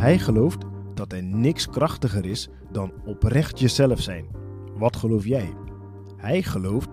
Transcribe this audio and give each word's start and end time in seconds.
Hij 0.00 0.18
gelooft 0.18 0.64
dat 0.94 1.12
er 1.12 1.22
niks 1.22 1.68
krachtiger 1.68 2.24
is 2.24 2.48
dan 2.72 2.92
oprecht 3.04 3.60
jezelf 3.60 4.00
zijn. 4.00 4.26
Wat 4.76 4.96
geloof 4.96 5.24
jij? 5.24 5.52
Hij 6.16 6.42
gelooft 6.42 6.88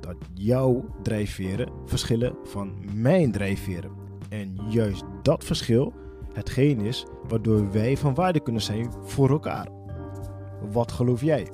dat 0.00 0.16
jouw 0.34 0.84
drijfveren 1.02 1.72
verschillen 1.84 2.34
van 2.44 2.74
mijn 2.94 3.32
drijfveren. 3.32 3.90
En 4.28 4.56
juist 4.68 5.04
dat 5.22 5.44
verschil 5.44 5.92
hetgeen 6.32 6.80
is 6.80 7.06
waardoor 7.28 7.72
wij 7.72 7.96
van 7.96 8.14
waarde 8.14 8.40
kunnen 8.40 8.62
zijn 8.62 8.92
voor 9.02 9.30
elkaar. 9.30 9.68
Wat 10.72 10.92
geloof 10.92 11.22
jij? 11.22 11.48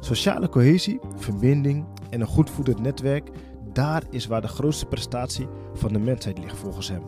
Sociale 0.00 0.48
cohesie, 0.48 1.00
verbinding 1.16 1.86
en 2.10 2.20
een 2.20 2.26
goed 2.26 2.50
voedend 2.50 2.80
netwerk, 2.80 3.30
daar 3.72 4.02
is 4.10 4.26
waar 4.26 4.40
de 4.40 4.48
grootste 4.48 4.86
prestatie 4.86 5.48
van 5.74 5.92
de 5.92 5.98
mensheid 5.98 6.38
ligt 6.38 6.56
volgens 6.56 6.88
hem. 6.88 7.02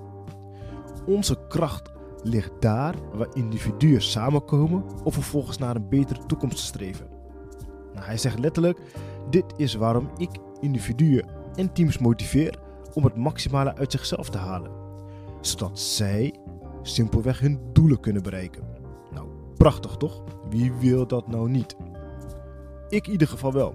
Onze 1.06 1.38
kracht 1.48 1.93
ligt 2.24 2.52
daar 2.60 2.94
waar 3.12 3.34
individuen 3.34 4.02
samenkomen 4.02 4.84
om 5.04 5.12
vervolgens 5.12 5.58
naar 5.58 5.76
een 5.76 5.88
betere 5.88 6.26
toekomst 6.26 6.58
streven. 6.58 7.06
Nou, 7.94 8.06
hij 8.06 8.16
zegt 8.16 8.38
letterlijk: 8.38 8.80
Dit 9.30 9.44
is 9.56 9.74
waarom 9.74 10.10
ik 10.16 10.30
individuen 10.60 11.28
en 11.54 11.72
teams 11.72 11.98
motiveer 11.98 12.58
om 12.94 13.04
het 13.04 13.16
maximale 13.16 13.74
uit 13.74 13.92
zichzelf 13.92 14.30
te 14.30 14.38
halen, 14.38 14.70
zodat 15.40 15.80
zij 15.80 16.34
simpelweg 16.82 17.40
hun 17.40 17.60
doelen 17.72 18.00
kunnen 18.00 18.22
bereiken. 18.22 18.64
Nou, 19.12 19.28
prachtig 19.56 19.96
toch? 19.96 20.22
Wie 20.48 20.72
wil 20.72 21.06
dat 21.06 21.28
nou 21.28 21.50
niet? 21.50 21.76
Ik 22.88 23.06
in 23.06 23.12
ieder 23.12 23.28
geval 23.28 23.52
wel. 23.52 23.74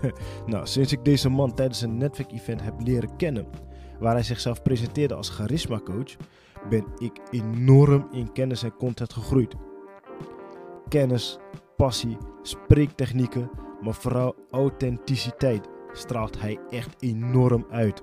nou, 0.46 0.66
sinds 0.66 0.92
ik 0.92 1.04
deze 1.04 1.28
man 1.28 1.54
tijdens 1.54 1.80
een 1.80 1.96
netwerkevent 1.96 2.62
heb 2.62 2.74
leren 2.80 3.16
kennen, 3.16 3.46
waar 3.98 4.12
hij 4.12 4.22
zichzelf 4.22 4.62
presenteerde 4.62 5.14
als 5.14 5.28
charisma 5.28 5.80
coach, 5.84 6.16
ben 6.68 6.84
ik 6.98 7.20
enorm 7.30 8.08
in 8.10 8.32
kennis 8.32 8.62
en 8.62 8.76
content 8.76 9.12
gegroeid. 9.12 9.54
Kennis, 10.88 11.38
passie, 11.76 12.16
spreektechnieken, 12.42 13.50
maar 13.80 13.94
vooral 13.94 14.34
authenticiteit 14.50 15.68
straalt 15.92 16.40
hij 16.40 16.58
echt 16.70 17.02
enorm 17.02 17.66
uit. 17.70 18.02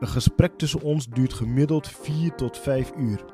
Een 0.00 0.08
gesprek 0.08 0.58
tussen 0.58 0.82
ons 0.82 1.08
duurt 1.08 1.32
gemiddeld 1.32 1.88
4 1.88 2.34
tot 2.34 2.58
5 2.58 2.92
uur. 2.96 3.24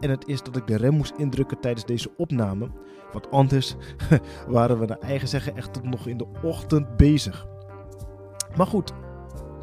En 0.00 0.10
het 0.10 0.28
is 0.28 0.42
dat 0.42 0.56
ik 0.56 0.66
de 0.66 0.76
rem 0.76 0.94
moest 0.94 1.14
indrukken 1.16 1.60
tijdens 1.60 1.84
deze 1.84 2.10
opname, 2.16 2.70
want 3.12 3.30
anders 3.30 3.76
waren 4.48 4.78
we 4.78 4.86
naar 4.86 4.98
eigen 4.98 5.28
zeggen 5.28 5.56
echt 5.56 5.72
tot 5.72 5.84
nog 5.84 6.06
in 6.06 6.16
de 6.16 6.26
ochtend 6.42 6.96
bezig. 6.96 7.46
Maar 8.56 8.66
goed, 8.66 8.92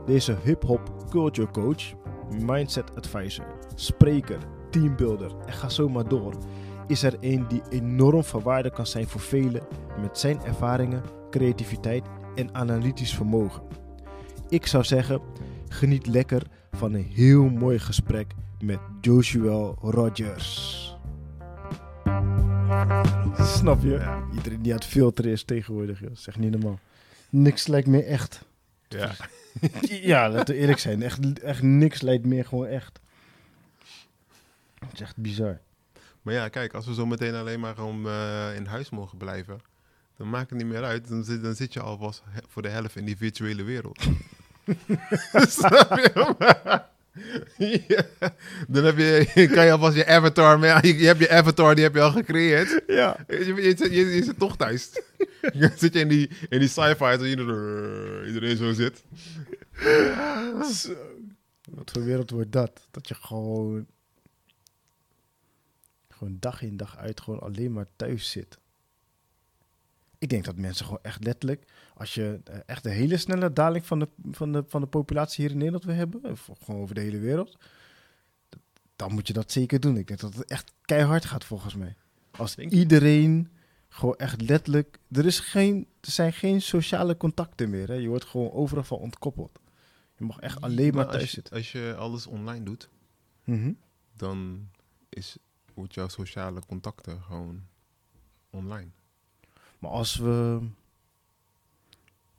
deze 0.05 0.37
hip-hop 0.43 1.09
culture 1.09 1.51
coach, 1.51 1.93
mindset 2.31 2.95
advisor, 2.95 3.45
spreker, 3.75 4.39
teambuilder 4.69 5.31
en 5.45 5.53
ga 5.53 5.69
zo 5.69 5.89
maar 5.89 6.07
door, 6.07 6.37
is 6.87 7.03
er 7.03 7.17
een 7.19 7.47
die 7.47 7.61
enorm 7.69 8.23
van 8.23 8.41
waarde 8.41 8.71
kan 8.71 8.87
zijn 8.87 9.07
voor 9.07 9.21
velen 9.21 9.61
met 10.01 10.17
zijn 10.17 10.41
ervaringen, 10.43 11.03
creativiteit 11.29 12.05
en 12.35 12.55
analytisch 12.55 13.15
vermogen. 13.15 13.61
Ik 14.49 14.67
zou 14.67 14.83
zeggen, 14.83 15.21
geniet 15.67 16.07
lekker 16.07 16.41
van 16.71 16.93
een 16.93 17.11
heel 17.13 17.49
mooi 17.49 17.79
gesprek 17.79 18.33
met 18.63 18.79
Joshua 19.01 19.73
Rogers. 19.81 20.79
Snap 23.37 23.81
je? 23.81 24.19
Iedereen 24.33 24.61
die 24.61 24.71
aan 24.71 24.77
het 24.79 24.87
filteren 24.87 25.31
is 25.31 25.43
tegenwoordig, 25.43 25.99
joh. 25.99 26.09
zeg 26.13 26.37
niet 26.37 26.51
normaal. 26.51 26.79
Niks 27.29 27.67
lijkt 27.67 27.87
meer 27.87 28.05
echt. 28.05 28.45
Ja. 28.87 29.11
ja, 30.11 30.29
laten 30.29 30.55
we 30.55 30.61
eerlijk 30.61 30.79
zijn. 30.79 31.01
Echt, 31.01 31.41
echt 31.41 31.61
niks 31.61 32.01
lijkt 32.01 32.25
meer 32.25 32.45
gewoon 32.45 32.67
echt. 32.67 32.99
Het 34.79 34.93
is 34.93 35.01
echt 35.01 35.17
bizar. 35.17 35.59
Maar 36.21 36.33
ja, 36.33 36.47
kijk, 36.47 36.73
als 36.73 36.85
we 36.85 36.93
zo 36.93 37.05
meteen 37.05 37.35
alleen 37.35 37.59
maar 37.59 37.75
gewoon 37.75 38.07
eh, 38.07 38.55
in 38.55 38.65
huis 38.65 38.89
mogen 38.89 39.17
blijven, 39.17 39.59
dan 40.17 40.29
maakt 40.29 40.49
het 40.49 40.59
niet 40.59 40.67
meer 40.67 40.83
uit. 40.83 41.07
Dan 41.07 41.23
zit, 41.23 41.43
dan 41.43 41.55
zit 41.55 41.73
je 41.73 41.81
alvast 41.81 42.23
voor 42.47 42.61
de 42.61 42.69
helft 42.69 42.95
in 42.95 43.05
die 43.05 43.17
virtuele 43.17 43.63
wereld. 43.63 44.03
Snap 45.57 45.97
je? 45.97 46.81
Ja. 47.87 48.03
Dan 48.67 48.83
heb 48.83 48.97
je, 48.97 49.47
kan 49.53 49.65
je 49.65 49.71
alvast 49.71 49.95
je 49.95 50.05
avatar, 50.05 50.59
maar 50.59 50.67
ja, 50.67 50.79
je, 50.81 50.97
je 50.97 51.05
hebt 51.05 51.19
je 51.19 51.29
avatar, 51.29 51.75
die 51.75 51.83
heb 51.83 51.93
je 51.93 52.01
al 52.01 52.11
gecreëerd. 52.11 52.81
Ja. 52.87 53.17
Je, 53.27 53.75
je, 53.91 54.15
je 54.15 54.23
zit 54.23 54.39
toch 54.39 54.57
thuis. 54.57 54.89
Dan 55.41 55.71
zit 55.75 55.93
je 55.93 55.99
in 55.99 56.07
die, 56.07 56.29
in 56.49 56.59
die 56.59 56.67
sci-fi, 56.67 57.17
dat 57.17 57.21
iedereen, 57.21 58.27
iedereen 58.27 58.57
zo 58.57 58.73
zit. 58.73 59.03
Zo. 60.73 60.95
Wat 61.69 61.91
voor 61.91 62.03
wereld 62.03 62.29
wordt 62.29 62.51
dat? 62.51 62.87
Dat 62.91 63.07
je 63.07 63.15
gewoon... 63.15 63.87
Gewoon 66.09 66.37
dag 66.39 66.61
in 66.61 66.77
dag 66.77 66.97
uit 66.97 67.21
gewoon 67.21 67.39
alleen 67.39 67.71
maar 67.71 67.87
thuis 67.95 68.31
zit. 68.31 68.59
Ik 70.17 70.29
denk 70.29 70.45
dat 70.45 70.55
mensen 70.55 70.85
gewoon 70.85 71.03
echt 71.03 71.23
letterlijk... 71.23 71.63
Als 71.93 72.13
je 72.13 72.39
eh, 72.43 72.59
echt 72.65 72.85
een 72.85 72.91
hele 72.91 73.17
snelle 73.17 73.53
daling 73.53 73.85
van 73.85 73.99
de, 73.99 74.07
van, 74.31 74.51
de, 74.51 74.63
van 74.67 74.81
de 74.81 74.87
populatie 74.87 75.41
hier 75.41 75.51
in 75.51 75.57
Nederland 75.57 75.83
wil 75.83 75.95
hebben... 75.95 76.23
Of 76.23 76.49
gewoon 76.63 76.81
over 76.81 76.95
de 76.95 77.01
hele 77.01 77.19
wereld... 77.19 77.57
Dan 78.95 79.13
moet 79.13 79.27
je 79.27 79.33
dat 79.33 79.51
zeker 79.51 79.79
doen. 79.79 79.97
Ik 79.97 80.07
denk 80.07 80.19
dat 80.19 80.35
het 80.35 80.45
echt 80.45 80.73
keihard 80.81 81.25
gaat 81.25 81.45
volgens 81.45 81.75
mij. 81.75 81.95
Als 82.31 82.55
iedereen 82.55 83.51
gewoon 83.93 84.15
echt 84.15 84.41
letterlijk... 84.41 84.99
Er, 85.11 85.25
is 85.25 85.39
geen, 85.39 85.87
er 86.01 86.11
zijn 86.11 86.33
geen 86.33 86.61
sociale 86.61 87.17
contacten 87.17 87.69
meer. 87.69 87.87
Hè? 87.87 87.93
Je 87.93 88.07
wordt 88.07 88.25
gewoon 88.25 88.51
overal 88.51 88.83
van 88.83 88.97
ontkoppeld. 88.97 89.59
Je 90.17 90.25
mag 90.25 90.39
echt 90.39 90.61
alleen 90.61 90.93
maar 90.93 91.03
als 91.05 91.13
thuis 91.13 91.25
je- 91.25 91.31
zitten. 91.31 91.55
Als 91.55 91.71
je 91.71 91.95
alles 91.97 92.27
online 92.27 92.63
doet, 92.65 92.89
Mhm. 93.43 93.71
dan 94.15 94.67
is, 95.09 95.37
wordt 95.73 95.93
jouw 95.93 96.07
sociale 96.07 96.61
contacten 96.67 97.21
gewoon 97.21 97.61
online. 98.49 98.89
Maar 99.79 99.91
als 99.91 100.15
we... 100.15 100.59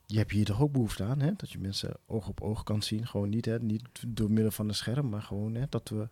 Je 0.07 0.19
hebt 0.19 0.31
hier 0.31 0.45
toch 0.45 0.61
ook 0.61 0.73
behoefte 0.73 1.05
aan, 1.05 1.21
hè? 1.21 1.33
Dat 1.37 1.51
je 1.51 1.59
mensen 1.59 1.97
oog 2.07 2.29
op 2.29 2.41
oog 2.41 2.62
kan 2.62 2.83
zien. 2.83 3.07
Gewoon 3.07 3.29
niet, 3.29 3.45
hè? 3.45 3.59
Niet 3.61 3.83
door 4.07 4.31
middel 4.31 4.51
van 4.51 4.69
een 4.69 4.75
scherm, 4.75 5.09
maar 5.09 5.23
gewoon, 5.23 5.55
hè? 5.55 5.65
Dat 5.69 5.89
we... 5.89 6.09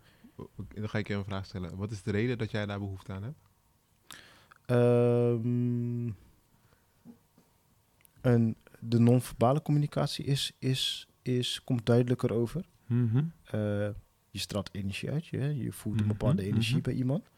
Dan 0.75 0.89
ga 0.89 0.99
ik 0.99 1.09
je 1.09 1.15
een 1.15 1.25
vraag 1.25 1.45
stellen. 1.47 1.77
Wat 1.77 1.91
is 1.91 2.03
de 2.03 2.11
reden 2.11 2.39
dat 2.39 2.51
jij 2.51 2.67
daar 2.67 2.79
behoefte 2.79 3.13
aan 3.13 3.23
hebt? 3.23 3.39
Ehm, 4.71 6.11
een, 8.21 8.57
de 8.79 8.99
non-verbale 8.99 9.63
communicatie 9.63 10.25
is, 10.25 10.53
is, 10.59 11.09
is, 11.23 11.61
komt 11.65 11.87
duidelijker 11.87 12.33
over. 12.33 12.65
Eh, 13.45 13.89
je 14.31 14.39
straalt 14.39 14.69
energie 14.73 15.11
uit. 15.11 15.27
Je, 15.27 15.57
je 15.57 15.73
voelt 15.73 16.01
een 16.01 16.07
bepaalde 16.07 16.43
Mhm, 16.43 16.51
energie 16.51 16.75
mhm. 16.75 16.83
bij 16.83 16.95
iemand. 16.95 17.31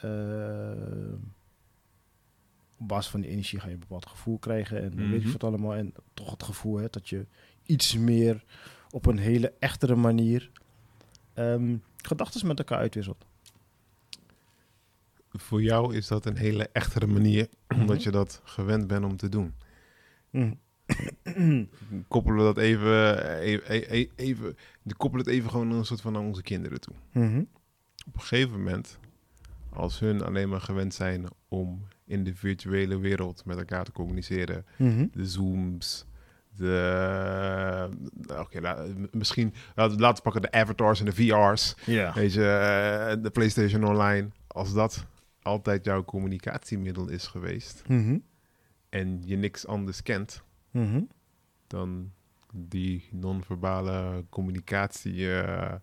Eh, 0.00 1.12
op 2.78 2.88
basis 2.88 3.10
van 3.10 3.20
die 3.20 3.30
energie 3.30 3.60
ga 3.60 3.66
je 3.66 3.72
een 3.74 3.78
bepaald 3.80 4.06
gevoel 4.06 4.38
krijgen. 4.38 4.82
En 4.82 4.96
weet 4.96 5.08
Mhm. 5.18 5.26
je 5.26 5.32
wat 5.32 5.44
allemaal. 5.44 5.74
En 5.74 5.94
toch 6.14 6.30
het 6.30 6.42
gevoel 6.42 6.76
hè, 6.76 6.86
dat 6.90 7.08
je 7.08 7.26
iets 7.62 7.96
meer 7.96 8.44
op 8.90 9.06
een 9.06 9.18
hele 9.18 9.52
echtere 9.58 9.94
manier 9.96 10.50
ehm 11.34 11.76
gedachten 11.96 12.46
met 12.46 12.58
elkaar 12.58 12.78
uitwisselt. 12.78 13.24
Voor 15.36 15.62
jou 15.62 15.94
is 15.94 16.06
dat 16.08 16.26
een 16.26 16.36
hele 16.36 16.68
echtere 16.72 17.06
manier, 17.06 17.48
Mhm. 17.68 17.80
omdat 17.80 18.02
je 18.02 18.10
dat 18.10 18.40
gewend 18.44 18.86
bent 18.86 19.04
om 19.04 19.16
te 19.16 19.28
doen. 19.28 19.54
Mm. 20.30 20.58
Koppelen 22.08 22.36
we 22.38 22.42
dat 22.44 22.58
even, 22.58 23.18
even, 23.38 23.70
even, 23.90 24.12
even 24.16 24.56
koppelen 24.96 25.24
het 25.26 25.34
even 25.34 25.50
gewoon 25.50 25.70
een 25.70 25.84
soort 25.84 26.00
van 26.00 26.12
naar 26.12 26.22
onze 26.22 26.42
kinderen 26.42 26.80
toe. 26.80 26.94
Mhm. 27.12 27.38
Op 28.06 28.14
een 28.14 28.20
gegeven 28.20 28.50
moment, 28.50 28.98
als 29.72 29.98
hun 29.98 30.22
alleen 30.22 30.48
maar 30.48 30.60
gewend 30.60 30.94
zijn 30.94 31.24
om 31.48 31.86
in 32.04 32.24
de 32.24 32.34
virtuele 32.34 32.98
wereld 32.98 33.44
met 33.44 33.56
elkaar 33.58 33.84
te 33.84 33.92
communiceren, 33.92 34.64
Mhm. 34.78 35.06
de 35.12 35.26
Zooms, 35.26 36.06
de... 36.56 37.88
nou, 38.26 38.40
Oké, 38.40 38.60
la- 38.60 38.84
misschien... 39.10 39.54
Laten 39.74 39.96
we 39.98 40.20
pakken 40.22 40.42
de 40.42 40.50
avatars 40.52 40.98
en 41.00 41.04
de 41.04 41.12
VR's. 41.12 41.74
Ja. 41.86 42.12
Weet 42.14 42.32
je, 42.32 42.44
eh, 42.46 43.22
de 43.22 43.30
PlayStation 43.30 43.84
Online. 43.84 44.28
Als 44.46 44.72
dat 44.74 45.06
altijd 45.46 45.84
jouw 45.84 46.04
communicatiemiddel 46.04 47.08
is 47.08 47.26
geweest 47.26 47.88
Mhm. 47.88 48.18
en 48.88 49.22
je 49.24 49.36
niks 49.36 49.66
anders 49.66 50.02
kent 50.02 50.42
Mhm. 50.70 51.00
dan 51.66 52.12
die 52.54 53.08
non-verbale 53.12 54.24
communicatie 54.30 55.40
eh, 55.40 55.74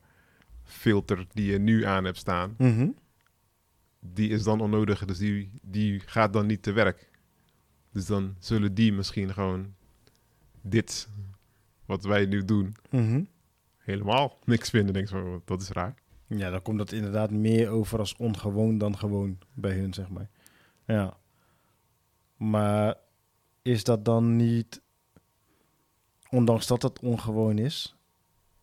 filter 0.63 1.25
die 1.31 1.51
je 1.51 1.57
nu 1.59 1.83
aan 1.85 2.03
hebt 2.03 2.17
staan, 2.17 2.55
Mhm. 2.57 2.87
die 3.99 4.29
is 4.29 4.43
dan 4.43 4.61
onnodig. 4.61 5.05
Dus 5.05 5.17
die, 5.17 5.51
die 5.61 5.99
gaat 5.99 6.33
dan 6.33 6.45
niet 6.45 6.61
te 6.63 6.71
werk. 6.71 7.09
Dus 7.91 8.05
dan 8.05 8.35
zullen 8.39 8.73
die 8.73 8.93
misschien 8.93 9.33
gewoon 9.33 9.73
dit, 10.61 11.09
wat 11.85 12.03
wij 12.03 12.25
nu 12.25 12.45
doen, 12.45 12.75
helemaal 13.77 14.39
niks 14.45 14.69
vinden. 14.69 14.93
Denk 14.93 15.09
ik 15.09 15.41
dat 15.45 15.61
is 15.61 15.69
raar. 15.69 15.95
Ja, 16.37 16.49
dan 16.49 16.61
komt 16.61 16.77
dat 16.77 16.91
inderdaad 16.91 17.31
meer 17.31 17.69
over 17.69 17.99
als 17.99 18.15
ongewoon 18.15 18.77
dan 18.77 18.97
gewoon 18.97 19.37
bij 19.53 19.77
hun, 19.77 19.93
zeg 19.93 20.09
maar. 20.09 20.29
Ja. 20.85 21.17
Maar 22.37 22.97
is 23.61 23.83
dat 23.83 24.05
dan 24.05 24.35
niet, 24.35 24.81
ondanks 26.29 26.67
dat 26.67 26.81
het 26.81 26.99
ongewoon 26.99 27.57
is, 27.57 27.95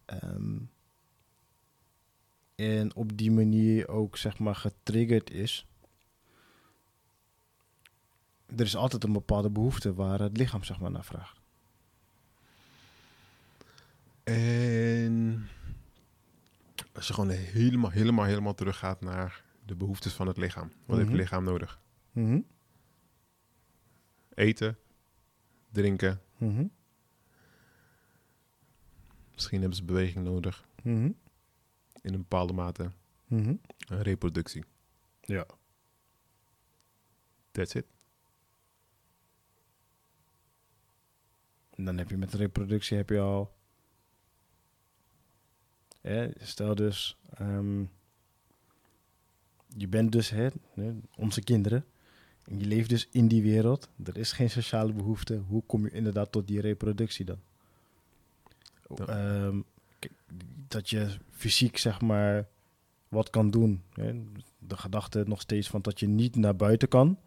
ehm, 0.05 0.57
En 2.61 2.95
op 2.95 3.17
die 3.17 3.31
manier 3.31 3.89
ook, 3.89 4.17
zeg 4.17 4.39
maar, 4.39 4.55
getriggerd 4.55 5.31
is. 5.31 5.67
Er 8.47 8.61
is 8.61 8.77
altijd 8.77 9.05
een 9.05 9.13
bepaalde 9.13 9.51
behoefte 9.51 9.95
waar 9.95 10.21
het 10.21 10.37
lichaam, 10.37 10.65
zeg 10.65 10.81
maar, 10.81 10.91
naar 10.91 11.05
vraagt. 11.05 11.41
En 14.25 15.49
als 17.01 17.09
je 17.09 17.15
gewoon 17.15 17.31
helemaal, 17.31 17.91
helemaal, 17.91 18.25
helemaal 18.25 18.55
teruggaat 18.55 19.01
naar 19.01 19.45
de 19.65 19.75
behoeftes 19.77 20.13
van 20.13 20.27
het 20.27 20.37
lichaam. 20.37 20.69
Wat 20.69 20.97
heeft 20.97 21.09
Mhm. 21.09 21.11
het 21.11 21.21
lichaam 21.21 21.45
nodig? 21.45 21.81
Mhm, 22.13 22.41
Eten, 24.35 24.79
drinken, 25.73 26.21
mhm, 26.39 26.67
misschien 29.33 29.59
hebben 29.61 29.77
ze 29.79 29.85
beweging 29.85 30.25
nodig 30.25 30.65
mhm, 30.83 31.11
in 32.01 32.13
een 32.15 32.21
bepaalde 32.21 32.53
mate. 32.53 32.91
mhm. 33.27 33.55
En 33.89 34.03
reproductie. 34.03 34.65
Ja. 35.21 35.47
That's 37.51 37.75
it. 37.75 37.87
En 41.71 41.85
dan 41.85 41.99
heb 41.99 42.11
je 42.11 42.17
met 42.17 42.35
reproductie 42.35 42.97
heb 42.97 43.09
je 43.09 43.19
al. 43.21 43.59
Hè, 46.01 46.29
stel 46.41 46.75
dus, 46.75 47.17
ehm, 47.35 47.81
je 49.77 49.89
bent 49.89 50.13
dus 50.13 50.31
hè, 50.31 50.49
onze 51.17 51.43
kinderen. 51.43 51.85
En 52.45 52.59
je 52.59 52.67
leeft 52.67 52.89
dus 52.89 53.09
in 53.11 53.29
die 53.29 53.43
wereld. 53.43 53.89
Er 54.05 54.17
is 54.17 54.33
geen 54.33 54.51
sociale 54.51 54.93
behoefte. 54.93 55.43
Hoe 55.49 55.63
kom 55.67 55.85
je 55.85 55.91
inderdaad 55.91 56.33
tot 56.33 56.47
die 56.47 56.61
reproductie 56.61 57.25
dan? 57.25 57.39
Ja. 58.95 59.07
Ehm, 59.07 59.61
dat 60.69 60.91
je 60.91 61.09
fysiek 61.31 61.77
zeg 61.77 62.01
maar 62.01 62.49
wat 63.09 63.31
kan 63.31 63.51
doen. 63.51 63.83
Hè? 63.93 64.23
De 64.59 64.77
gedachte 64.77 65.25
nog 65.27 65.41
steeds 65.41 65.69
van 65.69 65.83
dat 65.83 66.01
je 66.01 66.09
niet 66.09 66.37
naar 66.37 66.57
buiten 66.57 66.89
kan. 66.89 67.19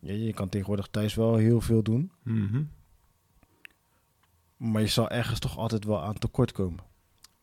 Ja, 0.00 0.12
je 0.12 0.32
kan 0.32 0.48
tegenwoordig 0.48 0.86
thuis 0.86 1.14
wel 1.14 1.36
heel 1.36 1.60
veel 1.60 1.82
doen. 1.82 2.10
Mhm. 2.22 2.62
Maar 4.56 4.80
je 4.80 4.88
zal 4.88 5.10
ergens 5.10 5.38
toch 5.38 5.58
altijd 5.58 5.84
wel 5.84 6.02
aan 6.02 6.18
tekort 6.18 6.52
komen. 6.52 6.84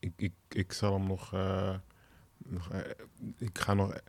Ik, 0.00 0.12
ik, 0.16 0.32
ik 0.48 0.72
zal 0.72 0.92
hem 0.98 1.06
nog. 1.06 1.32
eh, 1.34 1.74
nog 2.38 2.70
eh, 2.72 2.80
ik 3.38 3.58
ga 3.58 3.74
nog. 3.74 4.00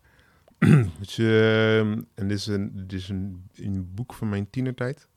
Weet 0.97 1.11
je, 1.11 1.79
ehm, 1.83 2.01
en 2.13 2.27
dit 2.27 2.37
is, 2.37 2.47
een, 2.47 2.71
dit 2.75 2.93
is 2.93 3.09
een, 3.09 3.49
een 3.53 3.93
boek 3.93 4.13
van 4.13 4.29
mijn 4.29 4.49
tienertijd. 4.49 5.07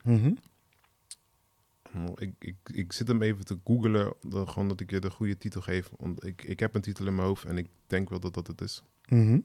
Ik, 2.15 2.35
ik, 2.39 2.57
ik 2.73 2.93
zit 2.93 3.09
hem 3.09 3.23
even 3.23 3.45
te 3.45 3.59
googlen, 3.65 4.15
gewoon 4.31 4.69
dat 4.69 4.81
ik 4.81 4.91
je 4.91 4.99
de 4.99 5.11
goede 5.11 5.39
titel 5.39 5.61
geef. 5.61 5.91
Want 5.99 6.25
ik, 6.27 6.43
ik 6.43 6.61
heb 6.61 6.75
een 6.75 6.81
titel 6.81 7.07
in 7.07 7.15
mijn 7.15 7.27
hoofd 7.27 7.45
en 7.45 7.59
ik 7.59 7.69
denk 7.87 8.09
wel 8.09 8.21
dat 8.21 8.35
dat 8.35 8.47
het 8.47 8.61
is. 8.61 8.83
Mhm. 9.09 9.39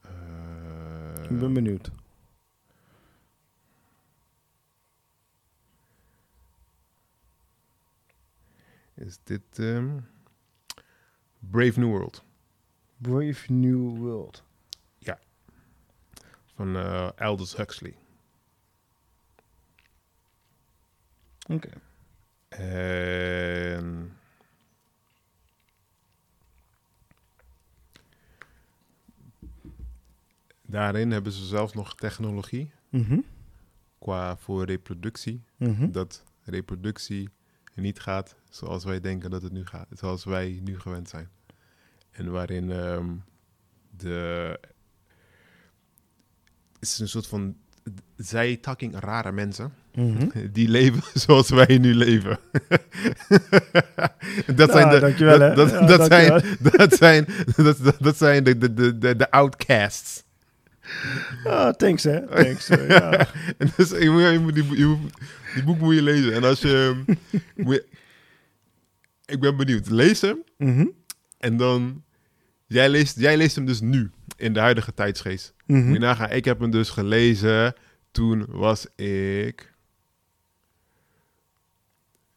Eh, 0.00 1.24
Ik 1.30 1.38
ben 1.38 1.52
benieuwd. 1.52 1.90
Is 8.96 9.18
dit 9.24 9.58
ehm, 9.58 9.98
Brave 11.38 11.80
New 11.80 11.88
World 11.90 12.24
Brave 12.96 13.52
New 13.52 13.96
World. 13.96 14.44
van 16.54 16.76
eh, 16.76 17.08
Aldous 17.16 17.56
Huxley. 17.56 17.96
Oké. 21.48 21.68
En 22.48 24.16
daarin 30.62 31.10
hebben 31.10 31.32
ze 31.32 31.44
zelfs 31.46 31.72
nog 31.72 31.94
technologie 31.94 32.70
Mhm. 32.88 33.18
qua 33.98 34.36
voor 34.36 34.64
reproductie. 34.64 35.42
Mhm. 35.56 35.90
Dat 35.90 36.24
reproductie 36.44 37.28
niet 37.82 38.00
gaat 38.00 38.36
zoals 38.50 38.84
wij 38.84 39.00
denken 39.00 39.30
dat 39.30 39.42
het 39.42 39.52
nu 39.52 39.66
gaat. 39.66 39.86
Zoals 39.90 40.24
wij 40.24 40.60
nu 40.62 40.80
gewend 40.80 41.08
zijn. 41.08 41.28
En 42.10 42.30
waarin 42.30 42.70
ehm, 42.70 43.08
de... 43.96 44.58
Het 46.72 46.88
is 46.88 46.98
een 46.98 47.08
soort 47.08 47.26
van 47.26 47.56
zij-takking 48.16 49.00
rare 49.00 49.32
mensen. 49.32 49.72
Mhm. 49.94 50.28
Die 50.52 50.68
leven 50.68 51.02
zoals 51.24 51.48
wij 51.48 51.78
nu 51.78 51.94
leven. 51.94 52.38
dat 54.56 54.70
zijn 54.70 54.88
Nou, 54.88 55.14
de, 55.14 55.84
dat, 55.86 56.06
zijn, 56.06 56.42
dat 56.72 56.94
zijn, 56.94 57.26
dat, 57.98 58.16
zijn 58.16 58.44
de, 58.44 58.58
de, 58.58 58.98
de, 58.98 59.16
de 59.16 59.30
outcasts. 59.30 60.24
Ah, 61.44 61.68
thanks 61.74 62.02
hè. 62.02 62.26
Thanks. 62.28 62.68
eh, 62.68 62.88
ja. 62.88 63.28
En 63.58 63.70
dus, 63.76 63.90
je 63.90 64.10
moet, 64.10 64.22
je 64.22 64.38
moet 64.42 64.54
die, 64.54 64.76
je 64.78 64.84
moet- 64.86 65.12
die 65.54 65.64
boek 65.64 65.78
moet 65.78 65.94
je 65.94 66.02
lezen. 66.02 66.34
En 66.34 66.44
als 66.44 66.60
je, 66.60 67.02
moet 67.56 67.74
je- 67.74 67.86
ik 69.24 69.40
ben 69.40 69.56
benieuwd. 69.56 69.88
Lees 69.90 70.20
hem 70.20 70.42
Mhm. 70.58 70.86
en 71.38 71.56
dan, 71.56 72.04
jij 72.66 72.88
leest, 72.88 73.18
jij 73.18 73.36
leest 73.36 73.56
hem 73.56 73.66
dus 73.66 73.80
nu 73.80 74.10
in 74.36 74.52
de 74.52 74.60
huidige 74.60 74.94
tijdsgeest. 74.94 75.54
Mhm. 75.66 75.84
Moet 75.84 75.92
je 75.92 75.98
nagaan, 75.98 76.30
ik 76.30 76.44
heb 76.44 76.60
hem 76.60 76.70
dus 76.70 76.90
gelezen. 76.90 77.74
Toen 78.10 78.44
was 78.48 78.86
ik 78.96 79.72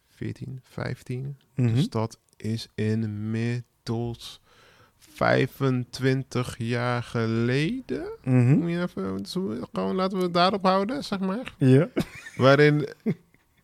14, 0.07 0.59
15. 0.63 1.37
Mhm. 1.55 1.73
Dus 1.73 1.89
dat 1.89 2.19
is 2.37 2.67
inmiddels 2.75 4.41
25 5.19 6.55
jaar 6.57 7.03
geleden. 7.03 8.03
Moet 8.23 8.69
je 8.71 8.81
even, 8.81 9.25
gewoon 9.71 9.95
laten 9.95 10.17
we 10.17 10.23
het 10.23 10.33
daarop 10.33 10.63
houden, 10.63 11.03
zeg 11.03 11.19
maar. 11.19 11.53
Ja. 11.57 11.89
Waarin 12.35 12.87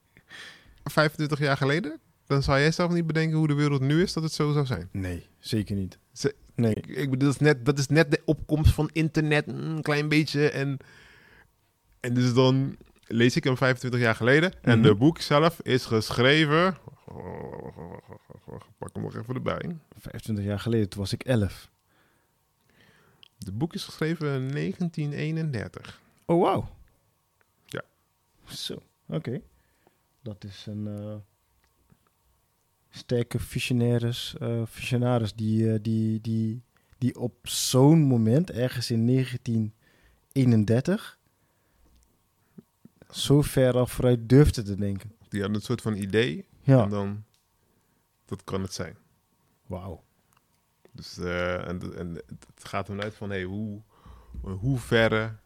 25 0.84 1.40
jaar 1.40 1.58
geleden, 1.58 2.00
dan 2.28 2.44
zou 2.44 2.60
jij 2.60 2.72
zelf 2.72 2.92
niet 2.92 3.08
bedenken 3.08 3.38
hoe 3.38 3.48
de 3.48 3.54
wereld 3.54 3.82
nu 3.82 4.02
is, 4.02 4.14
dat 4.14 4.24
het 4.24 4.32
zo 4.32 4.52
zou 4.52 4.66
zijn. 4.66 4.90
Nee, 4.92 5.26
zeker 5.40 5.76
niet. 5.76 5.98
Ze- 6.14 6.36
nee. 6.56 6.74
Ik, 6.76 6.86
ik 6.88 7.10
bedoel, 7.10 7.28
dat 7.30 7.42
is, 7.42 7.48
net, 7.48 7.66
dat 7.66 7.80
is 7.80 7.88
net 7.88 8.12
de 8.12 8.22
opkomst 8.26 8.74
van 8.74 8.90
internet, 8.94 9.48
een 9.48 9.82
klein 9.82 10.10
beetje. 10.10 10.50
En, 10.50 10.78
en 12.00 12.14
dus 12.14 12.34
dan 12.34 12.76
lees 13.08 13.36
ik 13.36 13.44
hem 13.44 13.58
25 13.58 14.00
jaar 14.00 14.16
geleden. 14.16 14.52
En 14.62 14.80
Mhm. 14.80 14.88
de 14.88 14.96
boek 14.96 15.20
zelf 15.22 15.60
is 15.62 15.86
geschreven... 15.86 16.78
Pak 18.78 18.94
hem 18.94 19.04
nog 19.04 19.16
even 19.16 19.36
erbij. 19.36 19.78
25 19.98 20.46
jaar 20.46 20.60
geleden, 20.60 20.90
toen 20.90 21.00
was 21.00 21.14
ik 21.14 21.24
11. 21.24 21.72
De 23.38 23.52
boek 23.52 23.74
is 23.74 23.84
geschreven 23.84 24.28
in 24.28 24.52
1931. 24.52 26.02
Oh, 26.26 26.42
wauw. 26.42 26.70
Ja. 27.66 27.82
Zo, 28.46 28.82
oké. 29.08 29.42
Dat 30.22 30.44
is 30.44 30.66
een 30.66 30.88
eh, 30.88 31.16
sterke 32.90 33.40
visionaris, 33.40 34.36
eh 34.40 34.62
visionaris 34.66 35.34
die, 35.34 35.74
eh, 35.74 35.80
die, 35.82 36.22
die, 36.22 36.62
die 36.98 37.20
op 37.20 37.48
zo'n 37.48 38.00
moment, 38.00 38.52
ergens 38.52 38.92
in 38.92 39.08
1931, 39.08 41.20
zo 43.10 43.42
ver 43.42 43.78
al 43.78 43.88
vooruit 43.88 44.30
durfde 44.30 44.62
te 44.62 44.76
denken. 44.76 45.12
Die 45.30 45.42
had 45.42 45.56
een 45.56 45.62
soort 45.62 45.82
van 45.82 45.96
idee. 45.96 46.46
Ja, 46.66 46.84
En 46.84 46.90
dan... 46.90 47.24
Dat 48.26 48.44
kan 48.44 48.62
het 48.62 48.74
zijn. 48.74 48.98
wauw. 49.66 50.04
Dus 50.92 51.18
eh, 51.18 51.68
en, 51.68 51.98
en 51.98 52.16
het 52.56 52.64
gaat 52.68 52.90
eruit 52.90 53.16
van 53.16 53.30
hey, 53.30 53.44
hoe, 53.44 53.82
hoe 54.42 54.78
ver 54.78 55.40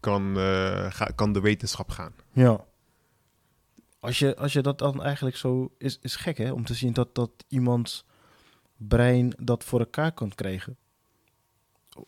kan, 0.00 0.38
eh, 0.38 0.90
ga, 0.90 1.04
kan 1.04 1.32
de 1.32 1.40
wetenschap 1.40 1.90
gaan? 1.90 2.12
Ja. 2.32 2.64
Als 4.00 4.18
je, 4.18 4.36
als 4.36 4.52
je 4.52 4.60
dat 4.60 4.78
dan 4.78 5.02
eigenlijk 5.02 5.36
zo... 5.36 5.72
Is, 5.78 5.98
is 6.00 6.16
gek, 6.16 6.38
hè? 6.38 6.52
Om 6.52 6.64
te 6.64 6.74
zien 6.74 6.92
dat, 6.92 7.14
dat 7.14 7.30
iemands 7.48 8.04
brein 8.76 9.32
dat 9.38 9.64
voor 9.64 9.78
elkaar 9.78 10.12
kan 10.12 10.34
krijgen. 10.34 10.76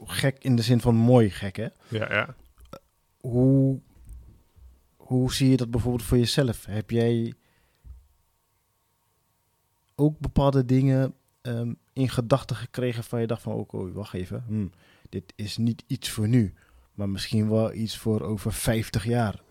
Gek 0.05 0.37
in 0.39 0.57
de 0.57 0.63
zin 0.63 0.81
van 0.81 0.95
mooi 0.95 1.31
gek, 1.31 1.57
hè? 1.57 1.69
Ja, 1.89 2.13
ja. 2.13 2.35
Hoe, 3.21 3.81
hoe 4.97 5.33
zie 5.33 5.51
je 5.51 5.57
dat 5.57 5.71
bijvoorbeeld 5.71 6.03
voor 6.09 6.19
jezelf? 6.19 6.65
Heb 6.65 6.91
jij 6.91 7.35
ook 9.99 10.19
bepaalde 10.19 10.65
dingen 10.65 11.15
ehm, 11.41 11.73
in 11.93 12.09
gedachten 12.09 12.57
gekregen 12.57 13.05
van 13.05 13.21
je 13.21 13.27
dacht 13.27 13.43
van... 13.43 13.53
Oh, 13.53 13.75
oh, 13.75 13.95
wacht 13.95 14.15
even. 14.15 14.45
hm, 14.47 14.67
dit 15.09 15.33
is 15.37 15.57
niet 15.57 15.85
iets 15.87 16.11
voor 16.11 16.29
nu. 16.29 16.55
Maar 16.95 17.09
misschien 17.09 17.49
wel 17.49 17.73
iets 17.73 17.97
voor 17.97 18.21
over 18.21 18.53
50 18.53 19.05
jaar. 19.05 19.43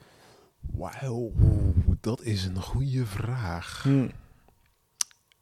Wauw, 0.60 1.32
dat 2.02 2.22
is 2.22 2.46
een 2.46 2.62
goede 2.62 3.06
vraag. 3.06 3.84
Hm. 3.84 4.10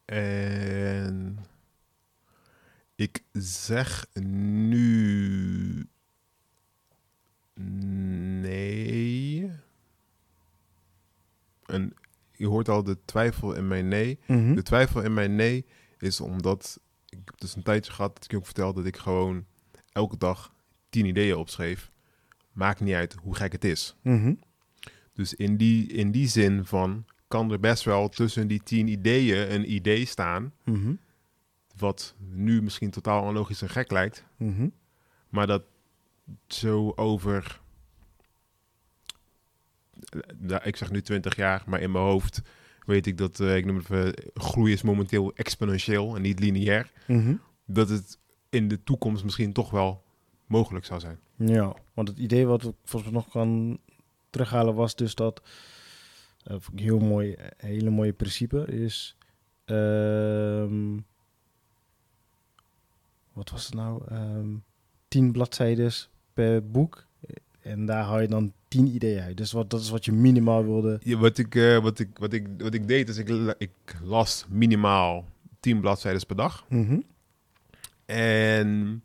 En 0.05 1.38
ik 2.95 3.24
zeg 3.31 4.05
nu 4.21 5.88
nee. 8.41 9.51
En 11.65 11.93
je 12.37 12.47
hoort 12.47 12.69
al 12.69 12.83
de 12.83 12.97
twijfel 13.05 13.53
in 13.53 13.67
mijn 13.67 13.87
nee. 13.87 14.19
Mhm. 14.27 14.55
De 14.55 14.63
twijfel 14.63 15.01
in 15.01 15.13
mijn 15.13 15.35
nee 15.35 15.65
is 15.97 16.21
omdat 16.21 16.79
ik 17.09 17.19
heb 17.25 17.39
dus 17.39 17.55
een 17.55 17.63
tijdje 17.63 17.91
gehad 17.91 18.13
dat 18.13 18.23
ik 18.23 18.31
je 18.31 18.37
ook 18.37 18.45
vertelde 18.45 18.79
dat 18.79 18.87
ik 18.87 18.97
gewoon 18.97 19.45
elke 19.91 20.17
dag 20.17 20.53
tien 20.89 21.05
ideeën 21.05 21.35
opschreef. 21.35 21.91
Maakt 22.51 22.79
niet 22.79 22.93
uit 22.93 23.15
hoe 23.21 23.35
gek 23.35 23.51
het 23.51 23.63
is. 23.63 23.95
Mhm. 24.01 24.33
Dus 25.13 25.33
in 25.33 25.57
die, 25.57 25.87
in 25.87 26.11
die 26.11 26.27
zin 26.27 26.65
van 26.65 27.05
kan 27.27 27.51
er 27.51 27.59
best 27.59 27.83
wel 27.83 28.09
tussen 28.09 28.47
die 28.47 28.63
tien 28.63 28.87
ideeën 28.87 29.53
een 29.53 29.71
idee 29.71 30.05
staan. 30.05 30.53
Mhm. 30.63 30.93
Wat 31.77 32.15
nu 32.17 32.61
misschien 32.61 32.89
totaal 32.89 33.23
onlogisch 33.23 33.61
en 33.61 33.69
gek 33.69 33.91
lijkt. 33.91 34.25
Maar 35.29 35.47
dat 35.47 35.63
zo 36.47 36.91
over. 36.95 37.63
Eh, 40.22 40.36
nou, 40.38 40.62
ik 40.63 40.75
zeg 40.75 40.91
nu 40.91 41.01
20 41.01 41.36
jaar, 41.36 41.63
maar 41.65 41.81
in 41.81 41.91
mijn 41.91 42.03
hoofd 42.03 42.41
weet 42.86 43.05
ik 43.05 43.17
dat, 43.17 43.39
eh, 43.39 43.55
ik 43.55 43.65
noem 43.65 43.75
het 43.75 43.89
even, 43.89 44.13
groei 44.34 44.74
is 44.74 44.81
momenteel 44.81 45.34
exponentieel 45.36 46.15
en 46.15 46.22
niet 46.22 46.39
lineair. 46.39 46.91
Mhm. 47.07 47.36
Dat 47.65 47.89
het 47.89 48.19
in 48.50 48.67
de 48.67 48.84
toekomst 48.84 49.24
misschien 49.24 49.53
toch 49.53 49.72
wel 49.72 50.03
mogelijk 50.45 50.86
zou 50.86 51.00
zijn. 51.00 51.19
Ja, 51.36 51.75
want 51.93 52.07
het 52.07 52.17
idee 52.17 52.45
wat 52.45 52.63
ik 52.63 52.75
volgens 52.84 53.12
mij 53.12 53.22
nog 53.22 53.31
kan 53.31 53.79
terughalen 54.29 54.75
was 54.75 54.95
dus 54.95 55.15
dat, 55.15 55.41
eh, 56.43 56.55
een 56.72 56.79
heel 56.79 57.00
mooi, 57.00 57.34
eh, 57.34 57.48
hele 57.57 57.89
mooie 57.89 58.13
principe 58.13 58.65
is, 58.65 59.17
ehm, 59.65 60.98
wat 63.34 63.50
was 63.50 63.65
het 63.65 63.74
nou, 63.74 64.03
Ehm 64.07 64.55
tien 65.07 65.31
bladzijden 65.31 65.91
per 66.34 66.72
boek 66.72 67.04
en 67.65 67.86
daar 67.86 68.03
haal 68.03 68.19
je 68.22 68.27
dan 68.27 68.53
tien 68.67 68.88
ideeën 68.88 69.22
uit. 69.22 69.38
Dus 69.38 69.51
wat, 69.51 69.69
dat 69.69 69.81
is 69.81 69.89
wat 69.89 70.05
je 70.05 70.12
minimaal 70.12 70.63
wilde. 70.65 71.00
Ja, 71.03 71.17
wat, 71.17 71.38
ik, 71.38 71.55
eh, 71.55 71.77
wat, 71.79 72.00
ik, 72.00 72.10
wat, 72.19 72.34
ik, 72.34 72.48
wat 72.57 72.74
ik 72.74 72.88
deed 72.88 73.10
is, 73.10 73.17
ik, 73.17 73.29
ik 73.57 73.72
las 74.03 74.45
minimaal 74.50 75.25
10 75.60 75.79
bladzijden 75.79 76.25
per 76.25 76.36
dag. 76.36 76.65
Mhm. 76.69 77.00
En 78.05 79.01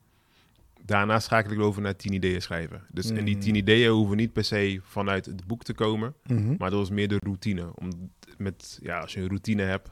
daarna 0.85 1.21
schakel 1.21 1.53
ik 1.53 1.61
over 1.61 1.83
naar 1.83 1.97
10 1.97 2.13
ideeën 2.13 2.43
schrijven. 2.43 2.83
Dus 2.93 3.11
en 3.11 3.25
die 3.25 3.35
Mm. 3.35 3.41
10 3.41 3.55
ideeën 3.55 3.91
hoeven 3.91 4.17
niet 4.17 4.33
per 4.33 4.45
se 4.45 4.81
vanuit 4.83 5.27
het 5.27 5.47
boek 5.47 5.63
te 5.63 5.73
komen. 5.75 6.15
Mhm. 6.27 6.55
Maar 6.59 6.71
dat 6.71 6.79
was 6.79 6.91
meer 6.91 7.09
de 7.09 7.19
routine. 7.23 7.71
Om 7.75 7.89
met, 8.39 8.79
ja, 8.83 8.99
als 8.99 9.13
je 9.13 9.21
een 9.21 9.29
routine 9.29 9.63
hebt 9.63 9.91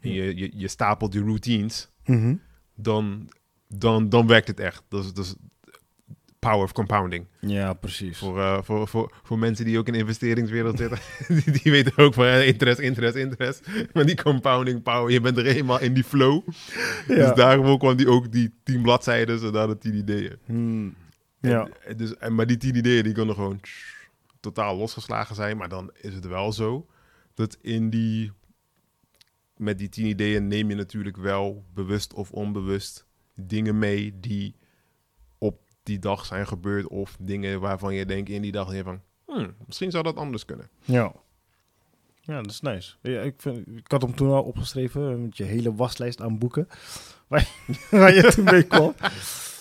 en 0.00 0.12
je, 0.12 0.36
je, 0.36 0.50
je 0.54 0.68
stapelt 0.68 1.12
die 1.12 1.22
routines, 1.22 1.90
Mhm. 2.04 2.34
dan, 2.74 3.28
dan, 3.68 4.08
dan 4.08 4.26
werkt 4.26 4.48
het 4.48 4.60
echt. 4.60 4.82
Dat 4.88 5.04
is, 5.04 5.12
dat 5.12 5.24
is 5.24 5.34
power 6.46 6.64
of 6.64 6.72
compounding. 6.72 7.26
Ja, 7.40 7.72
precies. 7.72 8.18
Voor, 8.18 8.40
eh, 8.40 8.58
voor, 8.62 8.88
voor, 8.88 9.12
voor 9.22 9.38
mensen 9.38 9.64
die 9.64 9.78
ook 9.78 9.86
in 9.86 9.92
de 9.92 9.98
investeringswereld 9.98 10.78
zitten, 10.78 10.98
die, 11.44 11.62
die 11.62 11.72
weten 11.72 11.92
ook 11.96 12.14
van 12.14 12.24
eh, 12.24 12.46
interest, 12.46 12.78
interest, 12.78 13.16
interest. 13.16 13.66
Maar 13.92 14.06
die 14.06 14.22
compounding 14.22 14.82
power, 14.82 15.10
je 15.10 15.20
bent 15.20 15.36
er 15.36 15.44
helemaal 15.44 15.80
in 15.80 15.94
die 15.94 16.04
flow. 16.04 16.42
Ja. 17.08 17.14
Dus 17.14 17.34
daarom 17.34 17.78
kwam 17.78 17.96
die 17.96 18.08
ook 18.08 18.32
die 18.32 18.54
tien 18.62 18.82
bladzijden 18.82 19.42
en 19.42 19.52
daar 19.52 19.66
de 19.66 19.78
tien 19.78 19.94
ideeën. 19.94 20.38
Hmm. 20.44 20.94
Ja. 21.40 21.68
en 21.84 21.96
dus, 21.96 22.16
en, 22.16 22.34
maar 22.34 22.46
die 22.46 22.56
tien 22.56 22.76
ideeën 22.76 23.02
die 23.02 23.12
kunnen 23.12 23.34
gewoon 23.34 23.60
tss, 23.60 23.94
totaal 24.40 24.76
losgeslagen 24.76 25.34
zijn. 25.34 25.56
Maar 25.56 25.68
dan 25.68 25.90
is 26.00 26.14
het 26.14 26.26
wel 26.26 26.52
zo 26.52 26.86
dat 27.34 27.58
in 27.60 27.90
die... 27.90 28.32
Met 29.56 29.78
die 29.78 29.88
tien 29.88 30.06
ideeën 30.06 30.48
neem 30.48 30.68
je 30.68 30.76
natuurlijk 30.76 31.16
wel 31.16 31.64
bewust 31.74 32.14
of 32.14 32.30
onbewust 32.30 33.06
dingen 33.34 33.78
mee 33.78 34.20
die 34.20 34.54
die 35.86 35.98
dag 35.98 36.24
zijn 36.26 36.46
gebeurd. 36.46 36.86
Of 36.88 37.16
dingen 37.20 37.60
waarvan 37.60 37.94
je 37.94 38.06
denkt 38.06 38.28
in 38.30 38.42
die 38.42 38.52
dag 38.52 38.74
je 38.74 38.82
van... 38.82 39.00
Hmm, 39.26 39.54
misschien 39.66 39.90
zou 39.90 40.02
dat 40.04 40.16
anders 40.16 40.44
kunnen. 40.44 40.68
Ja. 40.84 41.12
Ja, 42.20 42.42
dat 42.42 42.50
is 42.50 42.60
nice. 42.60 42.94
Ja, 43.02 43.20
ik, 43.20 43.34
vind, 43.36 43.66
ik 43.66 43.90
had 43.90 44.02
hem 44.02 44.14
toen 44.14 44.30
al 44.30 44.42
opgeschreven 44.42 45.22
met 45.22 45.36
je 45.36 45.44
hele 45.44 45.74
waslijst 45.74 46.20
aan 46.20 46.38
boeken. 46.38 46.68
Waar, 47.28 47.50
waar 47.90 48.14
je 48.14 48.22
toen 48.32 48.44
mee 48.44 48.62
kwam. 48.62 48.94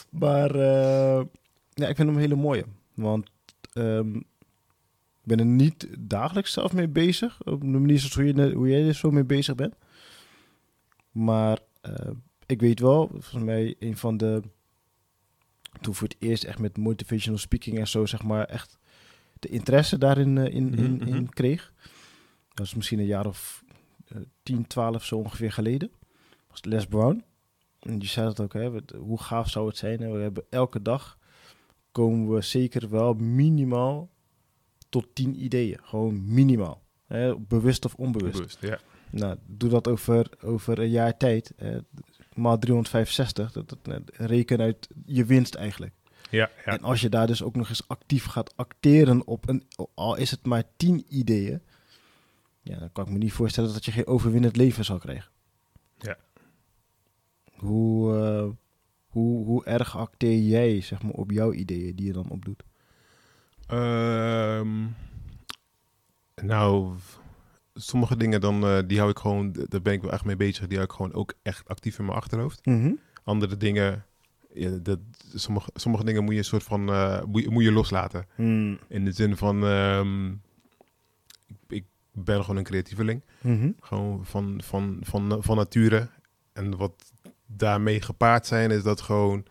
Maar 0.09 0.55
eh, 0.55 1.23
ja, 1.73 1.87
ik 1.87 1.95
vind 1.95 1.97
hem 1.97 2.07
een 2.09 2.17
hele 2.19 2.35
mooie. 2.35 2.65
Want 2.93 3.29
ehm, 3.73 4.15
ik 4.15 5.23
ben 5.23 5.39
er 5.39 5.45
niet 5.45 5.87
dagelijks 5.99 6.53
zelf 6.53 6.73
mee 6.73 6.87
bezig. 6.87 7.43
Op 7.43 7.59
de 7.61 7.65
manier 7.67 7.99
zoals 7.99 8.15
hoe, 8.15 8.23
je, 8.25 8.33
net- 8.33 8.53
hoe 8.53 8.69
jij 8.69 8.87
er 8.87 8.93
zo 8.93 9.11
mee 9.11 9.23
bezig 9.23 9.55
bent. 9.55 9.75
Maar 11.11 11.59
eh, 11.81 12.09
ik 12.45 12.59
weet 12.61 12.79
wel, 12.79 13.07
volgens 13.11 13.43
mij 13.43 13.75
een 13.79 13.97
van 13.97 14.17
de... 14.17 14.41
Toen 15.85 15.95
voor 15.95 16.07
het 16.07 16.17
eerst 16.19 16.43
echt 16.43 16.59
met 16.59 16.77
motivational 16.77 17.39
speaking 17.39 17.79
en 17.79 17.87
zo, 17.87 18.05
zeg 18.05 18.23
maar, 18.23 18.45
echt 18.45 18.77
de 19.39 19.47
interesse 19.47 19.97
daarin 19.97 20.37
eh, 20.37 20.53
in, 20.53 20.75
in, 20.75 20.93
Mhm, 20.93 21.07
in 21.07 21.15
mhm. 21.15 21.25
kreeg. 21.25 21.73
Dat 22.53 22.65
is 22.65 22.73
misschien 22.73 22.99
een 22.99 23.05
jaar 23.05 23.25
of 23.25 23.63
eh, 24.07 24.17
10, 24.43 24.67
12 24.67 25.03
zo 25.05 25.17
ongeveer 25.17 25.51
geleden. 25.51 25.91
was 26.47 26.63
Les 26.63 26.85
Brown. 26.85 27.23
En 27.79 27.99
die 27.99 28.09
zei 28.09 28.25
dat 28.25 28.39
ook, 28.39 28.53
hè, 28.53 28.71
hoe 28.97 29.21
gaaf 29.21 29.49
zou 29.49 29.67
het 29.67 29.77
zijn. 29.77 30.01
hè? 30.01 30.11
We 30.11 30.19
hebben 30.19 30.43
elke 30.49 30.81
dag 30.81 31.17
komen 31.91 32.33
we 32.33 32.41
zeker 32.41 32.89
wel 32.89 33.13
minimaal 33.13 34.09
tot 34.89 35.07
10 35.13 35.43
ideeën. 35.43 35.79
Gewoon 35.81 36.33
minimaal. 36.33 36.83
Hè, 37.05 37.37
bewust 37.39 37.85
of 37.85 37.95
onbewust. 37.95 38.37
Bewust, 38.37 38.61
ja. 38.61 38.79
Nou, 39.09 39.37
doe 39.45 39.69
dat 39.69 39.87
over, 39.87 40.29
over 40.41 40.79
een 40.79 40.89
jaar 40.89 41.17
tijd. 41.17 41.53
Eh, 41.55 41.77
maal 42.35 42.57
365. 42.57 43.51
Dat, 43.51 43.69
dat, 43.69 43.79
eh, 43.83 44.27
reken 44.27 44.61
uit 44.61 44.87
je 45.05 45.25
winst 45.25 45.55
eigenlijk. 45.55 45.93
Ja, 46.29 46.49
ja. 46.65 46.71
En 46.71 46.81
als 46.81 47.01
je 47.01 47.09
daar 47.09 47.27
dus 47.27 47.43
ook 47.43 47.55
nog 47.55 47.69
eens 47.69 47.87
actief 47.87 48.25
gaat 48.25 48.57
acteren 48.57 49.27
op 49.27 49.49
een, 49.49 49.67
al 49.93 50.15
is 50.15 50.31
het 50.31 50.45
maar 50.45 50.63
10 50.77 51.05
ideeën. 51.09 51.61
Ja, 52.61 52.79
dan 52.79 52.91
kan 52.91 53.05
ik 53.05 53.11
me 53.11 53.17
niet 53.17 53.33
voorstellen 53.33 53.73
dat 53.73 53.85
je 53.85 53.91
geen 53.91 54.07
overwinnend 54.07 54.55
leven 54.55 54.85
zal 54.85 54.97
krijgen. 54.97 55.31
Ja. 55.97 56.17
Hoe, 57.55 58.17
eh, 58.17 58.47
hoe, 59.07 59.45
hoe 59.45 59.65
erg 59.65 59.97
acteer 59.97 60.39
jij 60.39 60.81
zeg 60.81 61.01
maar, 61.01 61.13
op 61.13 61.31
jouw 61.31 61.53
ideeën 61.53 61.95
die 61.95 62.05
je 62.05 62.13
dan 62.13 62.29
opdoet? 62.29 62.63
Ehm, 63.67 64.85
nou, 66.35 66.95
sommige 67.77 68.17
dingen 68.17 68.41
dan, 68.41 68.63
eh, 68.63 68.77
die 68.87 68.97
hou 68.97 69.09
ik 69.09 69.19
gewoon, 69.19 69.51
daar 69.67 69.81
ben 69.81 69.93
ik 69.93 70.01
wel 70.01 70.11
echt 70.11 70.25
mee 70.25 70.35
bezig. 70.35 70.67
Die 70.67 70.77
hou 70.77 70.89
ik 70.89 70.95
gewoon 70.95 71.13
ook 71.13 71.33
echt 71.41 71.67
actief 71.67 71.99
in 71.99 72.05
mijn 72.05 72.17
achterhoofd. 72.17 72.59
Andere 73.23 73.57
dingen, 73.57 74.05
ja, 74.53 74.69
dat, 74.81 74.99
sommige, 75.33 75.69
sommige 75.73 76.03
dingen 76.03 76.23
moet 76.23 76.33
je 76.33 76.39
een 76.39 76.45
soort 76.45 76.63
van, 76.63 76.89
eh, 76.89 77.23
moet, 77.23 77.41
je, 77.43 77.49
moet 77.49 77.63
je 77.63 77.71
loslaten. 77.71 78.25
Hmm. 78.35 78.79
In 78.87 79.05
de 79.05 79.11
zin 79.11 79.37
van, 79.37 79.63
ehm, 79.65 80.29
ik, 81.47 81.57
ik 81.67 81.83
ben 82.11 82.41
gewoon 82.41 82.57
een 82.57 82.63
creatieveling. 82.63 83.21
Mhm. 83.41 83.71
Gewoon 83.79 84.25
van, 84.25 84.61
van, 84.63 84.97
van, 85.01 85.37
van 85.39 85.55
nature. 85.55 86.07
En 86.53 86.77
wat 86.77 87.11
daarmee 87.45 88.01
gepaard 88.01 88.45
zijn, 88.45 88.71
is 88.71 88.83
dat 88.83 89.01
gewoon... 89.01 89.45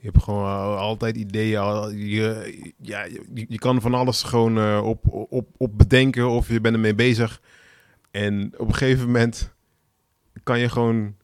Je 0.00 0.04
hebt 0.04 0.22
gewoon 0.22 0.44
al- 0.44 0.76
altijd 0.76 1.16
ideeën. 1.16 1.58
al- 1.58 1.90
Je, 1.90 2.72
ja, 2.80 3.04
je, 3.04 3.44
je 3.48 3.58
kan 3.58 3.80
van 3.80 3.94
alles 3.94 4.22
gewoon 4.22 4.58
eh, 4.58 4.80
op, 4.84 5.08
op, 5.30 5.48
op 5.56 5.78
bedenken 5.78 6.28
of 6.28 6.48
je 6.48 6.60
bent 6.60 6.74
ermee 6.74 6.94
bezig. 6.94 7.40
En 8.22 8.52
op 8.56 8.68
een 8.68 8.74
gegeven 8.74 9.06
moment 9.06 9.54
kan 10.42 10.58
je 10.58 10.68
gewoon 10.68 11.16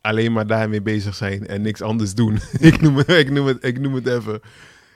alleen 0.00 0.32
maar 0.32 0.46
daarmee 0.46 0.82
bezig 0.82 1.14
zijn 1.14 1.46
en 1.46 1.62
niks 1.62 1.82
anders 1.82 2.14
doen. 2.14 2.38
ik, 2.70 2.80
noem 2.80 2.96
het, 2.96 3.08
ik, 3.10 3.30
noem 3.30 3.46
het, 3.46 3.64
ik 3.64 3.78
noem 3.80 3.94
het 3.94 4.06
even. 4.06 4.40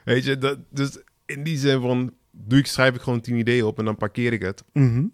Weet 0.04 0.24
je, 0.24 0.38
dat, 0.38 0.58
dus 0.70 0.98
in 1.26 1.42
die 1.42 1.56
zin 1.58 1.80
van... 1.80 2.12
Doe 2.30 2.58
ik, 2.58 2.66
schrijf 2.66 2.94
ik 2.94 3.00
gewoon 3.00 3.20
tien 3.20 3.36
ideeën 3.38 3.64
op 3.64 3.78
en 3.78 3.84
dan 3.84 3.96
parkeer 3.96 4.32
ik 4.32 4.42
het. 4.42 4.64
Mhm. 4.72 5.04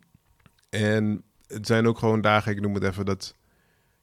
En 0.71 1.23
het 1.47 1.67
zijn 1.67 1.87
ook 1.87 1.99
gewoon 1.99 2.21
dagen, 2.21 2.53
ik 2.53 2.61
noem 2.61 2.75
het 2.75 2.83
even, 2.83 3.05
dat 3.05 3.37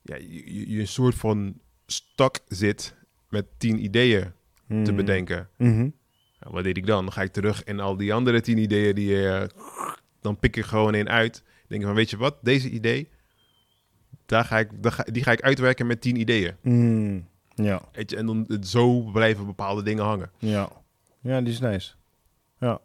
ja, 0.01 0.15
je, 0.15 0.53
je- 0.53 0.69
je 0.71 0.79
een 0.79 0.88
soort 0.88 1.15
van 1.15 1.59
stak 1.85 2.39
zit 2.47 2.95
met 3.29 3.45
tien 3.57 3.83
ideeën 3.83 4.21
te 4.67 4.73
Hmm. 4.73 4.95
bedenken. 4.95 5.50
Mhm. 5.57 5.77
Nou, 6.39 6.53
wat 6.53 6.63
deed 6.63 6.77
ik 6.77 6.85
dan? 6.85 7.03
Dan 7.03 7.13
ga 7.13 7.21
ik 7.21 7.31
terug 7.31 7.63
en 7.63 7.79
al 7.79 7.97
die 7.97 8.13
andere 8.13 8.41
tien 8.41 8.57
ideeën, 8.57 8.95
die, 8.95 9.27
eh, 9.27 9.47
dan 10.21 10.39
pik 10.39 10.55
ik 10.55 10.65
gewoon 10.65 10.93
één 10.93 11.09
uit. 11.09 11.43
Denk 11.72 11.82
ik 11.82 11.88
van, 11.88 11.96
weet 11.98 12.10
je 12.10 12.18
wat, 12.18 12.38
deze 12.42 12.70
idee, 12.70 13.10
daar 14.25 14.46
ga 14.46 14.60
ik, 14.60 14.84
daar 14.84 14.92
ga, 14.92 15.04
die 15.04 15.24
ga 15.24 15.32
ik 15.32 15.42
uitwerken 15.42 15.88
met 15.88 16.01
tien 16.01 16.16
ideeën. 16.16 16.56
Hmm. 16.62 17.28
Ja. 17.56 17.82
Weet 17.92 18.10
je, 18.10 18.18
en 18.18 18.25
dan 18.25 18.46
het- 18.48 18.68
zo 18.68 19.01
blijven 19.01 19.46
bepaalde 19.46 19.84
dingen 19.84 20.04
hangen. 20.04 20.32
Ja. 20.38 20.70
Ja, 21.22 21.42
die 21.42 21.54
is 21.54 21.60
nice. 21.60 21.94
Ja. 22.60 22.80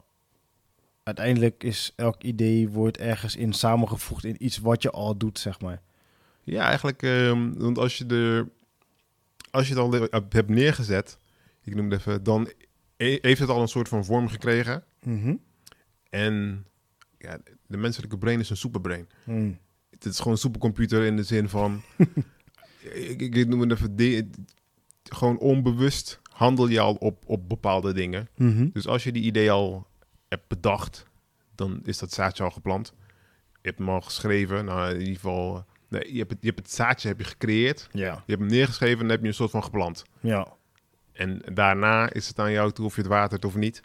Uiteindelijk 1.03 1.65
is 1.65 1.93
elk 1.97 2.23
idee 2.23 2.69
wordt 2.69 2.99
ergens 2.99 3.37
in 3.37 3.53
samengevoegd 3.53 4.25
in 4.25 4.45
iets 4.45 4.59
wat 4.59 4.83
je 4.83 4.91
al 4.91 5.17
doet, 5.17 5.39
zeg 5.39 5.61
maar. 5.61 5.83
Ja, 6.45 6.65
eigenlijk, 6.65 7.03
ehm, 7.03 7.53
want 7.57 7.79
als 7.79 7.99
je, 7.99 8.07
de, 8.07 8.47
als 9.51 9.69
je 9.69 9.75
het 9.75 9.83
al 9.83 9.93
hebt- 9.93 10.33
hebt 10.33 10.49
neergezet, 10.49 11.19
ik 11.65 11.75
noem 11.75 11.91
het 11.91 11.99
even, 12.01 12.23
dan 12.23 12.51
he- 12.97 13.19
heeft 13.21 13.41
het 13.41 13.49
al 13.49 13.61
een 13.63 13.69
soort 13.69 13.89
van 13.89 14.05
vorm 14.05 14.29
gekregen. 14.29 14.85
Mhm. 15.03 15.35
En 16.11 16.67
ja, 17.19 17.39
de 17.67 17.77
menselijke 17.77 18.19
brein 18.19 18.41
is 18.41 18.51
een 18.51 18.57
superbrain. 18.57 19.09
Hmm. 19.25 19.59
Het 19.91 20.05
is 20.05 20.17
gewoon 20.17 20.33
een 20.33 20.39
supercomputer 20.39 21.05
in 21.05 21.17
de 21.17 21.23
zin 21.23 21.49
van, 21.49 21.83
ik, 23.19 23.47
noem 23.49 23.61
het 23.61 23.73
even, 23.73 23.97
de- 23.97 24.29
gewoon 25.03 25.39
onbewust 25.39 26.21
handel 26.33 26.67
je 26.69 26.81
al 26.81 26.95
op, 26.95 27.23
op 27.27 27.49
bepaalde 27.49 27.93
dingen. 27.93 28.29
Mhm. 28.37 28.69
Dus 28.73 28.87
als 28.87 29.05
je 29.05 29.13
die 29.13 29.23
idee 29.23 29.51
al 29.51 29.87
hebt 30.29 30.49
bedacht, 30.49 31.07
dan 31.55 31.81
is 31.85 31.99
dat 31.99 32.13
zaadje 32.13 32.43
al 32.45 32.51
geplant. 32.51 32.93
Je 33.53 33.73
hebt 33.73 33.79
hem 33.79 33.89
al 33.89 34.01
geschreven. 34.01 34.65
Nou, 34.65 34.91
in 34.93 34.99
ieder 34.99 35.15
geval, 35.15 35.65
Nee, 35.89 36.13
je 36.13 36.19
hebt 36.19 36.31
het, 36.31 36.39
je 36.41 36.47
hebt 36.47 36.59
het 36.59 36.71
zaadje 36.71 37.09
heb 37.09 37.19
je 37.19 37.25
gecreëerd. 37.25 37.89
Ja. 37.93 38.13
Je 38.13 38.33
hebt 38.33 38.41
hem 38.41 38.47
neergeschreven 38.51 38.97
en 38.97 39.03
dan 39.03 39.11
heb 39.11 39.21
je 39.21 39.27
een 39.29 39.35
soort 39.35 39.51
van 39.51 39.65
geplant. 39.65 40.05
Ja. 40.21 40.47
En 41.13 41.43
daarna 41.55 42.13
is 42.13 42.29
het 42.29 42.39
aan 42.39 42.53
jou 42.53 42.73
toe 42.73 42.85
of 42.85 42.95
je 42.95 43.01
het 43.01 43.11
watert 43.11 43.45
of 43.45 43.55
niet. 43.55 43.83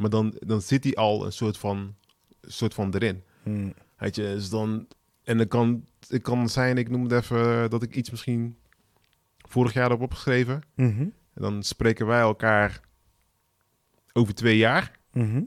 Maar 0.00 0.10
dan, 0.10 0.34
dan 0.38 0.60
zit 0.62 0.84
hij 0.84 0.94
al 0.94 1.24
een 1.24 1.32
soort 1.32 1.58
van, 1.58 1.94
soort 2.42 2.74
van 2.74 2.94
erin. 2.94 3.22
Hm. 3.42 3.70
Weet 3.98 4.14
je, 4.16 4.22
dus 4.22 4.48
dan... 4.50 4.86
En 5.22 5.36
dan 5.38 5.48
kan 5.48 5.84
het 6.08 6.22
kan 6.22 6.48
zijn, 6.48 6.78
ik 6.78 6.90
noem 6.90 7.02
het 7.02 7.12
even, 7.12 7.70
dat 7.70 7.82
ik 7.82 7.94
iets 7.96 8.10
misschien 8.10 8.56
vorig 9.48 9.72
jaar 9.72 9.90
heb 9.90 10.00
opgeschreven. 10.00 10.62
Mhm. 10.74 11.00
En 11.34 11.42
dan 11.42 11.62
spreken 11.62 12.06
wij 12.06 12.20
elkaar 12.20 12.80
over 14.12 14.34
twee 14.34 14.56
jaar. 14.56 14.90
Mhm. 15.12 15.42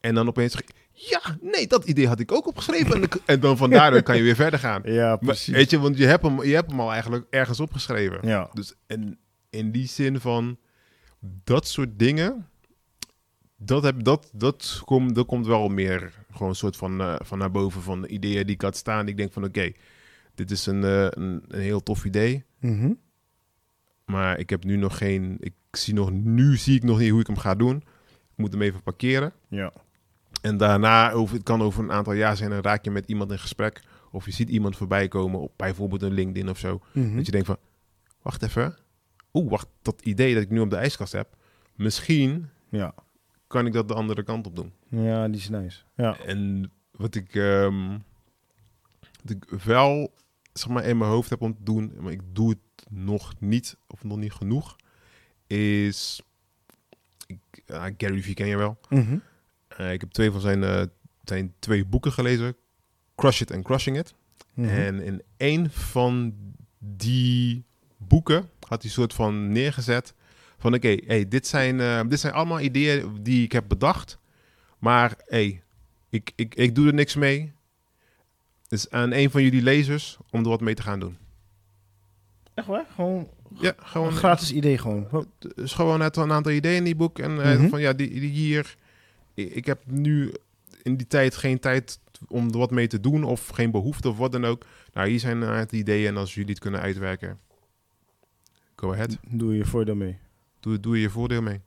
En 0.00 0.14
dan 0.14 0.28
opeens 0.28 0.52
zeg 0.52 0.60
ik, 0.62 0.70
ja, 0.92 1.20
nee, 1.40 1.66
dat 1.66 1.84
idee 1.84 2.06
had 2.08 2.20
ik 2.20 2.32
ook 2.32 2.46
opgeschreven. 2.46 2.94
en, 2.94 3.00
dan- 3.00 3.20
en 3.26 3.40
dan 3.40 3.56
van 3.56 3.70
daaruit 3.70 4.04
kan 4.04 4.16
je 4.16 4.22
weer 4.22 4.34
verder 4.34 4.58
gaan. 4.58 4.82
Ja, 5.00 5.08
Maar, 5.08 5.18
precies. 5.18 5.54
weet 5.54 5.70
je, 5.70 5.78
want 5.78 5.96
je 5.98 6.06
hebt, 6.06 6.22
hem, 6.22 6.42
je 6.42 6.54
hebt 6.54 6.70
hem 6.70 6.80
al 6.80 6.92
eigenlijk 6.92 7.26
ergens 7.30 7.60
opgeschreven. 7.60 8.28
Ja. 8.28 8.50
Dus 8.52 8.74
en 8.86 9.18
in 9.50 9.70
die 9.72 9.86
zin 9.88 10.20
van 10.20 10.58
dat 11.44 11.66
soort 11.68 11.98
dingen, 11.98 12.48
dat, 13.64 13.82
heb, 13.82 14.04
dat, 14.04 14.30
dat, 14.32 14.82
komt 14.84 15.14
dat 15.14 15.26
komt 15.26 15.46
wel 15.46 15.68
meer 15.68 16.12
gewoon 16.32 16.48
een 16.48 16.54
soort 16.54 16.76
van, 16.76 17.00
eh, 17.00 17.14
van 17.18 17.38
naar 17.38 17.50
boven 17.50 17.82
van 17.82 18.04
ideeën 18.08 18.46
die 18.46 18.54
ik 18.54 18.60
had 18.60 18.76
staan. 18.76 19.08
Ik 19.08 19.16
denk 19.16 19.32
van 19.32 19.44
oké, 19.44 19.72
dit 20.34 20.50
is 20.50 20.66
een, 20.66 20.84
eh, 20.84 21.06
een, 21.10 21.44
een 21.48 21.60
heel 21.60 21.82
tof 21.82 22.04
idee. 22.04 22.44
Mhm. 22.58 22.92
Maar 24.04 24.38
ik 24.38 24.50
heb 24.50 24.64
nu 24.64 24.76
nog 24.76 24.98
geen, 24.98 25.36
ik 25.40 25.54
zie 25.70 25.94
nog, 25.94 26.10
nu 26.12 26.56
zie 26.56 26.76
ik 26.76 26.82
nog 26.82 26.98
niet 26.98 27.10
hoe 27.10 27.20
ik 27.20 27.26
hem 27.26 27.38
ga 27.38 27.54
doen. 27.54 27.76
Ik 28.06 28.36
moet 28.36 28.52
hem 28.52 28.62
even 28.62 28.82
parkeren. 28.82 29.32
Ja. 29.48 29.72
En 30.42 30.56
daarna, 30.56 31.12
over, 31.12 31.34
het 31.34 31.44
kan 31.44 31.62
over 31.62 31.82
een 31.82 31.92
aantal 31.92 32.12
jaar 32.12 32.36
zijn, 32.36 32.50
dan 32.50 32.60
raak 32.60 32.84
je 32.84 32.90
met 32.90 33.06
iemand 33.06 33.30
in 33.30 33.38
gesprek. 33.38 33.82
Of 34.10 34.24
je 34.24 34.32
ziet 34.32 34.48
iemand 34.48 34.76
voorbij 34.76 35.08
komen 35.08 35.40
op 35.40 35.52
bijvoorbeeld 35.56 36.02
een 36.02 36.12
LinkedIn 36.12 36.50
of 36.50 36.58
zo. 36.58 36.80
Mhm. 36.92 37.16
Dat 37.16 37.26
je 37.26 37.32
denkt 37.32 37.46
van, 37.46 37.56
wacht 38.22 38.42
even. 38.42 38.76
Oeh, 39.32 39.50
wacht, 39.50 39.66
dat 39.82 40.00
idee 40.02 40.34
dat 40.34 40.42
ik 40.42 40.50
nu 40.50 40.60
op 40.60 40.70
de 40.70 40.76
ijskast 40.76 41.12
heb. 41.12 41.36
Misschien 41.76 42.48
Ja. 42.68 42.94
Kan 43.52 43.66
ik 43.66 43.72
dat 43.72 43.88
de 43.88 43.94
andere 43.94 44.22
kant 44.22 44.46
op 44.46 44.56
doen. 44.56 44.72
Ja, 44.88 45.28
die 45.28 45.36
is 45.36 45.48
nice. 45.48 45.82
Ja. 45.96 46.18
En 46.18 46.70
wat 46.90 47.14
ik, 47.14 47.32
wat 49.22 49.30
ik 49.30 49.44
wel 49.64 50.12
zeg 50.52 50.68
maar, 50.68 50.84
in 50.84 50.98
mijn 50.98 51.10
hoofd 51.10 51.30
heb 51.30 51.40
om 51.40 51.54
te 51.54 51.62
doen, 51.62 51.92
maar 52.00 52.12
ik 52.12 52.20
doe 52.32 52.48
het 52.48 52.86
nog 52.90 53.32
niet, 53.38 53.76
of 53.86 54.04
nog 54.04 54.18
niet 54.18 54.32
genoeg, 54.32 54.76
is... 55.46 56.22
Ik, 57.26 57.62
Gary 57.96 58.22
Vee 58.22 58.34
ken 58.34 58.46
je 58.46 58.56
wel. 58.56 58.78
Mhm. 58.88 59.18
Eh, 59.68 59.92
ik 59.92 60.00
heb 60.00 60.10
twee 60.10 60.30
van 60.30 60.40
zijn, 60.40 60.62
eh, 60.64 60.82
zijn 61.24 61.54
twee 61.58 61.84
boeken 61.84 62.12
gelezen. 62.12 62.56
Crush 63.14 63.40
It 63.40 63.52
and 63.52 63.64
Crushing 63.64 63.98
It. 63.98 64.14
Mhm. 64.54 64.68
En 64.68 65.00
in 65.00 65.22
een 65.36 65.70
van 65.70 66.34
die 66.78 67.64
boeken 67.96 68.50
had 68.68 68.82
hij 68.82 68.90
soort 68.90 69.14
van 69.14 69.52
neergezet 69.52 70.14
van 70.62 70.74
oké, 70.74 70.96
hey, 71.06 71.28
dit, 71.28 71.46
zijn, 71.46 71.80
eh, 71.80 72.00
dit 72.08 72.20
zijn 72.20 72.32
allemaal 72.32 72.60
ideeën 72.60 73.18
die 73.22 73.44
ik 73.44 73.52
heb 73.52 73.64
bedacht. 73.68 74.18
Maar 74.78 75.14
hey, 75.26 75.62
ik, 76.08 76.32
ik, 76.34 76.54
ik 76.54 76.74
doe 76.74 76.86
er 76.86 76.94
niks 76.94 77.14
mee. 77.14 77.52
Dus 78.68 78.90
aan 78.90 79.12
een 79.12 79.30
van 79.30 79.42
jullie 79.42 79.62
lezers 79.62 80.18
om 80.30 80.42
er 80.42 80.48
wat 80.48 80.60
mee 80.60 80.74
te 80.74 80.82
gaan 80.82 81.00
doen. 81.00 81.16
Echt 82.54 82.66
waar? 82.66 82.86
Gewoon 82.94 83.28
Ja, 83.60 83.72
gewoon, 83.78 84.06
een 84.08 84.12
gratis 84.14 84.52
idee 84.52 84.78
gewoon. 84.78 85.06
Oh, 85.10 85.24
dus 85.54 85.72
gewoon 85.72 85.98
net 85.98 86.16
een 86.16 86.32
aantal 86.32 86.52
ideeën 86.52 86.76
in 86.76 86.84
die 86.84 86.96
boek. 86.96 87.18
En 87.18 87.42
eh, 87.42 87.58
Mhm. 87.58 87.68
van 87.68 87.80
ja, 87.80 87.92
die, 87.92 88.10
die 88.20 88.30
hier. 88.30 88.76
Ik, 89.34 89.50
ik 89.50 89.66
heb 89.66 89.82
nu 89.86 90.32
in 90.82 90.96
die 90.96 91.06
tijd 91.06 91.36
geen 91.36 91.58
tijd 91.58 91.98
om 92.28 92.50
er 92.50 92.58
wat 92.58 92.70
mee 92.70 92.86
te 92.86 93.00
doen. 93.00 93.24
Of 93.24 93.48
geen 93.48 93.70
behoefte 93.70 94.08
of 94.08 94.16
wat 94.16 94.32
dan 94.32 94.44
ook. 94.44 94.64
Nou, 94.92 95.08
hier 95.08 95.20
zijn 95.20 95.40
een 95.42 95.48
aantal 95.48 95.78
ideeën. 95.78 96.06
En 96.08 96.16
als 96.16 96.34
jullie 96.34 96.50
het 96.50 96.58
kunnen 96.58 96.80
uitwerken, 96.80 97.38
go 98.76 98.92
ahead. 98.92 99.18
Doe 99.28 99.56
je 99.56 99.64
voordeel 99.64 99.94
mee. 99.94 100.18
Doe, 100.62 100.80
doe 100.80 101.00
je 101.00 101.10
voordeel 101.10 101.42
mee. 101.42 101.60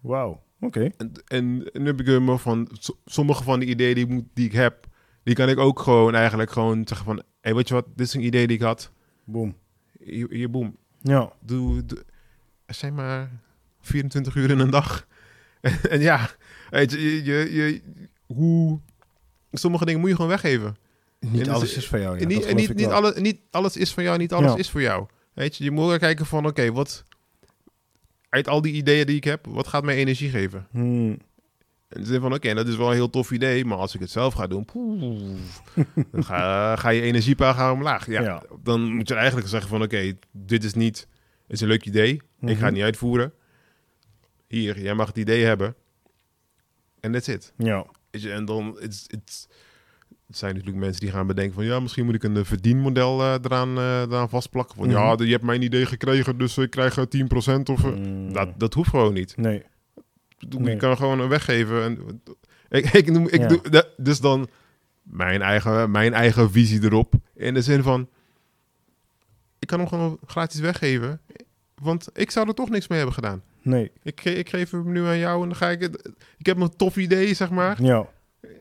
Wauw. 0.00 0.42
Oké. 0.60 0.90
En, 0.96 1.12
en 1.26 1.56
nu 1.56 1.86
heb 1.86 2.00
ik 2.00 2.20
me 2.20 2.38
van 2.38 2.68
so- 2.72 2.98
sommige 3.04 3.42
van 3.42 3.60
die 3.60 3.68
ideeën 3.68 3.94
die, 3.94 4.06
ik 4.06 4.24
die 4.34 4.44
ik 4.46 4.52
heb, 4.52 4.86
die 5.22 5.34
kan 5.34 5.48
ik 5.48 5.58
ook 5.58 5.80
gewoon 5.80 6.14
eigenlijk 6.14 6.50
gewoon 6.50 6.86
zeggen 6.86 7.06
van, 7.06 7.22
hey, 7.40 7.54
weet 7.54 7.68
je 7.68 7.74
wat, 7.74 7.86
dit 7.96 8.06
is 8.06 8.14
een 8.14 8.24
idee 8.24 8.46
die 8.46 8.56
ik 8.56 8.62
had. 8.62 8.92
Boom. 9.24 9.56
Hier, 9.98 10.26
hier 10.30 10.50
boem. 10.50 10.76
Ja. 11.00 11.32
Doe, 11.40 11.84
doe, 11.84 12.04
er 12.66 12.74
zijn 12.74 12.94
maar 12.94 13.30
24 13.80 14.34
uur 14.34 14.50
in 14.50 14.58
een 14.58 14.70
dag. 14.70 15.06
en 15.90 16.00
ja, 16.00 16.30
weet 16.70 16.90
je, 16.92 17.00
je, 17.00 17.22
je, 17.24 17.72
je- 17.74 17.82
hoe, 18.26 18.80
sommige 19.52 19.84
dingen 19.84 20.00
moet 20.00 20.08
je 20.08 20.14
gewoon 20.14 20.30
weggeven. 20.30 20.76
Niet 21.20 21.32
En 21.32 21.38
dus- 21.38 21.48
alles 21.48 21.76
is 21.76 21.88
van 21.88 22.00
jou. 22.00 22.14
Ja, 22.14 22.20
en 22.22 22.28
niet, 22.28 22.44
en 22.44 22.56
niet, 22.56 22.74
niet, 22.74 22.86
alle, 22.86 23.20
niet 23.20 23.40
alles 23.50 23.76
is 23.76 23.92
van 23.94 24.02
jou, 24.02 24.18
niet 24.18 24.32
alles 24.32 24.52
Ja. 24.52 24.58
is 24.58 24.70
voor 24.70 24.80
jou. 24.80 25.06
Weet 25.32 25.56
je, 25.56 25.64
je 25.64 25.70
moet 25.70 25.98
kijken 25.98 26.26
van, 26.26 26.46
oké, 26.46 26.72
wat, 26.72 27.04
uit 28.32 28.48
al 28.48 28.60
die 28.62 28.72
ideeën 28.72 29.06
die 29.06 29.16
ik 29.16 29.24
heb, 29.24 29.46
wat 29.46 29.68
gaat 29.68 29.84
mij 29.84 29.96
energie 29.96 30.30
geven? 30.30 30.66
Hmm. 30.70 31.18
En 31.88 32.06
zin 32.06 32.20
van, 32.20 32.34
oké, 32.34 32.54
dat 32.54 32.68
is 32.68 32.76
wel 32.76 32.88
een 32.88 32.94
heel 32.94 33.10
tof 33.10 33.30
idee, 33.30 33.64
maar 33.64 33.78
als 33.78 33.94
ik 33.94 34.00
het 34.00 34.10
zelf 34.10 34.34
ga 34.34 34.46
doen, 34.46 34.66
dan 36.10 36.24
ga, 36.24 36.76
ga 36.82 36.88
je 36.88 37.00
energiepeil 37.00 37.54
gaan 37.54 37.72
omlaag. 37.72 38.06
Ja, 38.06 38.22
Ja. 38.22 38.42
Dan 38.62 38.92
moet 38.94 39.08
je 39.08 39.14
eigenlijk 39.14 39.48
zeggen 39.48 39.68
van, 39.70 39.82
oké, 39.82 40.12
dit 40.30 40.64
is 40.64 40.74
niet, 40.74 40.98
het 41.42 41.52
is 41.52 41.60
een 41.60 41.68
leuk 41.68 41.86
idee, 41.86 42.12
ik 42.14 42.20
ga 42.40 42.52
Mhm. 42.54 42.64
het 42.64 42.74
niet 42.74 42.82
uitvoeren. 42.82 43.32
Hier, 44.48 44.80
jij 44.80 44.94
mag 44.94 45.06
het 45.06 45.16
idee 45.16 45.44
hebben. 45.44 45.74
En 47.00 47.12
that's 47.12 47.28
it. 47.28 47.52
Ja. 47.56 47.86
En 48.10 48.44
dan, 48.44 48.76
it's, 48.80 49.06
it's, 49.08 49.48
het 50.32 50.40
zijn 50.40 50.54
natuurlijk 50.54 50.84
mensen 50.84 51.00
die 51.00 51.10
gaan 51.10 51.26
bedenken 51.26 51.54
van, 51.54 51.64
ja, 51.64 51.80
misschien 51.80 52.04
moet 52.04 52.14
ik 52.14 52.22
een 52.22 52.36
eh, 52.36 52.44
verdienmodel 52.44 53.20
eh, 53.20 53.34
eraan, 53.42 53.78
eh, 53.78 54.00
eraan 54.00 54.28
vastplakken. 54.28 54.76
Van, 54.76 54.86
Mhm. 54.86 54.96
ja, 54.96 55.14
je 55.18 55.30
hebt 55.30 55.42
mijn 55.44 55.62
idee 55.62 55.86
gekregen, 55.86 56.38
dus 56.38 56.58
ik 56.58 56.70
krijg 56.70 56.98
eh, 56.98 57.04
10% 57.04 57.68
of... 57.68 57.80
Hmm. 57.82 58.32
dat, 58.32 58.48
dat 58.56 58.74
hoeft 58.74 58.90
gewoon 58.90 59.12
niet. 59.12 59.36
Nee. 59.36 59.62
Je 60.38 60.58
Nee. 60.58 60.76
kan 60.76 60.96
gewoon 60.96 61.20
een 61.20 61.28
weggeven. 61.28 61.82
En, 61.82 62.22
ik, 62.68 62.92
ik, 62.92 63.10
noem, 63.10 63.28
ik 63.28 63.40
Ja. 63.40 63.46
doe, 63.48 63.70
dat- 63.70 63.88
dus 63.96 64.20
dan 64.20 64.48
mijn 65.02 65.42
eigen, 65.42 65.90
mijn 65.90 66.14
eigen 66.14 66.50
visie 66.50 66.84
erop. 66.84 67.14
In 67.34 67.54
de 67.54 67.62
zin 67.62 67.82
van, 67.82 68.08
ik 69.58 69.66
kan 69.68 69.78
hem 69.78 69.88
gewoon 69.88 70.18
gratis 70.26 70.60
weggeven. 70.60 71.20
Want 71.82 72.08
ik 72.14 72.30
zou 72.30 72.48
er 72.48 72.54
toch 72.54 72.70
niks 72.70 72.88
mee 72.88 72.98
hebben 72.98 73.14
gedaan. 73.16 73.42
Nee. 73.62 73.90
Ik, 74.02 74.24
ik 74.24 74.48
geef 74.48 74.70
hem 74.70 74.92
nu 74.92 75.04
aan 75.04 75.18
jou 75.18 75.42
en 75.42 75.48
dan 75.48 75.56
ga 75.56 75.68
ik. 75.70 75.82
Ik 76.38 76.46
heb 76.46 76.60
een 76.60 76.76
tof 76.76 76.96
idee, 76.96 77.34
zeg 77.34 77.50
maar. 77.50 77.82
Ja. 77.82 78.06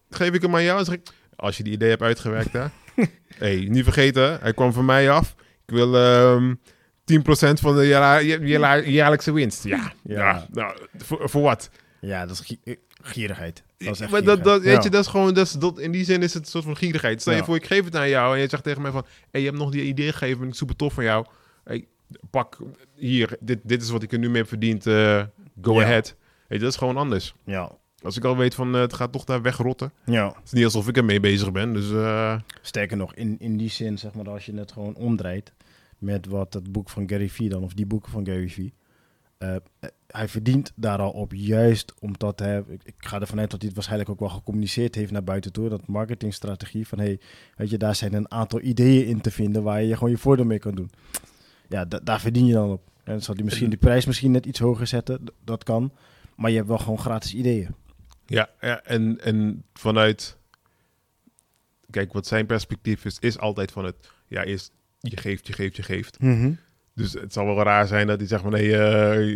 Geef 0.09 0.33
ik 0.33 0.41
hem 0.41 0.55
aan 0.55 0.63
jou 0.63 0.79
en 0.79 0.85
zeg 0.85 0.95
ik... 0.95 1.07
Als 1.41 1.57
je 1.57 1.63
die 1.63 1.73
idee 1.73 1.89
hebt 1.89 2.01
uitgewerkt, 2.01 2.53
hè. 2.53 2.65
hey, 3.45 3.65
niet 3.69 3.83
vergeten, 3.83 4.37
hij 4.41 4.53
kwam 4.53 4.73
van 4.73 4.85
mij 4.85 5.09
af. 5.09 5.35
Ik 5.65 5.73
wil 5.75 5.95
ehm 5.97 6.53
10% 7.13 7.53
van 7.53 7.75
de 7.75 7.87
jaar, 7.87 8.23
jaar- 8.23 8.87
jaarlijkse 8.87 9.31
winst. 9.31 9.63
Ja, 9.63 9.91
Ja. 10.03 10.15
ja. 10.17 10.47
nou, 10.51 10.77
voor, 10.97 11.29
voor 11.29 11.41
wat? 11.41 11.69
Ja, 12.01 12.25
dat 12.25 12.31
is 12.31 12.39
gi- 12.39 12.59
eh, 12.63 12.75
gierigheid. 13.01 13.63
Dat 13.77 13.93
is 13.93 13.99
echt 13.99 14.11
maar 14.11 14.23
dat, 14.23 14.43
dat, 14.43 14.61
weet 14.61 14.73
Ja. 14.73 14.81
je, 14.83 14.89
dat 14.89 15.01
is 15.01 15.07
gewoon, 15.09 15.33
dat 15.33 15.45
is, 15.45 15.51
dat, 15.51 15.79
in 15.79 15.91
die 15.91 16.03
zin 16.05 16.21
is 16.23 16.33
het 16.33 16.43
een 16.43 16.49
soort 16.49 16.63
van 16.63 16.77
gierigheid. 16.77 17.21
Stel 17.21 17.33
je 17.33 17.39
Ja. 17.39 17.45
voor, 17.45 17.55
ik 17.55 17.65
geef 17.65 17.83
het 17.85 17.95
aan 17.95 18.09
jou 18.09 18.35
en 18.35 18.41
je 18.41 18.47
zegt 18.49 18.63
tegen 18.63 18.81
mij 18.81 18.91
van, 18.91 19.05
hey, 19.31 19.41
je 19.41 19.47
hebt 19.47 19.59
nog 19.59 19.71
die 19.71 19.83
idee 19.83 20.11
gegeven, 20.11 20.47
ik 20.47 20.53
super 20.55 20.75
tof 20.75 20.93
van 20.93 21.03
jou. 21.03 21.25
Hey, 21.63 21.87
pak 22.29 22.57
hier, 22.95 23.37
dit, 23.39 23.59
dit 23.63 23.81
is 23.81 23.89
wat 23.89 24.03
ik 24.03 24.11
er 24.11 24.19
nu 24.19 24.27
mee 24.29 24.37
heb 24.41 24.47
verdiend, 24.47 24.87
eh, 24.87 25.23
go 25.61 25.81
ahead. 25.81 26.15
Hey, 26.47 26.57
dat 26.57 26.69
is 26.69 26.75
gewoon 26.77 26.97
anders. 26.97 27.33
Ja. 27.45 27.71
Als 28.03 28.17
ik 28.17 28.23
al 28.23 28.37
weet 28.37 28.55
van, 28.55 28.75
eh, 28.75 28.81
het 28.81 28.93
gaat 28.93 29.11
toch 29.11 29.23
daar 29.23 29.41
wegrotten. 29.41 29.91
Ja. 30.05 30.27
Het 30.27 30.35
is 30.45 30.51
niet 30.51 30.63
alsof 30.63 30.87
ik 30.87 30.97
ermee 30.97 31.19
bezig 31.19 31.51
ben, 31.51 31.73
dus 31.73 31.91
eh, 31.91 32.39
Sterker 32.61 32.97
nog, 32.97 33.15
in, 33.15 33.35
in 33.39 33.57
die 33.57 33.69
zin, 33.69 33.97
zeg 33.97 34.13
maar, 34.13 34.29
als 34.29 34.45
je 34.45 34.53
het 34.53 34.71
gewoon 34.71 34.95
omdraait 34.95 35.53
met 35.97 36.25
wat 36.27 36.53
het 36.53 36.71
boek 36.71 36.89
van 36.89 37.09
Gary 37.09 37.29
Vee 37.29 37.49
dan, 37.49 37.63
of 37.63 37.73
die 37.73 37.85
boeken 37.85 38.11
van 38.11 38.25
Gary 38.25 38.49
Vee, 38.49 38.73
eh, 39.37 39.55
hij 40.07 40.27
verdient 40.27 40.71
daar 40.75 40.99
al 40.99 41.11
op, 41.11 41.31
juist 41.35 41.93
omdat 41.99 42.39
hij, 42.39 42.63
ik, 42.67 42.81
ik 42.83 42.93
ga 42.97 43.19
ervan 43.19 43.39
uit 43.39 43.49
dat 43.49 43.57
hij 43.59 43.65
het 43.67 43.75
waarschijnlijk 43.75 44.09
ook 44.11 44.19
wel 44.19 44.29
gecommuniceerd 44.29 44.95
heeft 44.95 45.11
naar 45.11 45.23
buiten 45.23 45.51
toe, 45.51 45.69
dat 45.69 45.87
marketingstrategie 45.87 46.87
van, 46.87 46.99
hey, 46.99 47.19
weet 47.55 47.69
je, 47.69 47.77
daar 47.77 47.95
zijn 47.95 48.13
een 48.13 48.31
aantal 48.31 48.61
ideeën 48.61 49.05
in 49.05 49.21
te 49.21 49.31
vinden 49.31 49.63
waar 49.63 49.83
je 49.83 49.93
gewoon 49.93 50.09
je 50.09 50.17
voordeel 50.17 50.45
mee 50.45 50.59
kan 50.59 50.75
doen. 50.75 50.89
Ja, 51.69 51.85
da- 51.85 51.99
daar 52.03 52.19
verdien 52.19 52.45
je 52.45 52.53
dan 52.53 52.71
op. 52.71 52.81
En 53.03 53.11
dan 53.11 53.21
zal 53.21 53.35
hij 53.35 53.43
misschien 53.43 53.69
de 53.69 53.77
prijs 53.77 54.05
misschien 54.05 54.31
net 54.31 54.45
iets 54.45 54.59
hoger 54.59 54.87
zetten, 54.87 55.23
dat 55.43 55.63
kan, 55.63 55.91
maar 56.35 56.49
je 56.49 56.55
hebt 56.55 56.67
wel 56.67 56.77
gewoon 56.77 56.99
gratis 56.99 57.33
ideeën. 57.33 57.75
Ja, 58.25 58.49
ja 58.61 58.83
en, 58.83 59.17
en 59.21 59.63
vanuit, 59.73 60.37
kijk, 61.89 62.13
wat 62.13 62.27
zijn 62.27 62.45
perspectief 62.45 63.05
is, 63.05 63.17
is 63.19 63.37
altijd 63.39 63.71
van 63.71 63.85
het, 63.85 63.95
ja, 64.27 64.43
eerst 64.43 64.71
je 64.99 65.17
geeft, 65.17 65.47
je 65.47 65.53
geeft, 65.53 65.75
je 65.75 65.83
geeft. 65.83 66.17
Dus 66.95 67.13
het 67.13 67.33
zal 67.33 67.45
wel 67.45 67.63
raar 67.63 67.87
zijn 67.87 68.07
dat 68.07 68.19
hij 68.19 68.27
zegt 68.27 68.41
van, 68.41 68.51
nee, 68.51 69.35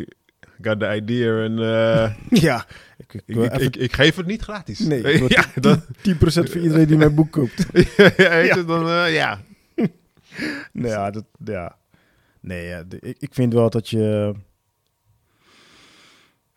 ik 0.57 0.61
got 0.61 0.79
the 0.79 0.95
idea 0.95 1.43
en... 1.43 1.59
eh, 1.59 2.15
Ja, 2.41 2.65
ik, 2.97 3.13
ik, 3.13 3.23
Ik, 3.25 3.51
even 3.51 3.81
ik, 3.81 3.93
geef 3.93 4.15
het 4.15 4.25
niet 4.25 4.41
gratis. 4.41 4.79
Nee, 4.79 5.23
ja, 5.27 5.45
dan, 5.55 5.81
10% 5.83 5.87
voor 6.17 6.57
iedereen 6.57 6.87
die 6.87 6.97
mijn 6.97 7.15
boek 7.15 7.31
koopt. 7.31 7.65
ja, 8.17 8.37
je, 8.37 8.63
dan, 8.67 8.87
eh, 8.89 9.13
ja. 9.13 9.41
Nee, 10.71 10.91
ja, 10.91 11.11
dat, 11.11 11.25
ja. 11.43 11.77
Nee, 12.39 12.65
ja, 12.67 12.83
de- 12.83 12.99
ik, 12.99 13.15
ik 13.19 13.33
vind 13.33 13.53
wel 13.53 13.69
dat 13.69 13.89
je 13.89 14.33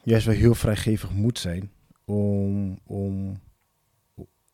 juist 0.03 0.27
wel 0.27 0.35
heel 0.35 0.55
vrijgevig 0.55 1.11
moet 1.11 1.38
zijn 1.38 1.71
om, 2.09 2.79
om, 2.85 3.40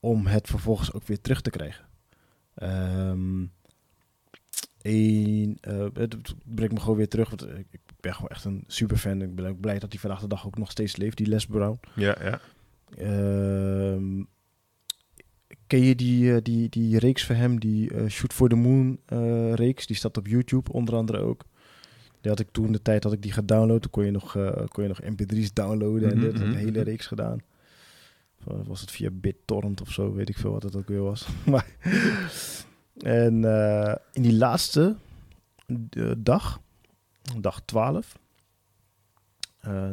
om 0.00 0.26
het 0.26 0.48
vervolgens 0.48 0.92
ook 0.92 1.06
weer 1.06 1.20
terug 1.20 1.40
te 1.40 1.50
krijgen. 1.50 1.84
Ehm 2.54 3.42
een, 4.84 5.58
eh, 5.60 5.86
het 5.94 6.34
brengt 6.44 6.74
me 6.74 6.80
gewoon 6.80 6.96
weer 6.96 7.08
terug, 7.08 7.28
want 7.28 7.48
ik, 7.48 7.66
ik 7.70 7.80
ben 8.00 8.14
gewoon 8.14 8.30
echt 8.30 8.44
een 8.44 8.64
super 8.66 8.96
fan. 8.96 9.22
Ik 9.22 9.34
ben 9.34 9.46
ook 9.46 9.60
blij 9.60 9.78
dat 9.78 9.92
hij 9.92 10.00
vandaag 10.00 10.20
de 10.20 10.26
dag 10.26 10.46
ook 10.46 10.58
nog 10.58 10.70
steeds 10.70 10.96
leeft, 10.96 11.16
die 11.16 11.26
Les 11.26 11.46
Brown. 11.46 11.80
Ja, 11.94 12.16
ja. 12.20 12.40
Ehm, 12.96 14.22
ken 15.66 15.80
je 15.80 15.94
die, 15.94 16.34
eh, 16.34 16.42
die, 16.42 16.68
die 16.68 16.98
reeks 16.98 17.26
van 17.26 17.36
hem, 17.36 17.60
die 17.60 17.90
eh, 17.90 18.08
Shoot 18.08 18.32
for 18.32 18.48
the 18.48 18.54
Moon 18.54 18.98
reeks? 19.54 19.86
Die 19.86 19.96
staat 19.96 20.16
op 20.16 20.26
YouTube 20.26 20.72
onder 20.72 20.94
andere 20.94 21.18
ook. 21.18 21.44
Die 22.24 22.32
had 22.32 22.40
ik 22.40 22.48
toen 22.52 22.72
de 22.72 22.82
tijd 22.82 23.02
dat 23.02 23.12
ik 23.12 23.22
die 23.22 23.32
gedownload. 23.32 23.82
Toen 23.82 23.90
kon 23.90 24.04
je 24.04 24.10
nog, 24.10 24.36
eh, 24.36 24.66
kon 24.66 24.82
je 24.82 24.88
nog 24.88 25.00
mp3's 25.02 25.52
downloaden 25.52 26.10
en 26.10 26.18
Mhm, 26.18 26.26
dit, 26.26 26.40
een 26.40 26.48
mhm, 26.48 26.58
hele 26.58 26.70
mhm. 26.70 26.80
reeks 26.80 27.06
gedaan. 27.06 27.38
Was 28.44 28.80
het 28.80 28.90
via 28.90 29.10
BitTorrent 29.10 29.80
of 29.80 29.90
zo, 29.90 30.12
weet 30.12 30.28
ik 30.28 30.36
veel 30.36 30.52
wat 30.52 30.62
het 30.62 30.76
ook 30.76 30.88
weer 30.88 31.02
was. 31.02 31.28
maar, 31.46 31.66
en 32.98 33.44
eh, 33.44 33.94
in 34.12 34.22
die 34.22 34.34
laatste 34.34 34.96
eh, 35.90 36.10
dag, 36.18 36.60
dag 37.40 37.60
12, 37.64 38.18
eh, 39.58 39.90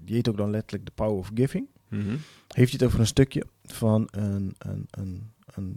die 0.00 0.14
heet 0.14 0.28
ook 0.28 0.36
dan 0.36 0.50
letterlijk 0.50 0.84
The 0.84 0.92
Power 0.94 1.18
of 1.18 1.30
Giving 1.34 1.68
heeft 2.48 2.70
hij 2.70 2.78
het 2.78 2.82
over 2.82 3.00
een 3.00 3.06
stukje 3.06 3.46
van 3.64 4.08
een, 4.10 4.54
een, 4.58 4.86
een, 4.90 5.32
een, 5.44 5.76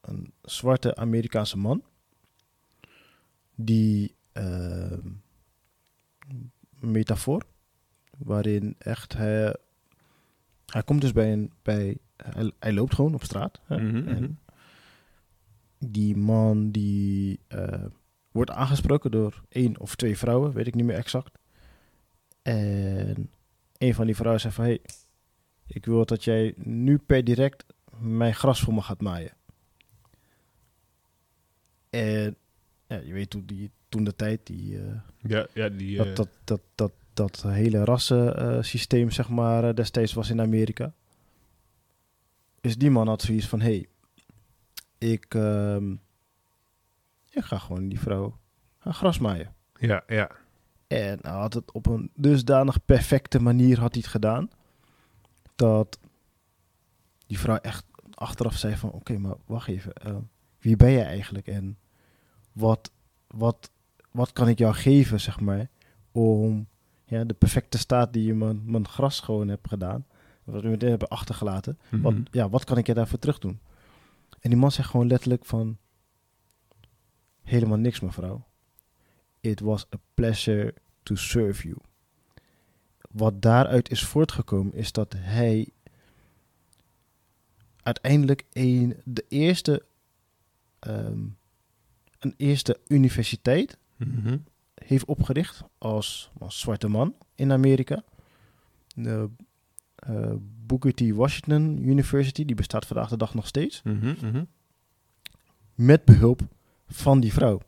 een 0.00 0.32
zwarte 0.42 0.96
Amerikaanse 0.96 1.58
man. 1.58 1.82
Die 3.54 4.15
een 4.36 5.22
metafoor, 6.80 7.42
waarin 8.18 8.74
echt 8.78 9.12
hij, 9.16 9.56
hij 10.66 10.82
komt 10.82 11.00
dus 11.00 11.12
bij 11.12 11.32
een, 11.32 11.52
bij, 11.62 11.98
hij, 12.16 12.52
hij 12.58 12.72
loopt 12.72 12.94
gewoon 12.94 13.14
op 13.14 13.24
straat. 13.24 13.60
Hè? 13.64 13.76
Mhm, 13.76 13.96
mhm. 13.96 14.08
En 14.08 14.38
die 15.78 16.16
man 16.16 16.70
die 16.70 17.40
eh, 17.48 17.84
wordt 18.30 18.50
aangesproken 18.50 19.10
door 19.10 19.42
één 19.48 19.78
of 19.80 19.94
twee 19.94 20.18
vrouwen, 20.18 20.52
weet 20.52 20.66
ik 20.66 20.74
niet 20.74 20.84
meer 20.84 20.96
exact. 20.96 21.38
En 22.42 23.30
een 23.78 23.94
van 23.94 24.06
die 24.06 24.16
vrouwen 24.16 24.40
zei 24.40 24.52
van, 24.52 24.64
hey, 24.64 24.80
ik 25.66 25.84
wil 25.86 26.04
dat 26.04 26.24
jij 26.24 26.54
nu 26.56 26.98
per 26.98 27.24
direct 27.24 27.64
mijn 27.98 28.34
gras 28.34 28.60
voor 28.60 28.74
me 28.74 28.82
gaat 28.82 29.00
maaien. 29.00 29.32
En 31.90 32.36
ja, 32.86 32.96
je 32.96 33.12
weet 33.12 33.30
toen, 33.30 33.42
die, 33.46 33.70
toen 33.88 34.04
de 34.04 34.16
tijd, 34.16 34.46
die, 34.46 34.78
eh, 34.78 35.00
Ja, 35.18 35.46
ja, 35.54 35.68
die... 35.68 35.98
eh, 35.98 36.04
dat, 36.04 36.16
dat, 36.16 36.30
dat, 36.44 36.60
dat, 36.74 36.92
dat 37.14 37.52
hele 37.52 37.84
rassensysteem, 37.84 39.10
zeg 39.10 39.28
maar, 39.28 39.64
eh, 39.64 39.74
destijds 39.74 40.12
was 40.12 40.30
in 40.30 40.40
Amerika. 40.40 40.92
Dus 42.60 42.76
die 42.78 42.90
man 42.90 43.08
had 43.08 43.22
zoiets 43.22 43.48
van, 43.48 43.60
hey, 43.60 43.86
ik, 44.98 45.34
ehm, 45.34 45.92
ik 47.30 47.44
ga 47.44 47.58
gewoon 47.58 47.88
die 47.88 48.00
vrouw 48.00 48.38
gaan 48.78 48.94
gras 48.94 49.18
maaien. 49.18 49.54
ja, 49.78 50.02
ja. 50.06 50.30
En 50.86 51.18
hij 51.22 51.32
had 51.32 51.54
het 51.54 51.72
op 51.72 51.86
een 51.86 52.10
dusdanig 52.14 52.84
perfecte 52.84 53.40
manier 53.40 53.78
had 53.80 53.92
hij 53.92 54.02
het 54.02 54.10
gedaan. 54.10 54.50
Dat 55.54 55.98
die 57.26 57.38
vrouw 57.38 57.56
echt 57.56 57.84
achteraf 58.14 58.56
zei 58.56 58.76
van... 58.76 58.90
Oké, 58.90 59.18
maar 59.18 59.34
wacht 59.46 59.68
even. 59.68 59.92
wie 60.58 60.76
ben 60.76 60.92
jij 60.92 61.04
eigenlijk? 61.04 61.46
En 61.46 61.78
wat, 62.56 62.90
wat, 63.26 63.70
wat 64.10 64.32
kan 64.32 64.48
ik 64.48 64.58
jou 64.58 64.74
geven, 64.74 65.20
zeg 65.20 65.40
maar... 65.40 65.68
Om 66.12 66.66
ja, 67.04 67.24
de 67.24 67.34
perfecte 67.34 67.78
staat 67.78 68.12
die 68.12 68.24
je 68.24 68.34
mijn, 68.34 68.62
mijn 68.64 68.88
gras 68.88 69.20
gewoon 69.20 69.48
hebt 69.48 69.68
gedaan... 69.68 70.06
Wat 70.44 70.62
we 70.62 70.68
meteen 70.68 70.88
hebben 70.88 71.08
achtergelaten. 71.08 71.78
Wat, 71.90 72.12
Mhm. 72.12 72.22
ja, 72.30 72.48
wat 72.48 72.64
kan 72.64 72.78
ik 72.78 72.86
je 72.86 72.94
daarvoor 72.94 73.18
terug 73.18 73.38
doen? 73.38 73.60
En 74.40 74.50
die 74.50 74.58
man 74.58 74.72
zegt 74.72 74.90
gewoon 74.90 75.06
letterlijk 75.06 75.44
van... 75.44 75.76
Helemaal 77.42 77.78
niks, 77.78 78.00
mevrouw. 78.00 78.44
It 79.40 79.60
was 79.60 79.86
a 79.94 79.98
pleasure 80.14 80.74
to 81.02 81.14
serve 81.14 81.62
you. 81.68 81.76
Wat 83.10 83.42
daaruit 83.42 83.90
is 83.90 84.04
voortgekomen 84.04 84.74
is 84.74 84.92
dat 84.92 85.14
hij 85.16 85.68
uiteindelijk 87.82 88.44
een, 88.52 89.00
de 89.04 89.24
eerste, 89.28 89.86
ehm, 90.78 91.24
een 92.18 92.34
eerste 92.36 92.80
universiteit 92.88 93.78
Mhm. 93.96 94.38
heeft 94.74 95.04
opgericht 95.04 95.62
als, 95.78 96.30
als 96.38 96.60
zwarte 96.60 96.88
man 96.88 97.14
in 97.34 97.52
Amerika. 97.52 98.04
De 98.94 99.30
eh, 99.94 100.32
Booker 100.66 100.94
T. 100.94 101.10
Washington 101.10 101.88
University, 101.88 102.44
die 102.44 102.56
bestaat 102.56 102.86
vandaag 102.86 103.08
de 103.08 103.16
dag 103.16 103.34
nog 103.34 103.46
steeds. 103.46 103.82
Mhm, 103.82 104.14
mhm. 104.22 104.44
met 105.74 106.04
behulp 106.04 106.40
van 106.88 107.20
die 107.20 107.32
vrouw. 107.32 107.60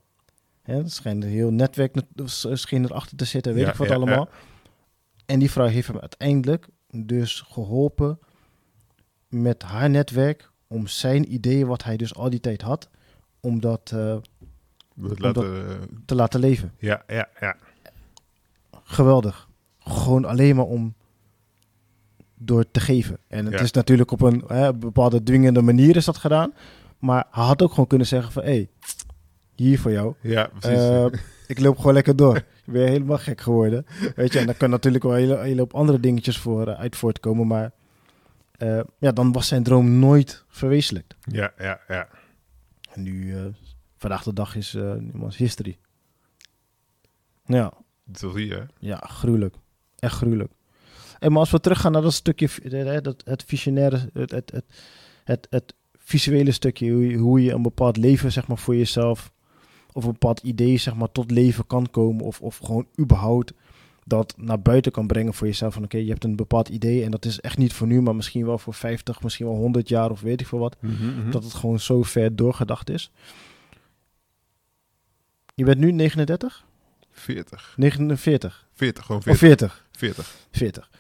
Hè, 0.62 0.82
er 0.82 0.90
schijnt 0.90 1.22
een 1.24 1.30
heel 1.30 1.50
netwerk 1.50 2.02
scheen 2.52 2.84
erachter 2.84 3.16
te 3.16 3.24
zitten, 3.24 3.54
weet 3.54 3.64
Ja, 3.64 3.70
ik 3.70 3.76
wat 3.76 3.88
ja, 3.88 3.94
allemaal. 3.94 4.28
En 5.26 5.38
die 5.38 5.50
vrouw 5.50 5.66
heeft 5.66 5.88
hem 5.88 5.98
uiteindelijk 5.98 6.68
dus 6.90 7.40
geholpen 7.40 8.18
met 9.28 9.62
haar 9.62 9.90
netwerk 9.90 10.50
om 10.66 10.87
zijn 10.87 11.32
ideeën, 11.32 11.66
wat 11.66 11.84
hij 11.84 11.96
dus 11.96 12.14
al 12.14 12.30
die 12.30 12.40
tijd 12.40 12.62
had, 12.62 12.88
om 13.40 13.61
dat 13.61 13.90
eh, 13.94 14.16
laten, 14.94 15.44
eh, 15.68 15.74
te 16.05 16.14
laten 16.14 16.40
leven. 16.40 16.72
ja, 16.79 17.03
ja, 17.07 17.29
ja. 17.40 17.57
Geweldig. 18.85 19.48
Gewoon 19.79 20.24
alleen 20.24 20.57
maar 20.57 20.64
om 20.64 20.94
door 22.35 22.70
te 22.70 22.81
geven. 22.81 23.18
En 23.29 23.44
het 23.44 23.55
Ja. 23.55 23.61
is 23.61 23.70
natuurlijk 23.72 24.11
op 24.11 24.20
een 24.20 24.44
hè, 24.46 24.74
bepaalde 24.74 25.22
dwingende 25.22 25.62
manier 25.62 25.96
is 25.96 26.05
dat 26.05 26.16
gedaan. 26.16 26.53
Maar 26.98 27.27
hij 27.31 27.44
had 27.44 27.62
ook 27.62 27.70
gewoon 27.70 27.87
kunnen 27.87 28.07
zeggen 28.07 28.33
van... 28.33 28.42
hé, 28.42 28.48
hey, 28.48 28.68
hier 29.55 29.79
voor 29.81 29.90
jou. 29.90 30.14
Ja, 30.20 30.51
precies. 30.59 30.79
Eh, 30.79 31.07
ik 31.46 31.59
loop 31.61 31.77
gewoon 31.77 31.94
lekker 31.94 32.16
door. 32.16 32.37
Ik 32.37 32.72
ben 32.72 32.88
helemaal 32.88 33.18
gek 33.18 33.40
geworden. 33.40 33.87
Weet 34.16 34.33
je, 34.33 34.38
en 34.38 34.46
daar 34.46 34.55
kan 34.55 34.70
natuurlijk 34.70 35.05
wel 35.05 35.18
een 35.18 35.40
hele, 35.42 35.59
hoop 35.61 35.74
andere 35.74 36.01
dingetjes 36.01 36.38
voor 36.38 36.74
uit 36.74 36.96
voortkomen. 36.96 37.46
Maar 37.46 37.72
ja, 38.98 39.12
dan 39.12 39.33
was 39.33 39.48
zijn 39.48 39.62
droom 39.62 39.98
nooit 39.98 40.44
verwezenlijkt. 40.48 41.16
ja, 41.24 41.53
ja, 41.59 41.81
ja. 41.88 42.09
En 42.98 43.04
nu, 43.04 43.37
eh, 43.37 43.44
vandaag 43.96 44.22
de 44.22 44.32
dag 44.32 44.56
is 44.56 44.74
iemands 44.74 45.37
history. 45.37 45.78
Ja, 47.46 47.72
Zo 48.14 48.30
zie 48.30 48.46
je. 48.46 48.66
ja, 48.78 48.96
gruwelijk. 48.96 49.54
Echt 49.98 50.14
gruwelijk. 50.14 50.52
En 51.18 51.30
maar 51.30 51.40
als 51.40 51.50
we 51.50 51.61
teruggaan 51.61 51.92
naar 51.92 52.02
dat 52.02 52.12
stukje, 52.12 52.48
eh, 52.62 53.02
dat, 53.02 53.22
het 53.24 53.44
visionaire, 53.44 54.11
het, 54.12 54.30
het, 54.30 54.50
het, 54.50 54.64
het, 55.24 55.46
het 55.50 55.74
visuele 55.96 56.52
stukje, 56.52 56.92
hoe 56.92 57.06
je, 57.06 57.16
hoe 57.16 57.42
je 57.42 57.52
een 57.52 57.62
bepaald 57.62 57.96
leven, 57.96 58.32
zeg 58.32 58.46
maar, 58.46 58.58
voor 58.58 58.76
jezelf, 58.76 59.32
of 59.92 60.04
een 60.04 60.12
bepaald 60.12 60.40
idee, 60.42 60.76
zeg 60.76 60.94
maar, 60.94 61.12
tot 61.12 61.30
leven 61.30 61.66
kan 61.66 61.90
komen, 61.90 62.24
of, 62.24 62.40
of 62.40 62.56
gewoon 62.56 62.87
überhaupt 63.00 63.52
dat 64.09 64.35
naar 64.37 64.61
buiten 64.61 64.92
kan 64.92 65.07
brengen 65.07 65.35
voor 65.35 65.47
jezelf. 65.47 65.75
Van 65.75 65.85
oké, 65.85 65.97
je 65.97 66.11
hebt 66.11 66.25
een 66.25 66.37
bepaald 66.37 66.68
idee 66.68 67.05
en 67.05 67.11
dat 67.11 67.25
is 67.25 67.40
echt 67.40 67.59
niet 67.59 67.73
voor 67.73 67.87
nu, 67.87 68.01
maar 68.01 68.16
misschien 68.16 68.47
wel 68.47 68.59
voor 68.59 68.75
50, 68.75 69.23
misschien 69.23 69.47
wel 69.47 69.55
100 69.55 69.88
jaar 69.88 70.11
of 70.11 70.21
weet 70.21 70.40
ik 70.40 70.47
veel 70.47 70.59
wat. 70.59 70.77
Mhm, 70.81 71.05
mhm. 71.05 71.31
Dat 71.31 71.44
het 71.44 71.55
gewoon 71.55 71.81
zo 71.81 72.03
ver 72.03 72.37
doorgedacht 72.37 72.90
is. 72.90 73.11
Je 75.55 75.64
bent 75.64 75.79
nu 75.79 75.92
39? 75.92 76.64
40. 77.11 77.75
49? 77.77 78.68
40, 78.73 79.05
gewoon 79.05 79.23
Of 79.27 79.38
40. 79.38 79.38
40? 79.38 79.87
40. 79.92 80.37
40. 80.51 80.90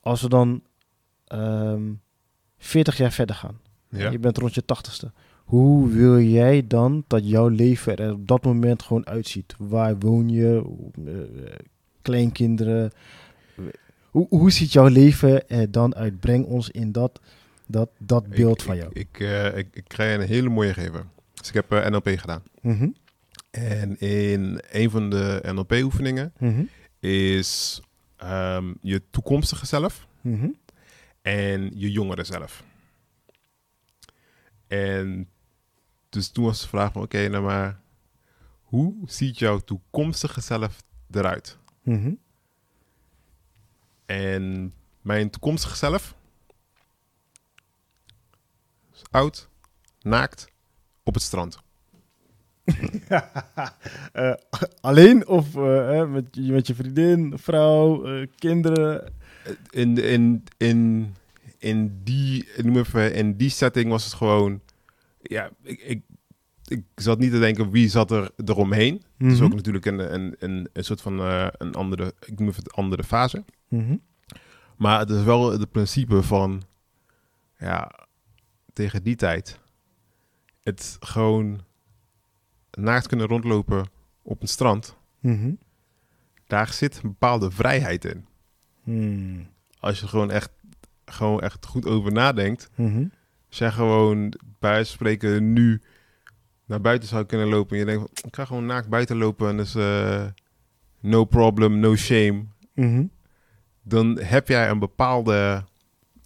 Als 0.00 0.22
we 0.22 0.28
dan 0.28 0.62
ehm 1.26 1.82
40 2.58 2.96
jaar 2.96 3.12
verder 3.12 3.36
gaan. 3.36 3.60
Ja. 3.88 4.10
Je 4.10 4.18
bent 4.18 4.38
rond 4.38 4.54
je 4.54 4.62
80ste. 4.62 5.12
Hoe 5.44 5.88
wil 5.88 6.20
jij 6.20 6.66
dan 6.66 7.04
dat 7.06 7.28
jouw 7.28 7.48
leven 7.48 7.96
er 7.96 8.12
op 8.12 8.28
dat 8.28 8.44
moment 8.44 8.82
gewoon 8.82 9.06
uitziet? 9.06 9.54
Waar 9.58 9.98
woon 9.98 10.28
je? 10.28 10.64
Kleinkinderen? 12.02 12.92
Hoe, 14.10 14.26
hoe 14.28 14.50
ziet 14.50 14.72
jouw 14.72 14.86
leven 14.86 15.48
er 15.48 15.70
dan 15.70 15.94
uit? 15.94 16.20
Breng 16.20 16.44
ons 16.44 16.70
in 16.70 16.92
dat, 16.92 17.20
dat, 17.66 17.90
dat 17.98 18.28
beeld 18.28 18.58
Ik- 18.60 18.66
van 18.66 18.74
ik- 18.74 18.80
jou. 18.80 18.92
Ik, 18.94 19.20
eh, 19.20 19.56
ik, 19.58 19.68
ik 19.72 19.84
krijg 19.86 20.20
een 20.20 20.26
hele 20.26 20.48
mooie 20.48 20.72
geven. 20.74 21.10
Dus 21.34 21.48
ik 21.48 21.54
heb 21.54 21.72
eh, 21.72 21.86
NLP 21.90 22.08
gedaan. 22.08 22.42
Mhm, 22.62 22.88
En 23.50 23.98
in 24.00 24.60
een 24.70 24.90
van 24.90 25.10
de 25.10 25.40
NLP-oefeningen 25.52 26.32
mhm, 26.38 26.62
is 27.00 27.80
ehm, 28.16 28.72
je 28.80 29.02
toekomstige 29.10 29.66
zelf 29.66 30.06
mhm, 30.20 30.48
en 31.22 31.70
je 31.74 31.90
jongere 31.92 32.24
zelf. 32.24 32.64
En 34.66 35.28
dus 36.08 36.28
toen 36.28 36.44
was 36.44 36.60
de 36.60 36.68
vraag 36.68 36.92
van, 36.92 37.02
oké, 37.02 37.28
nou 37.28 37.44
maar, 37.44 37.80
hoe 38.62 38.94
ziet 39.06 39.38
jouw 39.38 39.58
toekomstige 39.58 40.40
zelf 40.40 40.82
eruit? 41.10 41.56
Mhm. 41.82 42.12
En 44.06 44.72
mijn 45.00 45.30
toekomstige 45.30 45.76
zelf 45.76 46.14
is 48.92 49.02
oud, 49.10 49.48
naakt, 50.00 50.48
op 51.02 51.14
het 51.14 51.22
strand. 51.22 51.58
Eh, 54.12 54.32
alleen 54.80 55.26
of 55.26 55.56
eh, 55.56 55.62
hè, 55.64 56.06
met, 56.06 56.26
je- 56.30 56.52
met 56.52 56.66
je 56.66 56.74
vriendin, 56.74 57.38
vrouw, 57.38 58.04
eh, 58.04 58.26
kinderen? 58.36 59.12
In, 59.70 59.98
in, 59.98 60.44
in, 60.56 61.14
in, 61.58 62.00
die, 62.04 62.48
noem 62.62 62.76
even, 62.76 63.14
in 63.14 63.36
die 63.36 63.50
setting 63.50 63.90
was 63.90 64.04
het 64.04 64.12
gewoon 64.14 64.60
ja, 65.22 65.50
ik, 65.62 65.80
ik, 65.80 66.02
ik 66.66 66.84
zat 66.94 67.18
niet 67.18 67.30
te 67.32 67.38
denken 67.38 67.70
wie 67.70 67.88
zat 67.88 68.10
er 68.10 68.30
eromheen. 68.44 69.02
Het 69.18 69.30
is 69.32 69.36
Mhm. 69.36 69.44
ook 69.44 69.54
natuurlijk 69.54 69.86
een, 69.86 70.14
een, 70.14 70.34
een, 70.38 70.68
een 70.72 70.84
soort 70.84 71.00
van 71.00 71.18
eh, 71.20 71.46
een 71.58 71.74
andere, 71.74 72.14
ik 72.26 72.38
noem 72.38 72.48
het 72.56 72.72
andere 72.72 73.04
fase. 73.04 73.44
Mhm. 73.68 73.96
Maar 74.76 74.98
het 74.98 75.10
is 75.10 75.22
wel 75.22 75.50
het 75.52 75.70
principe 75.70 76.22
van, 76.22 76.62
ja, 77.58 78.06
tegen 78.72 79.02
die 79.02 79.16
tijd, 79.16 79.58
het 80.62 80.96
gewoon 81.00 81.60
naakt 82.70 83.06
kunnen 83.06 83.26
rondlopen 83.26 83.86
op 84.22 84.42
een 84.42 84.48
strand, 84.48 84.96
Mhm. 85.20 85.52
daar 86.46 86.68
zit 86.72 86.94
een 86.96 87.08
bepaalde 87.08 87.50
vrijheid 87.50 88.04
in. 88.04 88.26
Hmm. 88.82 89.46
Als 89.80 90.00
je 90.00 90.06
gewoon 90.08 90.30
echt, 90.30 90.50
gewoon 91.04 91.40
echt 91.40 91.66
goed 91.66 91.86
over 91.86 92.12
nadenkt, 92.12 92.70
Mhm. 92.74 93.04
jij 93.48 93.70
gewoon 93.70 94.32
bij 94.58 94.84
spreken 94.84 95.52
nu 95.52 95.80
naar 96.72 96.80
buiten 96.80 97.08
zou 97.08 97.24
kunnen 97.24 97.48
lopen 97.48 97.72
en 97.72 97.78
je 97.78 97.84
denkt, 97.84 98.00
van, 98.00 98.28
ik 98.28 98.34
ga 98.34 98.44
gewoon 98.44 98.66
naakt 98.66 98.88
buiten 98.88 99.16
lopen 99.16 99.48
en 99.48 99.56
dus 99.56 99.74
eh, 99.74 100.26
no 101.00 101.24
problem, 101.24 101.78
no 101.78 101.96
shame, 101.96 102.44
Mhm. 102.74 103.04
dan 103.82 104.18
heb 104.18 104.48
jij 104.48 104.70
een 104.70 104.78
bepaalde 104.78 105.64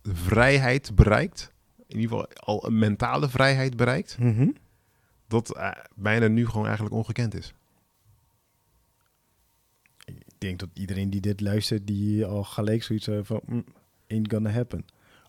vrijheid 0.03 0.95
bereikt. 0.95 1.53
In 1.87 1.99
ieder 2.01 2.11
geval 2.19 2.29
al 2.35 2.67
een 2.67 2.79
mentale 2.79 3.29
vrijheid 3.29 3.77
bereikt. 3.77 4.19
Mhm. 4.19 4.49
Dat 5.29 5.57
eh, 5.57 5.71
bijna 5.95 6.27
nu 6.29 6.47
gewoon 6.47 6.65
eigenlijk 6.67 6.95
ongekend 6.95 7.35
is. 7.35 7.55
Ik 10.05 10.23
denk 10.39 10.59
dat 10.59 10.69
iedereen 10.73 11.11
die 11.11 11.21
dit 11.21 11.41
luistert, 11.41 11.87
die 11.87 12.25
al 12.27 12.45
gelijk 12.45 12.83
zoiets 12.83 13.07
heeft 13.07 13.27
van, 13.27 13.41
mm, 13.47 13.65
ain't 14.09 14.33
gonna 14.33 14.51
happen. 14.51 14.85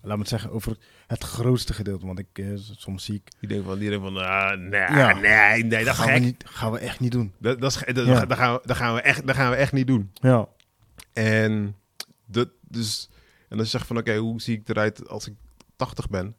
Laat 0.08 0.16
me 0.16 0.22
het 0.22 0.32
zeggen 0.32 0.52
over 0.52 0.78
het 1.08 1.24
grootste 1.24 1.74
gedeelte, 1.74 2.06
want 2.06 2.20
ik, 2.20 2.28
eh, 2.34 2.46
soms 2.56 3.04
zie 3.06 3.16
ik, 3.16 3.32
Die 3.40 3.50
denkt 3.50 3.66
van, 3.66 3.78
die 3.80 3.90
denkt 3.90 4.04
van 4.06 4.18
ah, 4.18 4.58
nee, 4.58 4.80
Ja. 4.80 5.14
nee, 5.14 5.64
nee, 5.64 5.86
dat 5.86 5.96
gaan 5.96 6.14
we, 6.14 6.20
niet, 6.20 6.44
gaan 6.48 6.72
we 6.72 6.78
echt 6.80 7.00
niet 7.00 7.12
doen. 7.12 7.34
Dat, 7.38 7.60
dat, 7.62 7.72
is, 7.72 7.78
ge- 7.78 7.94
dat, 7.94 8.06
Ja. 8.06 8.26
dat, 8.26 8.38
gaan 8.38 8.54
we, 8.54 8.62
dat, 8.66 8.78
gaan 8.78 8.94
we 8.96 9.02
echt, 9.02 9.28
dat 9.28 9.36
gaan 9.36 9.50
we 9.50 9.56
echt 9.56 9.72
niet 9.72 9.88
doen. 9.88 10.12
Ja. 10.14 10.48
En, 11.14 11.76
dat, 12.26 12.50
dus, 12.62 13.10
en 13.50 13.58
als 13.58 13.66
je 13.72 13.78
zegt 13.78 13.88
van, 13.88 13.98
oké, 13.98 14.16
hoe 14.18 14.42
zie 14.42 14.58
ik 14.58 14.70
eruit 14.70 15.10
als 15.10 15.28
ik 15.28 15.34
80 15.76 16.10
ben? 16.10 16.36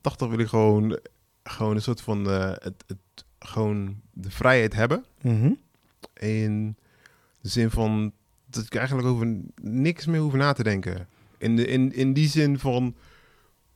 80 0.00 0.28
wil 0.28 0.38
ik 0.38 0.48
gewoon, 0.48 0.98
gewoon 1.44 1.74
een 1.74 1.82
soort 1.82 2.00
van, 2.00 2.30
eh, 2.30 2.48
het, 2.50 2.84
het, 2.86 3.24
gewoon 3.38 4.00
de 4.12 4.30
vrijheid 4.30 4.74
hebben. 4.74 5.04
Mhm. 5.22 5.52
In 6.14 6.76
de 7.40 7.48
zin 7.48 7.70
van 7.70 8.12
dat 8.46 8.64
ik 8.64 8.74
eigenlijk 8.74 9.08
over 9.08 9.36
niks 9.62 10.06
meer 10.06 10.20
hoef 10.20 10.32
na 10.32 10.52
te 10.52 10.62
denken. 10.62 11.08
In, 11.46 11.56
de, 11.56 11.66
in, 11.66 11.92
in 11.92 12.12
die 12.12 12.28
zin 12.28 12.58
van 12.58 12.94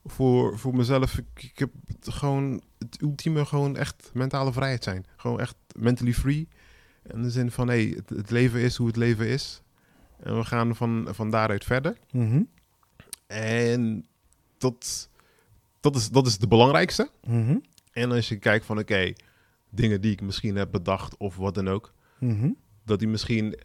voor, 0.05 0.59
voor 0.59 0.77
mezelf, 0.77 1.19
ik, 1.19 1.43
ik 1.43 1.59
heb 1.59 1.71
het 1.87 2.09
gewoon 2.15 2.63
het 2.79 3.03
ultieme 3.03 3.45
gewoon 3.45 3.77
echt 3.77 4.11
mentale 4.15 4.53
vrijheid 4.53 4.85
zijn. 4.85 5.07
Gewoon 5.17 5.41
echt 5.41 5.57
mentally 5.77 6.13
free. 6.13 6.49
In 7.13 7.23
de 7.23 7.31
zin 7.31 7.51
van 7.51 7.69
hé, 7.69 7.75
hey, 7.85 7.93
het, 7.97 8.09
het 8.09 8.31
leven 8.31 8.61
is 8.61 8.77
hoe 8.77 8.87
het 8.87 8.97
leven 8.97 9.27
is. 9.29 9.63
En 10.23 10.37
we 10.39 10.45
gaan 10.45 10.77
van, 10.77 11.09
van 11.11 11.31
daaruit 11.31 11.65
verder. 11.65 11.97
Mhm. 12.13 12.43
En 13.27 14.07
dat, 14.59 15.09
dat, 15.81 15.97
is, 15.97 16.09
dat 16.09 16.27
is 16.27 16.39
de 16.39 16.49
belangrijkste. 16.49 17.11
Mhm. 17.25 17.57
En 17.93 18.11
als 18.13 18.29
je 18.29 18.37
kijkt 18.37 18.65
van 18.67 18.79
oké, 18.79 19.13
dingen 19.71 20.01
die 20.01 20.13
ik 20.13 20.21
misschien 20.21 20.57
heb 20.57 20.71
bedacht 20.71 21.17
of 21.17 21.37
wat 21.37 21.55
dan 21.55 21.69
ook 21.69 21.93
Mhm. 22.19 22.51
dat 22.85 22.99
die 22.99 23.09
misschien 23.09 23.59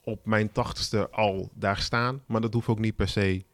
op 0.00 0.26
mijn 0.26 0.52
tachtigste 0.52 1.10
al 1.10 1.50
daar 1.54 1.78
staan. 1.78 2.22
Maar 2.26 2.40
dat 2.40 2.54
hoeft 2.54 2.68
ook 2.68 2.78
niet 2.78 2.96
per 2.96 3.08
se 3.08 3.44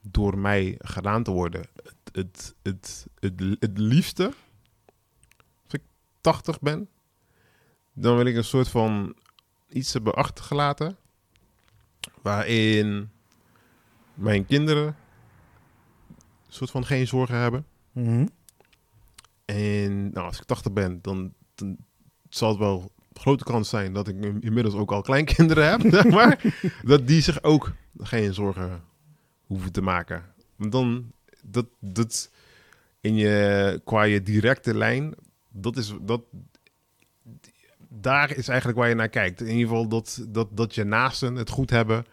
door 0.00 0.38
mij 0.38 0.74
gedaan 0.78 1.22
te 1.22 1.30
worden. 1.30 1.66
Het, 1.82 1.94
het, 2.12 2.54
het, 2.62 3.06
het, 3.18 3.56
het 3.60 3.78
liefste, 3.78 4.24
als 5.64 5.72
ik 5.72 5.82
80 6.20 6.60
ben, 6.60 6.88
dan 7.92 8.16
wil 8.16 8.26
ik 8.26 8.36
een 8.36 8.44
soort 8.44 8.68
van 8.68 9.14
iets 9.68 9.92
hebben 9.92 10.14
achtergelaten. 10.14 10.96
Waarin 12.22 13.10
mijn 14.14 14.46
kinderen 14.46 14.86
een 16.46 16.56
soort 16.56 16.70
van 16.70 16.86
geen 16.86 17.06
zorgen 17.06 17.36
hebben. 17.36 17.66
Mhm. 17.92 18.26
En 19.44 20.10
nou, 20.10 20.26
als 20.26 20.38
ik 20.38 20.44
80 20.44 20.72
ben, 20.72 20.98
dan, 21.02 21.34
dan 21.54 21.76
zal 22.28 22.48
het 22.48 22.58
wel 22.58 22.90
grote 23.12 23.44
kans 23.44 23.68
zijn 23.68 23.92
dat 23.92 24.08
ik 24.08 24.16
inmiddels 24.40 24.74
ook 24.74 24.92
al 24.92 25.02
kleinkinderen 25.02 25.70
heb, 25.70 25.80
zeg 25.94 26.04
maar. 26.08 26.40
dat 26.82 27.06
die 27.06 27.20
zich 27.22 27.42
ook 27.42 27.72
geen 27.98 28.34
zorgen 28.34 28.82
hoeven 29.46 29.72
te 29.72 29.82
maken. 29.82 30.24
Want 30.56 30.72
dan, 30.72 31.12
dat, 31.42 31.66
dat 31.78 32.30
in 33.00 33.14
je, 33.16 33.80
qua 33.84 34.02
je 34.02 34.22
directe 34.22 34.74
lijn, 34.74 35.14
dat 35.48 35.76
is, 35.76 35.94
dat, 36.00 36.22
daar 37.88 38.36
is 38.36 38.48
eigenlijk 38.48 38.78
waar 38.78 38.88
je 38.88 38.94
naar 38.94 39.08
kijkt. 39.08 39.40
In 39.40 39.46
ieder 39.46 39.68
geval 39.68 39.88
dat, 39.88 40.26
dat, 40.28 40.48
dat 40.56 40.74
je 40.74 40.84
naasten 40.84 41.34
het 41.34 41.50
goed 41.50 41.70
hebben 41.70 42.04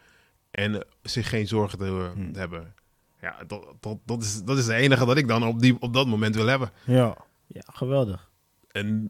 en 0.51 0.85
zich 1.01 1.29
geen 1.29 1.47
zorgen 1.47 1.77
te 1.77 1.85
Hmm. 2.13 2.35
hebben. 2.35 2.73
Ja, 3.21 3.43
dat, 3.47 3.65
dat, 3.79 3.97
dat, 4.05 4.21
is, 4.21 4.43
dat 4.43 4.57
is 4.57 4.67
het 4.67 4.75
enige 4.75 5.05
dat 5.05 5.17
ik 5.17 5.27
dan 5.27 5.43
op, 5.47 5.59
die, 5.59 5.75
op 5.79 5.93
dat 5.93 6.07
moment 6.07 6.35
wil 6.35 6.45
hebben. 6.47 6.71
Ja. 6.85 7.17
Ja, 7.47 7.61
geweldig. 7.65 8.29
En 8.71 9.09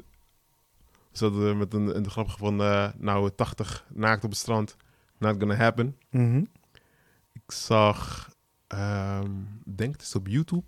we 1.20 1.26
zaten 1.26 1.42
er 1.48 1.56
met 1.58 1.74
een, 1.74 1.98
een 1.98 2.10
grap 2.10 2.30
van, 2.30 2.62
eh, 2.62 2.88
nou, 2.98 3.30
80 3.36 3.86
naakt 3.94 4.24
op 4.24 4.30
het 4.30 4.40
strand, 4.40 4.76
not 5.18 5.36
gonna 5.40 5.56
happen. 5.56 5.96
Mhm. 6.10 6.44
Ik 7.34 7.52
zag, 7.52 8.30
ehm, 8.68 9.32
denk 9.66 9.92
het 9.92 10.02
is 10.02 10.16
op 10.16 10.28
YouTube, 10.28 10.64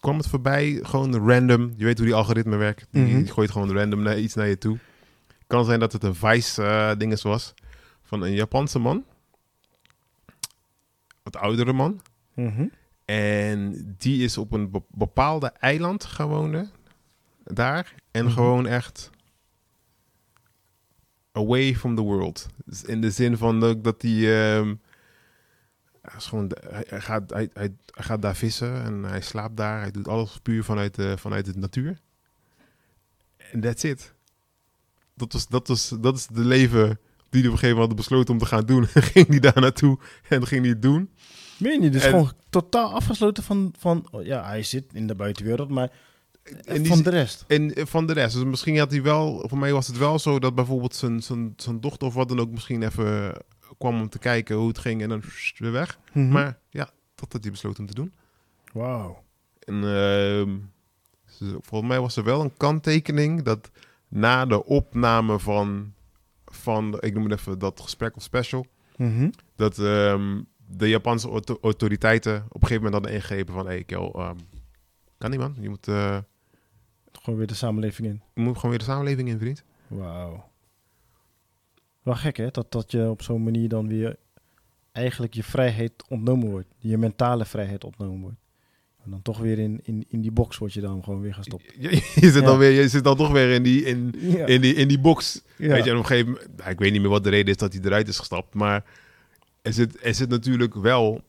kwam 0.00 0.16
het 0.16 0.28
voorbij, 0.28 0.78
gewoon 0.82 1.28
random. 1.28 1.72
Je 1.76 1.84
weet 1.84 1.96
hoe 1.98 2.06
die 2.06 2.14
algoritme 2.14 2.56
werkt. 2.56 2.86
Die 2.90 3.02
Mhm. 3.16 3.26
gooit 3.26 3.50
gewoon 3.50 3.72
random 3.72 4.02
naar, 4.02 4.18
iets 4.18 4.34
naar 4.34 4.48
je 4.48 4.58
toe. 4.58 4.78
Kan 5.46 5.64
zijn 5.64 5.80
dat 5.80 5.92
het 5.92 6.02
een 6.04 6.14
Vice 6.14 6.62
eh 6.62 6.90
dinges 6.98 7.22
was 7.22 7.54
van 8.02 8.22
een 8.22 8.32
Japanse 8.34 8.78
man. 8.78 9.04
Wat 11.22 11.36
oudere 11.36 11.72
man. 11.72 12.00
Mhm. 12.34 12.66
En 13.04 13.84
die 13.98 14.24
is 14.24 14.38
op 14.38 14.52
een 14.52 14.70
be- 14.70 14.82
bepaalde 14.88 15.46
eiland 15.46 16.04
gewoond 16.04 16.72
daar. 17.44 17.94
En 18.10 18.30
gewoon 18.30 18.66
echt 18.66 19.10
away 21.32 21.74
from 21.76 21.94
the 21.94 22.02
world. 22.02 22.46
Dus 22.64 22.84
in 22.84 23.00
de 23.00 23.10
zin 23.10 23.36
van 23.36 23.60
dat, 23.60 24.04
ehm, 24.04 24.74
hij, 26.02 26.16
is 26.16 26.26
gewoon, 26.26 26.52
hij, 26.70 26.84
hij 26.88 27.00
gaat, 27.00 27.30
hij, 27.30 27.50
hij, 27.52 27.74
hij 27.94 28.04
gaat 28.04 28.22
daar 28.22 28.36
vissen 28.36 28.82
en 28.82 29.02
hij 29.02 29.20
slaapt 29.20 29.56
daar. 29.56 29.80
Hij 29.80 29.90
doet 29.90 30.08
alles 30.08 30.38
puur 30.42 30.64
vanuit, 30.64 30.94
de 30.94 31.18
vanuit 31.18 31.44
de 31.44 31.58
natuur. 31.58 32.00
En 33.52 33.60
that's 33.60 33.82
it. 33.82 34.14
Dat, 35.14 35.32
was, 35.32 35.48
dat, 35.48 35.68
was, 35.68 35.92
dat 36.00 36.16
is 36.16 36.26
de 36.26 36.44
leven 36.44 36.98
die 37.30 37.40
hij 37.40 37.50
op 37.50 37.56
een 37.56 37.60
gegeven 37.60 37.68
moment 37.68 37.88
had 37.88 37.96
besloten 37.96 38.34
om 38.34 38.40
te 38.40 38.46
gaan 38.46 38.66
doen. 38.66 38.86
ging 39.12 39.28
hij 39.28 39.40
daar 39.40 39.60
naartoe 39.60 39.98
en 40.28 40.46
ging 40.46 40.60
hij 40.60 40.70
het 40.70 40.82
doen. 40.82 41.10
Weet 41.58 41.82
je 41.82 41.90
dus 41.90 42.04
En- 42.04 42.10
gewoon 42.10 42.32
totaal 42.50 42.92
afgesloten 42.92 43.42
van, 43.42 43.74
van, 43.78 44.06
ja, 44.22 44.44
hij 44.44 44.62
zit 44.62 44.84
in 44.92 45.06
de 45.06 45.14
buitenwereld, 45.14 45.68
maar 45.68 45.90
En 46.64 46.86
van 46.86 47.02
de 47.02 47.10
rest. 47.10 47.44
En 47.48 47.74
eh, 47.74 47.86
van 47.86 48.06
de 48.06 48.12
rest. 48.12 48.34
Dus 48.34 48.44
misschien 48.44 48.78
had 48.78 48.90
hij 48.90 49.02
wel, 49.02 49.44
voor 49.48 49.58
mij 49.58 49.72
was 49.72 49.86
het 49.86 49.98
wel 49.98 50.18
zo 50.18 50.38
dat 50.38 50.54
bijvoorbeeld 50.54 50.94
zijn, 50.94 51.22
zijn, 51.22 51.52
zijn 51.56 51.80
dochter 51.80 52.06
of 52.08 52.14
wat 52.14 52.28
dan 52.28 52.40
ook 52.40 52.50
misschien 52.50 52.82
even 52.82 53.32
kwam 53.78 54.00
om 54.00 54.08
te 54.08 54.18
kijken 54.18 54.56
hoe 54.56 54.68
het 54.68 54.78
ging 54.78 55.02
en 55.02 55.08
dan 55.08 55.22
weer 55.58 55.72
weg. 55.72 55.98
Mhm. 56.12 56.28
Maar 56.28 56.58
ja, 56.70 56.90
dat 57.14 57.32
had 57.32 57.42
hij 57.42 57.50
besloten 57.50 57.80
om 57.80 57.86
te 57.86 57.94
doen. 57.94 58.12
Wauw. 58.72 59.22
En 59.58 59.82
ze- 61.26 61.58
volgens 61.60 61.90
mij 61.90 62.00
was 62.00 62.16
er 62.16 62.24
wel 62.24 62.40
een 62.40 62.56
kanttekening 62.56 63.42
dat 63.42 63.70
na 64.08 64.46
de 64.46 64.64
opname 64.64 65.38
van, 65.38 65.92
van 66.46 66.96
ik 67.00 67.14
noem 67.14 67.30
het 67.30 67.38
even 67.40 67.58
dat 67.58 67.80
gesprek 67.80 68.16
of 68.16 68.22
special, 68.22 68.66
Mhm. 68.96 69.30
dat 69.56 69.78
ehm, 69.78 70.40
de 70.66 70.88
Japanse 70.88 71.28
auto- 71.28 71.58
autoriteiten 71.62 72.34
op 72.48 72.62
een 72.62 72.68
gegeven 72.68 72.74
moment 72.84 72.92
hadden 72.94 73.12
ingegrepen 73.12 73.54
van, 73.54 73.66
hé, 73.66 73.82
hey, 73.86 73.98
ehm, 74.12 74.36
kan 75.18 75.30
niet 75.30 75.40
man, 75.40 75.56
je 75.60 75.68
moet, 75.68 75.88
eh, 75.88 76.18
Gewoon 77.22 77.38
weer 77.38 77.48
de 77.48 77.54
samenleving 77.54 78.08
in. 78.08 78.20
je 78.34 78.40
moet 78.40 78.54
gewoon 78.54 78.70
weer 78.70 78.78
de 78.78 78.84
samenleving 78.84 79.28
in, 79.28 79.38
vriend. 79.38 79.62
Wauw. 79.88 80.50
Wel 82.02 82.14
gek 82.14 82.36
hè, 82.36 82.48
dat, 82.50 82.72
dat 82.72 82.90
je 82.90 83.10
op 83.10 83.22
zo'n 83.22 83.42
manier 83.42 83.68
dan 83.68 83.88
weer 83.88 84.16
eigenlijk 84.92 85.34
je 85.34 85.42
vrijheid 85.42 85.92
ontnomen 86.08 86.50
wordt. 86.50 86.66
Je 86.78 86.98
mentale 86.98 87.44
vrijheid 87.44 87.84
ontnomen 87.84 88.20
wordt. 88.20 88.36
En 89.04 89.10
dan 89.10 89.22
toch 89.22 89.38
weer 89.38 89.58
in, 89.58 89.80
in, 89.82 90.04
in 90.08 90.20
die 90.20 90.30
box 90.30 90.58
word 90.58 90.72
je 90.72 90.80
dan 90.80 91.04
gewoon 91.04 91.20
weer 91.20 91.34
gestopt. 91.34 91.64
Je, 91.78 91.90
je 91.90 92.00
zit 92.30 92.34
Ja. 92.34 92.40
dan 92.40 92.58
weer, 92.58 92.70
je 92.70 92.88
zit 92.88 93.04
dan 93.04 93.16
toch 93.16 93.30
weer 93.32 93.50
in 93.50 93.62
die, 93.62 93.84
in, 93.84 94.14
Ja. 94.18 94.46
in 94.46 94.60
die, 94.60 94.74
in 94.74 94.88
die 94.88 94.98
box. 95.00 95.42
Ja. 95.56 95.68
Weet 95.68 95.84
je, 95.84 95.90
en 95.90 95.96
op 95.96 96.02
een 96.02 96.08
gegeven 96.08 96.32
moment, 96.32 96.56
nou, 96.56 96.70
ik 96.70 96.78
weet 96.78 96.92
niet 96.92 97.00
meer 97.00 97.10
wat 97.10 97.24
de 97.24 97.30
reden 97.30 97.50
is 97.52 97.56
dat 97.56 97.72
hij 97.72 97.82
eruit 97.82 98.08
is 98.08 98.18
gestapt, 98.18 98.54
maar 98.54 98.84
er 99.62 99.72
zit, 99.72 100.04
er 100.04 100.14
zit 100.14 100.28
natuurlijk 100.28 100.74
wel 100.74 101.22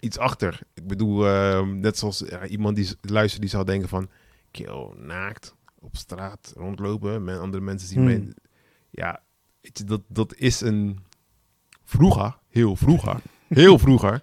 iets 0.00 0.18
achter. 0.18 0.60
Ik 0.74 0.86
bedoel, 0.86 1.26
ehm, 1.26 1.80
net 1.80 1.98
zoals 1.98 2.22
iemand 2.48 2.76
die 2.76 2.88
luistert, 3.00 3.40
die 3.40 3.50
zou 3.50 3.64
denken 3.64 3.88
van, 3.88 4.08
kill, 4.50 4.92
naakt, 4.96 5.54
op 5.78 5.96
straat, 5.96 6.52
rondlopen, 6.56 7.24
met 7.24 7.38
andere 7.38 7.62
mensen 7.62 7.88
zien 7.88 7.98
Hmm. 7.98 8.06
mij. 8.06 8.32
Ja, 8.90 9.22
weet 9.60 9.78
je, 9.78 9.84
dat, 9.84 10.00
dat 10.08 10.34
is 10.34 10.60
een, 10.60 10.98
vroeger, 11.84 12.36
heel 12.48 12.76
vroeger, 12.76 13.16
heel 13.48 13.78
vroeger, 13.78 14.22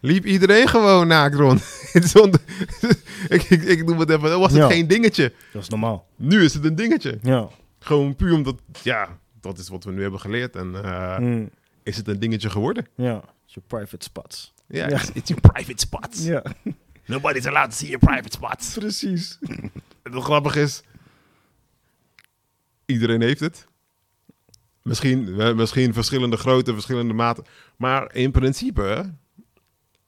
liep 0.00 0.24
iedereen 0.24 0.68
gewoon 0.68 1.06
naakt 1.06 1.34
rond. 1.34 1.60
Zonder, 2.14 2.40
ik, 3.28 3.42
ik, 3.42 3.62
ik 3.62 3.84
noem 3.86 3.98
het 3.98 4.10
even, 4.10 4.28
dan 4.30 4.40
was 4.40 4.52
het 4.52 4.60
Ja. 4.60 4.68
geen 4.68 4.86
dingetje. 4.88 5.32
Dat 5.52 5.62
is 5.62 5.68
normaal. 5.68 6.06
Nu 6.16 6.42
is 6.44 6.54
het 6.54 6.64
een 6.64 6.74
dingetje. 6.74 7.18
Ja. 7.22 7.48
Gewoon 7.78 8.16
puur 8.16 8.32
omdat, 8.34 8.60
ja, 8.82 9.18
dat 9.40 9.58
is 9.58 9.68
wat 9.68 9.84
we 9.84 9.90
nu 9.92 10.02
hebben 10.02 10.20
geleerd. 10.20 10.56
En 10.56 10.84
eh, 10.84 11.18
Mm, 11.18 11.50
is 11.82 11.96
het 11.96 12.08
een 12.08 12.18
dingetje 12.18 12.50
geworden. 12.50 12.86
ja. 12.94 13.22
Je 13.50 13.60
private 13.66 14.04
spots. 14.04 14.54
Ja, 14.66 14.86
it's 14.88 15.28
your 15.28 15.40
private 15.40 15.80
spots. 15.80 16.24
Ja, 16.24 16.42
Nobody's 17.08 17.46
allowed 17.46 17.70
to 17.70 17.76
see 17.76 17.88
your 17.88 18.06
private 18.06 18.32
spots. 18.32 18.74
precies. 18.74 19.38
En 20.02 20.14
het 20.14 20.22
grappige 20.22 20.60
is, 20.60 20.82
iedereen 22.86 23.20
heeft 23.20 23.40
het. 23.40 23.66
Misschien, 24.82 25.36
misschien 25.56 25.92
verschillende 25.92 26.36
grootte, 26.36 26.72
verschillende 26.72 27.14
maten. 27.14 27.44
Maar 27.76 28.14
in 28.14 28.30
principe, 28.30 29.14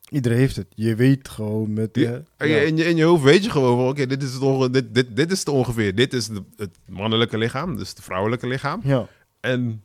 Iedereen 0.08 0.38
heeft 0.38 0.56
het. 0.56 0.66
Je 0.74 0.94
weet 0.94 1.28
gewoon 1.28 1.72
met... 1.72 1.96
Ja. 1.96 2.22
je, 2.38 2.64
in, 2.66 2.76
je, 2.76 2.84
in 2.84 2.96
je 2.96 3.04
hoofd 3.04 3.22
weet 3.22 3.44
je 3.44 3.50
gewoon 3.50 3.76
van, 3.78 3.88
oké, 3.88 4.06
dit 4.06 4.22
is 4.22 4.32
het 4.32 4.42
onge- 4.42 4.70
dit, 4.70 4.94
dit, 4.94 5.16
dit 5.16 5.30
is 5.32 5.38
het 5.38 5.48
ongeveer. 5.48 5.94
Dit 5.94 6.12
is 6.12 6.26
de- 6.26 6.44
het 6.56 6.78
mannelijke 6.86 7.38
lichaam, 7.38 7.76
dus 7.76 7.88
het 7.88 8.00
vrouwelijke 8.02 8.46
lichaam. 8.46 8.80
ja, 8.84 9.08
En 9.40 9.84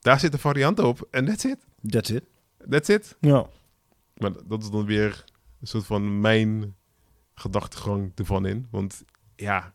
daar 0.00 0.20
zitten 0.20 0.40
varianten 0.40 0.86
op. 0.86 1.08
En 1.10 1.24
that's 1.24 1.44
it. 1.44 1.58
that's 1.88 2.10
it. 2.10 2.22
That's 2.70 2.88
it. 2.88 3.16
Ja. 3.20 3.46
Maar 4.16 4.30
dat 4.46 4.62
is 4.62 4.70
dan 4.70 4.84
weer 4.84 5.24
een 5.60 5.66
soort 5.66 5.86
van 5.86 6.20
mijn 6.20 6.74
gedachtegang 7.34 8.12
ervan 8.14 8.46
in. 8.46 8.66
Want 8.70 9.04
ja, 9.36 9.74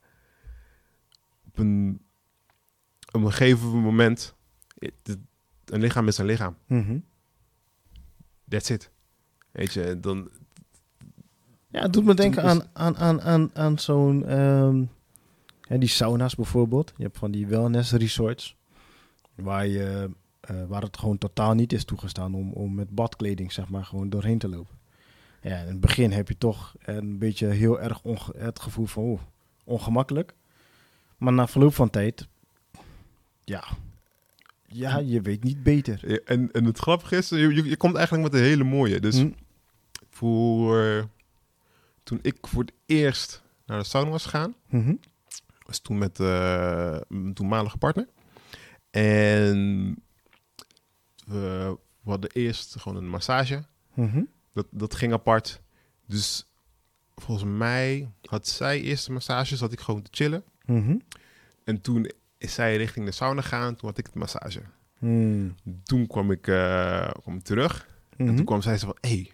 op 1.46 1.58
een, 1.58 2.02
op 3.12 3.22
een 3.24 3.32
gegeven 3.32 3.68
moment, 3.82 4.36
het- 4.80 5.18
een 5.66 5.80
lichaam 5.82 6.08
is 6.08 6.18
een 6.18 6.26
lichaam. 6.26 6.58
Mhm. 6.68 6.98
That's 8.50 8.70
it. 8.70 8.92
Weet 9.52 9.74
je, 9.74 10.00
dan... 10.00 10.30
Ja, 11.68 11.82
het 11.82 11.94
doet 11.94 12.06
me 12.06 12.14
denken 12.14 12.44
aan, 12.44 12.62
aan, 12.74 12.98
aan, 12.98 13.22
aan, 13.22 13.50
aan 13.54 13.80
zo'n... 13.80 14.20
ja, 15.62 15.78
die 15.78 15.90
sauna's 15.90 16.36
bijvoorbeeld. 16.36 16.94
Je 16.98 17.04
hebt 17.04 17.18
van 17.18 17.32
die 17.32 17.48
wellness 17.48 17.92
resorts. 17.92 18.56
Waar, 19.36 19.68
je, 19.68 20.10
eh, 20.40 20.66
waar 20.68 20.82
het 20.82 20.98
gewoon 20.98 21.18
totaal 21.18 21.54
niet 21.54 21.74
is 21.74 21.86
toegestaan 21.86 22.34
om, 22.36 22.52
om 22.52 22.74
met 22.76 22.90
badkleding 22.90 23.52
zeg 23.52 23.70
maar 23.70 23.86
gewoon 23.86 24.10
doorheen 24.10 24.38
te 24.38 24.50
lopen. 24.50 24.75
Ja, 25.46 25.60
in 25.60 25.68
het 25.68 25.80
begin 25.80 26.12
heb 26.12 26.28
je 26.28 26.38
toch 26.38 26.76
een 26.80 27.18
beetje 27.18 27.48
heel 27.48 27.82
erg 27.82 28.02
het 28.38 28.60
gevoel 28.60 28.86
van 28.86 29.04
oeh, 29.04 29.22
ongemakkelijk. 29.64 30.34
Maar 31.18 31.34
na 31.34 31.48
verloop 31.48 31.74
van 31.74 31.90
tijd, 31.90 32.28
ja, 33.44 33.64
ja, 34.68 34.98
je 34.98 35.22
weet 35.22 35.44
niet 35.44 35.64
beter. 35.64 36.12
Ja, 36.12 36.20
En, 36.26 36.52
en 36.52 36.66
het 36.66 36.78
grappige 36.80 37.16
is, 37.18 37.30
je, 37.30 37.38
je, 37.38 37.64
je 37.64 37.78
komt 37.78 37.96
eigenlijk 37.96 38.32
met 38.32 38.42
een 38.42 38.48
hele 38.48 38.64
mooie. 38.64 39.00
Dus 39.00 39.20
Hm, 39.20 39.30
voor... 40.10 41.08
Toen 42.04 42.20
ik 42.22 42.38
voor 42.42 42.62
het 42.62 42.74
eerst 42.86 43.44
naar 43.66 43.80
de 43.80 43.86
sauna 43.86 44.10
was 44.10 44.24
gegaan, 44.24 44.56
mhm, 44.70 44.96
was 45.66 45.80
toen 45.80 45.98
met 45.98 46.20
eh, 46.20 46.98
mijn 47.08 47.34
toenmalige 47.34 47.78
partner. 47.78 48.08
En 48.92 49.96
we, 51.26 51.78
we 52.02 52.10
hadden 52.10 52.30
eerst 52.32 52.76
gewoon 52.80 52.98
een 52.98 53.10
massage. 53.10 53.64
mhm, 53.94 54.24
Dat, 54.56 54.68
dat 54.72 54.96
ging 54.96 55.14
apart. 55.14 55.62
Dus 56.08 56.48
volgens 57.16 57.50
mij 57.58 58.12
had 58.22 58.48
zij 58.48 58.82
eerst 58.82 59.06
de 59.06 59.12
massage, 59.12 59.56
zat 59.56 59.72
ik 59.72 59.80
gewoon 59.80 60.02
te 60.02 60.10
chillen. 60.14 60.44
mhm. 60.66 60.98
En 61.64 61.82
toen 61.82 62.12
is 62.38 62.54
zij 62.54 62.78
richting 62.78 63.06
de 63.06 63.12
sauna 63.12 63.42
gaan, 63.42 63.76
toen 63.76 63.90
had 63.90 63.98
ik 63.98 64.14
de 64.14 64.20
massage. 64.20 64.62
Hmm, 64.98 65.56
Toen 65.84 66.08
kwam 66.08 66.32
ik, 66.32 66.48
eh, 66.48 67.10
kwam 67.22 67.36
ik 67.36 67.44
terug 67.44 67.88
en 68.18 68.26
mhm. 68.26 68.36
toen 68.36 68.46
kwam 68.46 68.62
zij 68.62 68.78
zo 68.78 68.86
van, 68.86 68.98
hé, 69.02 69.10
hey, 69.10 69.32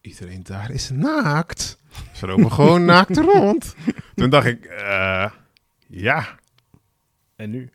iedereen 0.00 0.42
daar 0.42 0.70
is 0.70 0.90
naakt. 0.90 1.78
Ze 2.14 2.26
lopen 2.26 2.52
gewoon 2.52 2.84
naakt 2.94 3.16
rond. 3.16 3.74
Toen 4.14 4.30
dacht 4.30 4.46
ik, 4.46 4.64
eh, 4.64 5.30
ja. 5.86 6.38
En 7.36 7.50
nu? 7.50 7.70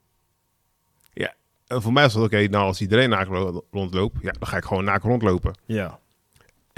En 1.67 1.81
voor 1.81 1.93
mij 1.93 2.03
was 2.03 2.13
het 2.13 2.23
oké, 2.23 2.47
nou 2.47 2.65
als 2.65 2.81
iedereen 2.81 3.09
naakt 3.09 3.27
ro- 3.27 3.65
rondloopt, 3.71 4.21
ja, 4.21 4.31
dan 4.31 4.47
ga 4.47 4.57
ik 4.57 4.63
gewoon 4.63 4.83
naakt 4.83 5.03
rondlopen. 5.03 5.53
Ja. 5.65 5.99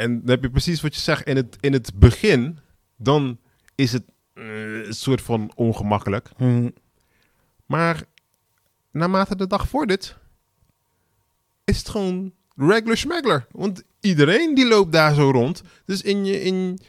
En 0.01 0.19
dan 0.19 0.29
heb 0.29 0.41
je 0.41 0.49
precies 0.49 0.81
wat 0.81 0.95
je 0.95 1.01
zegt. 1.01 1.27
In 1.27 1.35
het, 1.35 1.57
in 1.59 1.73
het 1.73 1.91
begin, 1.95 2.59
dan 2.97 3.39
is 3.75 3.91
het 3.91 4.03
eh, 4.33 4.85
een 4.85 4.93
soort 4.93 5.21
van 5.21 5.51
ongemakkelijk. 5.55 6.29
Mhm. 6.37 6.69
Maar 7.65 8.03
naarmate 8.91 9.35
de 9.35 9.47
dag 9.47 9.67
vordert, 9.67 10.17
is 11.63 11.77
het 11.77 11.89
gewoon 11.89 12.33
regular 12.55 12.97
smuggler. 12.97 13.47
Want 13.51 13.83
iedereen 13.99 14.55
die 14.55 14.67
loopt 14.67 14.91
daar 14.91 15.13
zo 15.13 15.29
rond. 15.31 15.63
Dus 15.85 16.01
in 16.01 16.25
je, 16.25 16.41
in, 16.41 16.79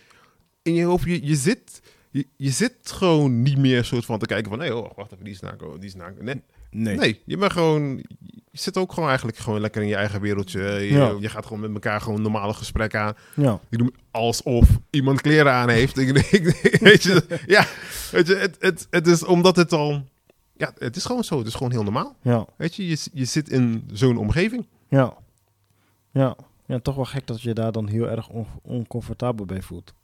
in 0.62 0.74
je 0.74 0.84
hoofd, 0.84 1.04
je, 1.04 1.26
je 1.26 1.36
zit... 1.36 1.80
Je, 2.10 2.26
je 2.36 2.50
zit 2.50 2.92
gewoon 2.92 3.42
niet 3.42 3.58
meer 3.58 3.84
soort 3.84 4.04
van 4.04 4.18
te 4.18 4.26
kijken 4.26 4.50
van... 4.50 4.58
Nee, 4.58 4.76
oh, 4.76 4.96
wacht 4.96 5.12
even, 5.12 5.24
die 5.24 5.32
is 5.32 5.40
naakt, 5.40 5.62
oh, 5.62 5.74
die 5.74 5.88
is 5.88 5.94
naakt. 5.94 6.22
Nee, 6.22 6.42
Nee. 6.72 6.96
nee. 6.96 7.22
je 7.24 7.36
bent 7.36 7.52
gewoon... 7.52 7.96
Je 8.50 8.58
zit 8.58 8.76
ook 8.76 8.92
gewoon 8.92 9.08
eigenlijk 9.08 9.38
gewoon 9.38 9.60
lekker 9.60 9.82
in 9.82 9.88
je 9.88 9.94
eigen 9.94 10.20
wereldje. 10.20 10.62
Je, 10.62 10.92
Ja. 10.92 11.16
je 11.20 11.28
gaat 11.28 11.46
gewoon 11.46 11.60
met 11.60 11.72
elkaar 11.72 12.00
gewoon 12.00 12.22
normale 12.22 12.54
gesprekken 12.54 13.00
aan. 13.00 13.14
Ja. 13.36 13.60
Ik 13.70 13.78
doe 13.78 13.92
alsof 14.10 14.68
iemand 14.90 15.20
kleren 15.20 15.52
aan 15.52 15.68
heeft. 15.68 15.98
ik, 15.98 16.08
ik, 16.38 16.78
weet 16.80 17.02
je, 17.02 17.40
ja, 17.46 17.66
weet 18.10 18.26
je, 18.26 18.34
het, 18.36 18.56
het, 18.60 18.86
het 18.90 19.06
is 19.06 19.24
omdat 19.24 19.56
het 19.56 19.72
al... 19.72 20.04
Ja, 20.56 20.72
het 20.78 20.96
is 20.96 21.04
gewoon 21.04 21.24
zo. 21.24 21.38
Het 21.38 21.46
is 21.46 21.54
gewoon 21.54 21.72
heel 21.72 21.82
normaal. 21.82 22.16
Ja. 22.22 22.46
Weet 22.56 22.74
je, 22.76 22.88
je, 22.88 22.98
je 23.12 23.24
zit 23.24 23.48
in 23.48 23.88
zo'n 23.92 24.16
omgeving. 24.16 24.66
Ja. 24.88 25.14
Ja. 26.10 26.36
Ja, 26.66 26.78
toch 26.78 26.94
wel 26.94 27.04
gek 27.04 27.26
dat 27.26 27.42
je 27.42 27.52
daar 27.54 27.72
dan 27.72 27.88
heel 27.88 28.08
erg 28.08 28.28
on- 28.28 28.46
oncomfortabel 28.62 29.44
bij 29.46 29.62
voelt. 29.62 29.94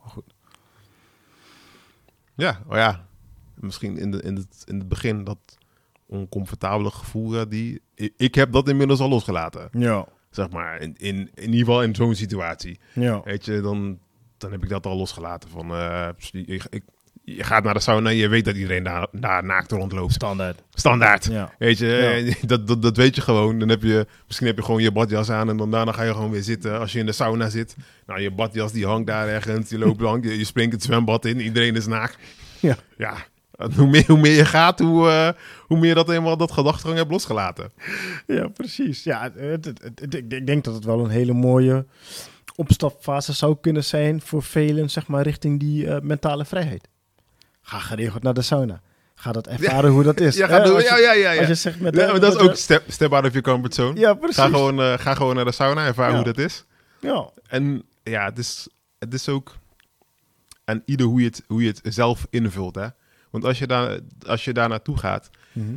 Maar 0.00 0.08
goed. 0.10 0.34
Ja, 2.34 2.62
oh 2.68 2.76
ja. 2.76 3.06
Misschien 3.54 3.96
in, 3.98 4.10
de, 4.10 4.22
in, 4.22 4.36
het, 4.36 4.62
in 4.66 4.78
het 4.78 4.88
begin 4.88 5.24
dat 5.24 5.38
oncomfortabele 6.08 6.90
gevoel, 6.90 7.48
die, 7.48 7.80
ik, 7.94 8.12
ik 8.16 8.34
heb 8.34 8.52
dat 8.52 8.68
inmiddels 8.68 9.00
al 9.00 9.08
losgelaten. 9.08 9.68
Ja. 9.72 10.06
Zeg 10.30 10.50
maar, 10.50 10.80
in, 10.80 10.94
in, 10.98 11.16
in 11.34 11.44
ieder 11.44 11.58
geval 11.58 11.82
in 11.82 11.94
zo'n 11.94 12.14
situatie. 12.14 12.78
Ja. 12.92 13.20
Weet 13.24 13.44
je, 13.44 13.60
dan, 13.60 13.98
dan 14.38 14.52
heb 14.52 14.62
ik 14.62 14.68
dat 14.68 14.86
al 14.86 14.96
losgelaten. 14.96 15.50
Van, 15.50 15.70
eh, 15.70 16.08
je, 16.18 16.60
ik, 16.70 16.82
je 17.24 17.44
gaat 17.44 17.64
naar 17.64 17.74
de 17.74 17.80
sauna 17.80 18.10
en 18.10 18.16
je 18.16 18.28
weet 18.28 18.44
dat 18.44 18.54
iedereen 18.56 18.82
daar, 18.82 19.06
daar 19.12 19.44
naakt 19.44 19.70
rondloopt. 19.72 20.12
Standaard. 20.12 20.62
Standaard. 20.70 21.24
Ja. 21.24 21.52
Weet 21.58 21.78
je, 21.78 21.86
Ja. 21.86 22.10
eh, 22.32 22.34
dat, 22.48 22.66
dat, 22.66 22.82
dat 22.82 22.96
weet 22.96 23.14
je 23.14 23.20
gewoon. 23.20 23.58
Dan 23.58 23.68
heb 23.68 23.82
je, 23.82 24.06
misschien 24.26 24.46
heb 24.46 24.56
je 24.56 24.64
gewoon 24.64 24.82
je 24.82 24.92
badjas 24.92 25.30
aan 25.30 25.48
en 25.48 25.56
dan 25.56 25.70
daarna 25.70 25.92
ga 25.92 26.02
je 26.02 26.12
gewoon 26.12 26.30
weer 26.30 26.42
zitten. 26.42 26.78
Als 26.78 26.92
je 26.92 26.98
in 26.98 27.06
de 27.06 27.12
sauna 27.12 27.48
zit, 27.48 27.76
nou, 28.06 28.20
je 28.20 28.30
badjas 28.30 28.72
die 28.72 28.86
hangt 28.86 29.06
daar 29.06 29.28
ergens, 29.28 29.70
je 29.70 29.78
loopt 29.78 30.00
lang, 30.00 30.24
je, 30.28 30.38
je 30.38 30.44
springt 30.44 30.72
het 30.72 30.82
zwembad 30.82 31.24
in, 31.24 31.40
iedereen 31.40 31.76
is 31.76 31.86
naakt. 31.86 32.18
Ja. 32.60 32.76
Ja, 32.96 33.14
hoe 33.76 33.86
meer, 33.86 34.04
hoe 34.06 34.18
meer 34.18 34.34
je 34.36 34.44
gaat, 34.44 34.78
hoe, 34.78 35.08
eh, 35.08 35.28
hoe 35.66 35.78
meer 35.78 35.94
dat 35.94 36.10
eenmaal 36.10 36.36
dat 36.36 36.52
gedachtegang 36.52 36.96
hebt 36.98 37.10
losgelaten. 37.10 37.72
Ja, 38.26 38.48
precies. 38.48 39.02
Ja, 39.04 39.22
het, 39.22 39.64
het, 39.64 39.80
het- 39.82 40.00
het- 40.00 40.14
ik 40.32 40.46
denk 40.46 40.64
dat 40.64 40.74
het 40.74 40.84
wel 40.84 41.04
een 41.04 41.10
hele 41.10 41.32
mooie 41.32 41.86
opstapfase 42.56 43.32
zou 43.32 43.56
kunnen 43.60 43.84
zijn 43.84 44.20
voor 44.20 44.42
velen, 44.42 44.90
zeg 44.90 45.06
maar, 45.06 45.22
richting 45.22 45.60
die 45.60 45.86
eh, 45.88 46.00
mentale 46.00 46.44
vrijheid. 46.44 46.88
Ga 47.62 47.78
geregeld 47.78 48.22
naar 48.22 48.34
de 48.34 48.42
sauna. 48.42 48.80
Ga 49.14 49.32
dat 49.32 49.46
ervaren 49.46 49.90
hoe 49.90 50.02
dat 50.02 50.20
is. 50.20 50.36
Ja, 50.42 50.46
ga 50.46 50.60
doen. 50.64 50.76
je- 50.76 50.82
ja, 50.82 50.96
ja, 50.98 51.12
ja. 51.12 51.30
ja. 51.30 51.38
Als 51.38 51.48
je 51.48 51.54
zegt 51.54 51.80
met... 51.80 51.96
Ja, 51.96 52.10
maar 52.10 52.20
dat 52.20 52.34
is 52.34 52.40
ook 52.40 52.54
step, 52.56 52.82
step 52.88 53.12
out 53.12 53.24
of 53.24 53.28
your 53.32 53.42
comfort 53.42 53.74
zone. 53.74 54.00
Ja, 54.00 54.14
precies. 54.14 54.36
Ga 54.36 54.46
gewoon, 54.48 54.80
eh, 54.80 54.98
ga 54.98 55.14
gewoon 55.14 55.34
naar 55.34 55.44
de 55.44 55.52
sauna, 55.52 55.86
ervaar 55.86 56.08
Ja. 56.10 56.14
hoe 56.16 56.24
dat 56.24 56.38
is. 56.38 56.64
Ja, 57.00 57.30
En 57.48 57.82
ja, 58.02 58.24
het 58.24 58.38
is, 58.38 58.68
het 58.98 59.14
is 59.14 59.28
ook 59.28 59.56
aan 60.64 60.82
ieder 60.84 61.06
hoe 61.06 61.20
je, 61.20 61.26
het, 61.26 61.42
hoe 61.46 61.62
je 61.62 61.68
het 61.68 61.94
zelf 61.94 62.26
invult. 62.30 62.74
Hè? 62.74 62.86
Want 63.30 63.44
als 63.44 63.58
je, 63.58 63.66
daar, 63.66 63.98
als 64.26 64.44
je 64.44 64.52
daar 64.52 64.68
naartoe 64.68 64.96
gaat, 64.98 65.30
Mhm. 65.52 65.76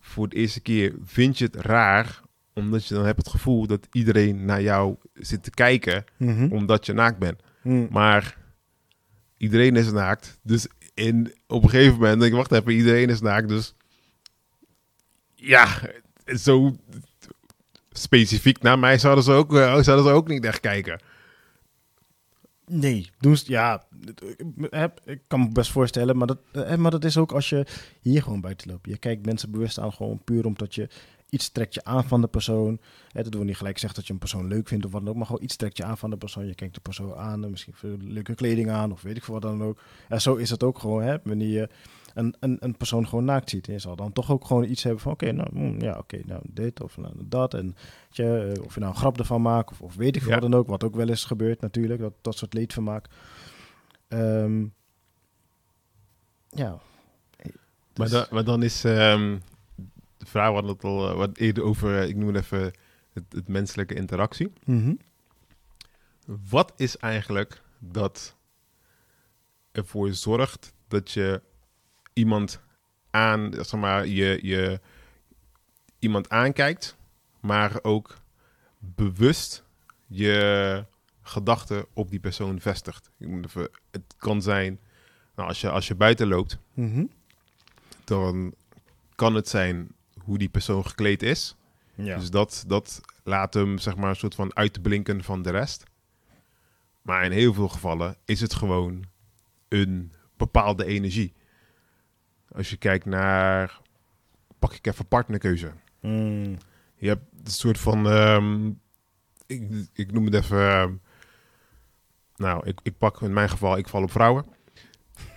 voor 0.00 0.28
de 0.28 0.36
eerste 0.36 0.60
keer 0.60 0.94
vind 1.04 1.38
je 1.38 1.44
het 1.44 1.56
raar. 1.56 2.20
Omdat 2.54 2.86
je 2.86 2.94
dan 2.94 3.04
hebt 3.04 3.18
het 3.18 3.28
gevoel 3.28 3.66
dat 3.66 3.86
iedereen 3.92 4.44
naar 4.44 4.62
jou 4.62 4.96
zit 5.14 5.42
te 5.42 5.50
kijken. 5.50 6.04
Mhm. 6.16 6.52
Omdat 6.52 6.86
je 6.86 6.92
naakt 6.92 7.18
bent. 7.18 7.42
Mhm. 7.62 7.86
Maar 7.90 8.36
iedereen 9.36 9.76
is 9.76 9.92
naakt. 9.92 10.38
Dus 10.42 10.66
in, 10.94 11.34
op 11.46 11.62
een 11.62 11.68
gegeven 11.70 11.92
moment 11.98 12.20
denk 12.20 12.30
ik, 12.32 12.36
wacht 12.38 12.52
even, 12.52 12.72
iedereen 12.72 13.08
is 13.08 13.20
naakt. 13.20 13.48
Dus 13.48 13.74
ja, 15.34 15.68
zo 16.26 16.76
specifiek 17.92 18.62
naar 18.62 18.78
mij 18.78 18.98
zouden 18.98 19.24
ze 19.24 19.32
ook, 19.32 19.54
eh, 19.54 19.78
zouden 19.82 20.04
ze 20.04 20.10
ook 20.10 20.28
niet 20.28 20.44
echt 20.44 20.60
kijken. 20.60 21.00
Nee, 22.66 23.10
doen 23.18 23.36
ja, 23.44 23.84
het- 24.70 25.00
ik 25.04 25.20
kan 25.26 25.40
me 25.40 25.48
best 25.48 25.70
voorstellen, 25.70 26.16
maar 26.16 26.26
dat, 26.26 26.38
eh, 26.52 26.76
maar 26.76 26.90
dat 26.90 27.04
is 27.04 27.16
ook 27.16 27.32
als 27.32 27.48
je 27.48 27.66
hier 28.00 28.22
gewoon 28.22 28.40
buiten 28.40 28.70
loopt. 28.70 28.86
Je 28.88 28.96
kijkt 28.98 29.26
mensen 29.26 29.50
bewust 29.50 29.78
aan 29.78 29.92
gewoon 29.92 30.20
puur 30.24 30.46
omdat 30.46 30.74
je 30.74 30.88
iets 31.30 31.48
trekt 31.48 31.74
je 31.74 31.84
aan 31.84 32.04
van 32.04 32.20
de 32.20 32.26
persoon. 32.26 32.78
Hè, 33.12 33.22
dat 33.22 33.34
wil 33.34 33.42
niet 33.42 33.56
gelijk 33.56 33.78
zeggen 33.78 33.98
dat 33.98 34.06
je 34.06 34.12
een 34.12 34.18
persoon 34.18 34.46
leuk 34.48 34.68
vindt 34.68 34.84
of 34.86 34.92
wat 34.92 35.00
dan 35.00 35.10
ook, 35.10 35.16
maar 35.16 35.26
gewoon 35.26 35.42
iets 35.42 35.56
trekt 35.56 35.76
je 35.76 35.84
aan 35.84 35.98
van 35.98 36.10
de 36.10 36.16
persoon. 36.16 36.46
Je 36.46 36.54
kijkt 36.54 36.74
de 36.74 36.80
persoon 36.80 37.14
aan, 37.14 37.44
en 37.44 37.50
misschien 37.50 37.74
leuke 38.00 38.34
kleding 38.34 38.70
aan 38.70 38.92
of 38.92 39.02
weet 39.02 39.16
ik 39.16 39.24
veel 39.24 39.34
wat 39.34 39.42
dan 39.42 39.62
ook. 39.62 39.78
En 40.08 40.20
zo 40.20 40.34
is 40.34 40.50
het 40.50 40.62
ook 40.62 40.78
gewoon, 40.78 41.02
hè, 41.02 41.16
wanneer 41.24 41.48
je 41.48 41.68
een, 42.14 42.34
een, 42.40 42.56
een 42.60 42.76
persoon 42.76 43.08
gewoon 43.08 43.24
naakt 43.24 43.50
ziet. 43.50 43.66
En 43.66 43.72
je 43.72 43.78
zal 43.78 43.96
dan 43.96 44.12
toch 44.12 44.30
ook 44.30 44.44
gewoon 44.44 44.64
iets 44.64 44.82
hebben 44.82 45.02
van, 45.02 45.12
oké, 45.12 45.32
nou, 45.32 45.48
mm, 45.52 45.80
ja, 45.80 45.98
oké, 45.98 46.20
nou, 46.26 46.42
dit 46.48 46.80
of 46.80 46.96
nou, 46.96 47.12
dat. 47.24 47.54
En 47.54 47.76
je, 48.10 48.52
eh, 48.56 48.64
of 48.64 48.74
je 48.74 48.80
nou 48.80 48.92
een 48.92 48.98
grap 48.98 49.18
ervan 49.18 49.42
maakt, 49.42 49.70
of, 49.70 49.80
of 49.80 49.94
weet 49.94 50.16
ik 50.16 50.22
veel 50.22 50.30
Ja. 50.32 50.38
wat 50.40 50.50
dan 50.50 50.60
ook. 50.60 50.68
Wat 50.68 50.84
ook 50.84 50.94
wel 50.96 51.08
eens 51.08 51.24
gebeurt 51.24 51.60
natuurlijk, 51.60 52.00
dat, 52.00 52.12
dat 52.20 52.36
soort 52.36 52.54
leedvermaak. 52.54 53.06
Ehm 54.08 54.64
ja. 56.50 56.78
Maar, 57.96 58.06
Dus- 58.06 58.10
dan, 58.10 58.26
maar 58.30 58.44
dan 58.44 58.62
is 58.62 58.84
ehm, 58.84 59.38
de 60.16 60.26
vrouw 60.26 60.54
had 60.54 60.68
het 60.68 60.84
al 60.84 61.08
eh, 61.10 61.16
wat 61.16 61.36
eerder 61.36 61.62
over, 61.64 61.98
eh, 62.00 62.08
ik 62.08 62.16
noem 62.16 62.34
het 62.34 62.44
even 62.44 62.72
het, 63.12 63.24
het 63.28 63.48
menselijke 63.48 63.94
interactie. 63.94 64.52
Mhm. 64.64 64.94
Wat 66.50 66.72
is 66.76 66.96
eigenlijk 66.96 67.62
dat 67.78 68.36
ervoor 69.72 70.12
zorgt 70.12 70.72
dat 70.88 71.10
je 71.10 71.42
iemand 72.14 72.60
aan, 73.10 73.52
zeg 73.52 73.80
maar, 73.80 74.06
je, 74.06 74.38
je 74.42 74.80
iemand 75.98 76.28
aankijkt, 76.28 76.96
maar 77.40 77.78
ook 77.82 78.18
bewust 78.78 79.64
je 80.06 80.84
gedachten 81.22 81.86
op 81.92 82.10
die 82.10 82.20
persoon 82.20 82.60
vestigt. 82.60 83.10
Ik 83.18 83.28
moet 83.28 83.44
even, 83.44 83.68
het 83.90 84.14
kan 84.16 84.42
zijn, 84.42 84.78
nou, 85.36 85.48
als 85.48 85.60
je, 85.60 85.70
als 85.70 85.88
je 85.88 85.94
buiten 85.94 86.26
loopt, 86.28 86.58
Mhm. 86.74 87.04
dan 88.04 88.54
kan 89.14 89.34
het 89.34 89.48
zijn 89.48 89.88
hoe 90.20 90.38
die 90.38 90.48
persoon 90.48 90.86
gekleed 90.86 91.22
is. 91.22 91.56
Ja. 91.94 92.18
Dus 92.18 92.30
dat, 92.30 92.64
dat 92.66 93.00
laat 93.22 93.54
hem 93.54 93.78
zeg 93.78 93.96
maar 93.96 94.08
een 94.10 94.16
soort 94.16 94.34
van 94.34 94.56
uitblinken 94.56 95.24
van 95.24 95.42
de 95.42 95.50
rest. 95.50 95.84
Maar 97.02 97.24
in 97.24 97.30
heel 97.30 97.54
veel 97.54 97.68
gevallen 97.68 98.16
is 98.24 98.40
het 98.40 98.54
gewoon 98.54 99.04
een 99.68 100.12
bepaalde 100.36 100.84
energie. 100.84 101.32
Als 102.54 102.70
je 102.70 102.76
kijkt 102.76 103.04
naar, 103.04 103.80
pak 104.58 104.72
ik 104.72 104.86
even 104.86 105.06
partnerkeuze. 105.06 105.70
Mm. 106.00 106.56
Je 106.96 107.08
hebt 107.08 107.24
een 107.44 107.50
soort 107.50 107.78
van, 107.78 108.08
ehm, 108.08 108.68
ik, 109.46 109.62
ik 109.92 110.12
noem 110.12 110.24
het 110.24 110.34
even, 110.34 110.58
ehm, 110.58 110.92
nou, 112.36 112.66
ik, 112.66 112.78
ik 112.82 112.98
pak 112.98 113.20
in 113.20 113.32
mijn 113.32 113.50
geval, 113.50 113.76
ik 113.76 113.88
val 113.88 114.02
op 114.02 114.10
vrouwen. 114.10 114.44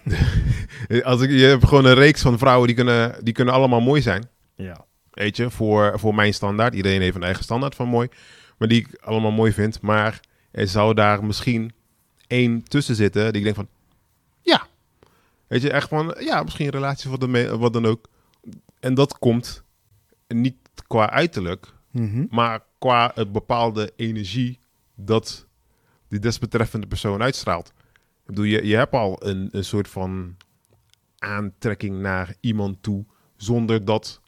Als 1.03 1.21
ik, 1.21 1.29
je 1.29 1.45
hebt 1.45 1.67
gewoon 1.67 1.85
een 1.85 1.93
reeks 1.93 2.21
van 2.21 2.37
vrouwen 2.37 2.67
die 2.67 2.75
kunnen, 2.75 3.23
die 3.23 3.33
kunnen 3.33 3.53
allemaal 3.53 3.81
mooi 3.81 4.01
zijn. 4.01 4.29
ja. 4.55 4.85
Weet 5.17 5.37
je, 5.37 5.49
voor, 5.49 5.99
voor 5.99 6.15
mijn 6.15 6.33
standaard. 6.33 6.73
Iedereen 6.73 7.01
heeft 7.01 7.15
een 7.15 7.23
eigen 7.23 7.43
standaard 7.43 7.75
van 7.75 7.87
mooi. 7.87 8.07
Maar 8.57 8.67
die 8.67 8.79
ik 8.79 8.99
allemaal 9.01 9.31
mooi 9.31 9.51
vind. 9.51 9.81
Maar 9.81 10.19
er 10.51 10.67
zou 10.67 10.93
daar 10.93 11.23
misschien 11.23 11.71
één 12.27 12.63
tussen 12.63 12.95
zitten. 12.95 13.33
Die 13.33 13.37
ik 13.37 13.43
denk 13.43 13.55
van. 13.55 13.67
Weet 15.47 15.61
je, 15.61 15.71
echt 15.71 15.89
van, 15.89 16.15
ja, 16.19 16.43
misschien 16.43 16.65
een 16.65 16.71
relatie 16.71 17.09
wat 17.09 17.19
dan, 17.19 17.31
mee- 17.31 17.49
wat 17.49 17.73
dan 17.73 17.85
ook. 17.85 18.09
En 18.79 18.93
dat 18.93 19.17
komt 19.17 19.63
niet 20.27 20.55
qua 20.87 21.09
uiterlijk. 21.09 21.73
Mhm. 21.91 22.25
Maar 22.29 22.63
qua 22.77 23.11
het 23.15 23.31
bepaalde 23.31 23.93
energie 23.95 24.59
dat 24.95 25.45
die 26.07 26.19
desbetreffende 26.19 26.87
persoon 26.87 27.21
uitstraalt. 27.21 27.67
Ik 27.67 28.25
bedoel, 28.25 28.43
je, 28.43 28.65
je 28.65 28.75
hebt 28.75 28.93
al 28.93 29.25
een, 29.25 29.49
een 29.51 29.63
soort 29.63 29.87
van 29.87 30.35
aantrekking 31.17 31.99
naar 31.99 32.35
iemand 32.39 32.83
toe 32.83 33.05
zonder 33.35 33.85
dat 33.85 34.21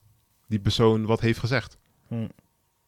die 0.47 0.59
persoon 0.59 1.05
wat 1.05 1.19
heeft 1.19 1.39
gezegd. 1.39 1.77
Hm. 2.07 2.21
Ik 2.23 2.29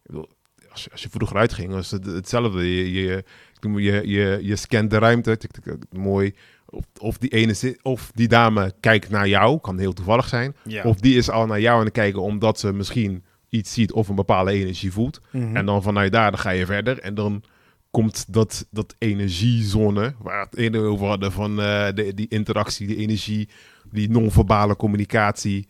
bedoel, 0.03 0.29
als, 0.71 0.83
je, 0.83 0.91
als 0.91 1.01
je 1.03 1.09
vroeger 1.09 1.37
uitging, 1.37 1.71
was 1.71 1.91
het 1.91 2.05
hetzelfde. 2.05 2.75
Je, 2.75 2.91
je, 2.91 3.23
je, 3.61 4.07
je, 4.07 4.39
je 4.41 4.55
scant 4.55 4.89
de 4.89 4.97
ruimte, 4.97 5.37
tik, 5.37 5.51
tik, 5.51 5.63
tik, 5.63 5.83
mooi. 5.91 6.33
Of, 6.65 6.83
of, 6.99 7.17
die 7.17 7.29
ene, 7.29 7.77
of 7.81 8.11
die 8.13 8.27
dame 8.27 8.73
kijkt 8.79 9.09
naar 9.09 9.27
jou, 9.27 9.59
kan 9.59 9.77
heel 9.77 9.93
toevallig 9.93 10.27
zijn. 10.27 10.55
Ja. 10.63 10.83
Of 10.83 10.99
die 10.99 11.17
is 11.17 11.29
al 11.29 11.45
naar 11.45 11.59
jou 11.59 11.79
aan 11.79 11.85
het 11.85 11.93
kijken 11.93 12.21
omdat 12.21 12.59
ze 12.59 12.73
misschien 12.73 13.23
iets 13.49 13.73
ziet 13.73 13.91
of 13.91 14.07
een 14.07 14.15
bepaalde 14.15 14.51
energie 14.51 14.91
voelt. 14.91 15.21
Mhm. 15.31 15.55
En 15.55 15.65
dan 15.65 15.83
vanuit 15.83 16.11
daar 16.11 16.31
dan 16.31 16.39
ga 16.39 16.49
je 16.49 16.65
verder. 16.65 16.99
En 16.99 17.13
dan 17.13 17.43
komt 17.91 18.33
dat, 18.33 18.67
dat 18.69 18.95
energiezone, 18.97 20.13
waar 20.19 20.41
we 20.41 20.47
het 20.49 20.59
eerder 20.59 20.81
over 20.81 21.07
hadden, 21.07 21.31
van 21.31 21.61
eh, 21.61 21.87
de, 21.93 22.13
die 22.13 22.27
interactie, 22.27 22.87
die 22.87 22.97
energie, 22.97 23.49
die 23.91 24.09
non-verbale 24.09 24.75
communicatie. 24.75 25.67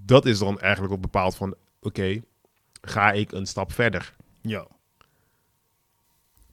Dat 0.00 0.26
is 0.26 0.38
dan 0.38 0.60
eigenlijk 0.60 0.92
ook 0.92 1.00
bepaald 1.00 1.34
van, 1.34 1.54
oké, 1.80 2.22
ga 2.80 3.12
ik 3.12 3.32
een 3.32 3.46
stap 3.46 3.72
verder? 3.72 4.14
Ja. 4.42 4.66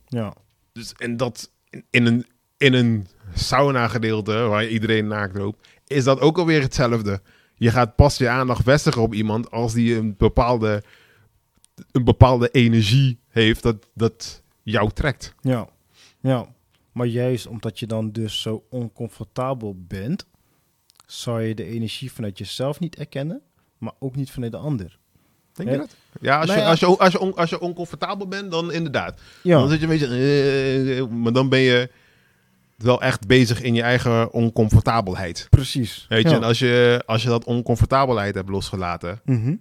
Ja. 0.06 0.34
Dus, 0.72 0.94
en 0.94 1.18
dat 1.18 1.52
in, 1.90 2.06
een, 2.06 2.26
in 2.58 2.74
een 2.74 3.08
sauna 3.34 3.88
gedeelte, 3.88 4.34
waar 4.34 4.68
iedereen 4.68 5.08
naakt 5.08 5.38
loopt, 5.38 5.68
is 5.88 6.04
dat 6.04 6.20
ook 6.20 6.38
alweer 6.38 6.62
hetzelfde. 6.62 7.22
Je 7.56 7.72
gaat 7.72 7.96
pas 7.96 8.18
je 8.18 8.30
aandacht 8.30 8.64
vestigen 8.64 9.02
op 9.02 9.14
iemand 9.14 9.52
als 9.52 9.74
die 9.74 9.96
een 9.96 10.16
bepaalde, 10.18 10.84
een 11.92 12.04
bepaalde 12.04 12.50
energie 12.50 13.20
heeft 13.28 13.64
dat, 13.64 13.90
dat 13.94 14.44
jou 14.64 14.92
trekt. 14.92 15.34
Ja. 15.42 15.70
Ja. 16.20 16.56
Maar 16.92 17.08
juist 17.08 17.48
omdat 17.48 17.80
je 17.80 17.88
dan 17.88 18.12
dus 18.12 18.42
zo 18.42 18.66
oncomfortabel 18.70 19.76
bent, 19.88 20.26
zou 21.06 21.42
je 21.42 21.56
de 21.56 21.66
energie 21.66 22.12
vanuit 22.12 22.38
jezelf 22.38 22.80
niet 22.80 22.96
erkennen, 22.96 23.42
maar 23.78 23.94
ook 24.00 24.16
niet 24.16 24.32
vanuit 24.32 24.52
de 24.52 24.58
ander. 24.58 24.99
Denk 25.66 25.70
Ja. 25.70 25.76
je 25.76 25.82
dat? 25.82 25.96
Ja, 26.22 26.38
als, 26.38 26.46
Nou 26.48 26.58
je, 26.60 26.64
ja. 26.66 26.70
Als, 26.72 26.80
je, 26.80 26.86
als, 26.86 27.12
je, 27.12 27.18
als 27.36 27.50
je 27.50 27.60
oncomfortabel 27.60 28.28
bent, 28.28 28.52
dan 28.52 28.72
inderdaad. 28.72 29.20
Ja. 29.44 29.60
Dan 29.60 29.70
zit 29.70 29.80
je 29.80 29.86
een 29.86 29.92
beetje... 30.00 30.96
eh, 30.96 31.06
maar 31.08 31.34
dan 31.34 31.50
ben 31.50 31.60
je 31.60 31.90
wel 32.76 33.02
echt 33.02 33.28
bezig 33.28 33.62
in 33.62 33.74
je 33.76 33.82
eigen 33.82 34.32
oncomfortabelheid. 34.34 35.48
Precies. 35.50 36.06
Weet 36.10 36.24
je, 36.24 36.30
Ja. 36.30 36.36
en 36.36 36.44
als 36.44 36.60
je, 36.60 37.04
als 37.06 37.24
je 37.24 37.30
dat 37.30 37.44
oncomfortabelheid 37.44 38.36
hebt 38.36 38.50
losgelaten, 38.50 39.22
Mhm. 39.26 39.56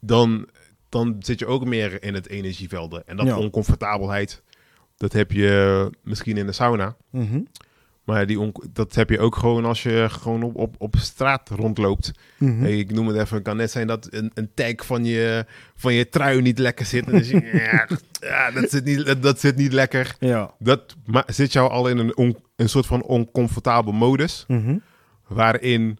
dan, 0.00 0.48
dan 0.88 1.16
zit 1.18 1.38
je 1.38 1.46
ook 1.46 1.64
meer 1.64 2.02
in 2.02 2.14
het 2.14 2.28
energievelden. 2.28 3.02
En 3.06 3.16
dat 3.16 3.26
Ja. 3.26 3.38
oncomfortabelheid, 3.38 4.42
dat 4.96 5.12
heb 5.12 5.32
je 5.32 5.90
misschien 6.02 6.36
in 6.36 6.46
de 6.46 6.52
sauna. 6.52 6.96
Mhm. 7.10 7.40
Maar 8.08 8.26
die 8.26 8.52
dat 8.72 8.94
heb 8.94 9.10
je 9.10 9.18
ook 9.18 9.36
gewoon 9.36 9.64
als 9.64 9.82
je 9.82 10.06
gewoon 10.10 10.42
op, 10.42 10.56
op, 10.56 10.74
op 10.78 10.96
straat 10.98 11.48
rondloopt. 11.48 12.12
Mhm. 12.36 12.60
Hey, 12.60 12.78
ik 12.78 12.92
noem 12.92 13.06
het 13.06 13.16
even, 13.16 13.34
het 13.34 13.44
kan 13.44 13.56
net 13.56 13.70
zijn 13.70 13.86
dat 13.86 14.08
een, 14.10 14.30
een 14.34 14.50
tag 14.54 14.86
van 14.86 15.04
je, 15.04 15.44
van 15.74 15.94
je 15.94 16.08
trui 16.08 16.42
niet 16.42 16.58
lekker 16.58 16.86
zit. 16.86 17.06
En 17.06 17.12
dan 17.12 17.24
zie 17.24 17.40
je, 17.44 17.52
ja, 18.20 18.50
dat, 18.50 18.70
zit 18.70 18.84
niet, 18.84 19.06
dat, 19.06 19.22
dat 19.22 19.40
zit 19.40 19.56
niet 19.56 19.72
lekker. 19.72 20.16
Ja. 20.20 20.54
Dat 20.58 20.96
zit 21.26 21.52
jou 21.52 21.70
al 21.70 21.88
in 21.88 21.98
een, 21.98 22.16
on- 22.16 22.36
een 22.56 22.68
soort 22.68 22.86
van 22.86 23.02
oncomfortabel 23.02 23.92
modus. 23.92 24.44
Mhm. 24.48 24.76
Waarin 25.26 25.98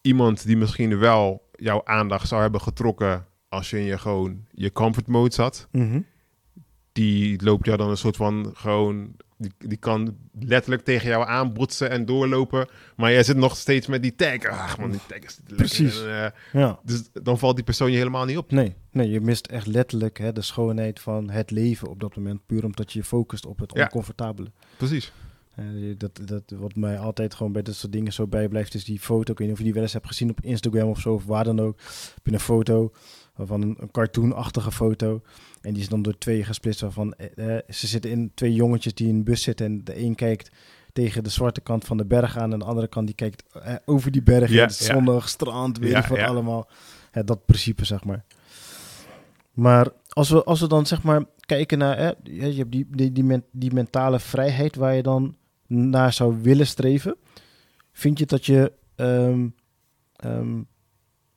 iemand 0.00 0.46
die 0.46 0.56
misschien 0.56 0.98
wel 0.98 1.48
jouw 1.52 1.80
aandacht 1.84 2.28
zou 2.28 2.42
hebben 2.42 2.60
getrokken 2.60 3.26
als 3.48 3.70
je 3.70 3.78
in 3.78 3.84
je 3.84 3.98
gewoon 3.98 4.44
je 4.50 4.72
comfort 4.72 5.06
mode 5.06 5.34
zat. 5.34 5.68
Mhm. 5.72 6.00
Die 6.96 7.42
loopt 7.44 7.66
jou 7.66 7.78
dan 7.78 7.90
een 7.90 7.96
soort 7.96 8.16
van 8.16 8.50
gewoon... 8.54 9.14
Die, 9.38 9.52
die 9.58 9.76
kan 9.78 10.16
letterlijk 10.40 10.84
tegen 10.84 11.08
jou 11.08 11.26
aanbotsen 11.28 11.90
en 11.90 12.04
doorlopen. 12.04 12.68
Maar 12.96 13.12
jij 13.12 13.22
zit 13.22 13.36
nog 13.36 13.56
steeds 13.56 13.86
met 13.86 14.02
die 14.02 14.14
tag. 14.14 14.44
Ach 14.44 14.78
man, 14.78 14.90
die 14.90 15.00
tag 15.06 15.18
is. 15.18 15.38
Precies. 15.56 16.02
En, 16.02 16.24
eh, 16.24 16.30
Ja. 16.52 16.78
dus 16.84 17.02
dan 17.12 17.38
valt 17.38 17.54
die 17.56 17.64
persoon 17.64 17.90
je 17.90 17.96
helemaal 17.96 18.24
niet 18.24 18.36
op. 18.36 18.50
Nee, 18.50 18.74
nee, 18.90 19.10
je 19.10 19.20
mist 19.20 19.46
echt 19.46 19.66
letterlijk 19.66 20.18
hè, 20.18 20.32
de 20.32 20.42
schoonheid 20.42 21.00
van 21.00 21.30
het 21.30 21.50
leven 21.50 21.88
op 21.88 22.00
dat 22.00 22.16
moment. 22.16 22.46
Puur 22.46 22.64
omdat 22.64 22.92
je 22.92 22.98
je 22.98 23.04
focust 23.04 23.46
op 23.46 23.58
het 23.58 23.72
Ja. 23.74 23.82
oncomfortabele. 23.82 24.50
Precies. 24.76 25.12
Eh, 25.54 25.64
dat, 25.96 26.20
dat, 26.24 26.42
wat 26.58 26.74
mij 26.76 26.98
altijd 26.98 27.34
gewoon 27.34 27.52
bij 27.52 27.62
dat 27.62 27.74
soort 27.74 27.92
dingen 27.92 28.12
zo 28.12 28.26
bijblijft, 28.26 28.74
is 28.74 28.84
die 28.84 29.00
foto. 29.00 29.32
Ik 29.32 29.38
weet 29.38 29.46
niet 29.48 29.50
of 29.52 29.58
je 29.58 29.64
die 29.64 29.74
wel 29.74 29.82
eens 29.82 29.92
hebt 29.92 30.06
gezien 30.06 30.30
op 30.30 30.40
Instagram 30.40 30.88
of 30.88 31.00
zo, 31.00 31.14
of 31.14 31.24
waar 31.24 31.44
dan 31.44 31.60
ook. 31.60 31.78
Heb 32.14 32.26
je 32.26 32.32
een 32.32 32.40
foto 32.40 32.92
van 33.38 33.62
een, 33.62 33.76
een 33.78 33.90
cartoonachtige 33.90 34.72
foto. 34.72 35.20
En 35.60 35.72
die 35.72 35.82
is 35.82 35.88
dan 35.88 36.02
door 36.02 36.18
twee 36.18 36.44
gesplitst. 36.44 36.80
Waarvan 36.80 37.14
eh, 37.14 37.56
eh, 37.56 37.62
ze 37.68 37.86
zitten 37.86 38.10
in 38.10 38.30
twee 38.34 38.54
jongetjes 38.54 38.94
die 38.94 39.08
in 39.08 39.14
een 39.14 39.24
bus 39.24 39.42
zitten. 39.42 39.66
En 39.66 39.84
de 39.84 40.00
een 40.00 40.14
kijkt 40.14 40.50
tegen 40.92 41.24
de 41.24 41.30
zwarte 41.30 41.60
kant 41.60 41.84
van 41.84 41.96
de 41.96 42.04
berg 42.04 42.36
aan. 42.38 42.52
En 42.52 42.58
de 42.58 42.64
andere 42.64 42.88
kant 42.88 43.06
die 43.06 43.14
kijkt 43.14 43.44
eh, 43.62 43.74
over 43.84 44.10
die 44.10 44.22
berg. 44.22 44.50
Ja, 44.50 44.62
het 44.62 44.74
zonnig, 44.74 45.28
strand, 45.28 45.78
weet 45.78 45.90
Ja, 45.90 46.26
allemaal. 46.26 46.68
Dat 47.24 47.44
principe, 47.44 47.84
zeg 47.84 48.04
maar. 48.04 48.24
Maar 49.52 49.88
als 50.08 50.30
we, 50.30 50.44
als 50.44 50.60
we 50.60 50.68
dan 50.68 50.86
zeg 50.86 51.02
maar 51.02 51.24
kijken 51.40 51.78
naar, 51.78 52.14
je 52.22 52.40
hebt 52.40 52.72
die, 52.72 52.86
die, 52.90 53.12
die, 53.12 53.24
men- 53.24 53.44
die 53.50 53.72
mentale 53.72 54.20
vrijheid 54.20 54.76
waar 54.76 54.94
je 54.94 55.02
dan 55.02 55.36
naar 55.66 56.12
zou 56.12 56.42
willen 56.42 56.66
streven. 56.66 57.16
Vind 57.92 58.18
je 58.18 58.26
dat 58.26 58.46
je 58.46 58.72
ehm, 58.94 59.48
ehm, 60.16 60.62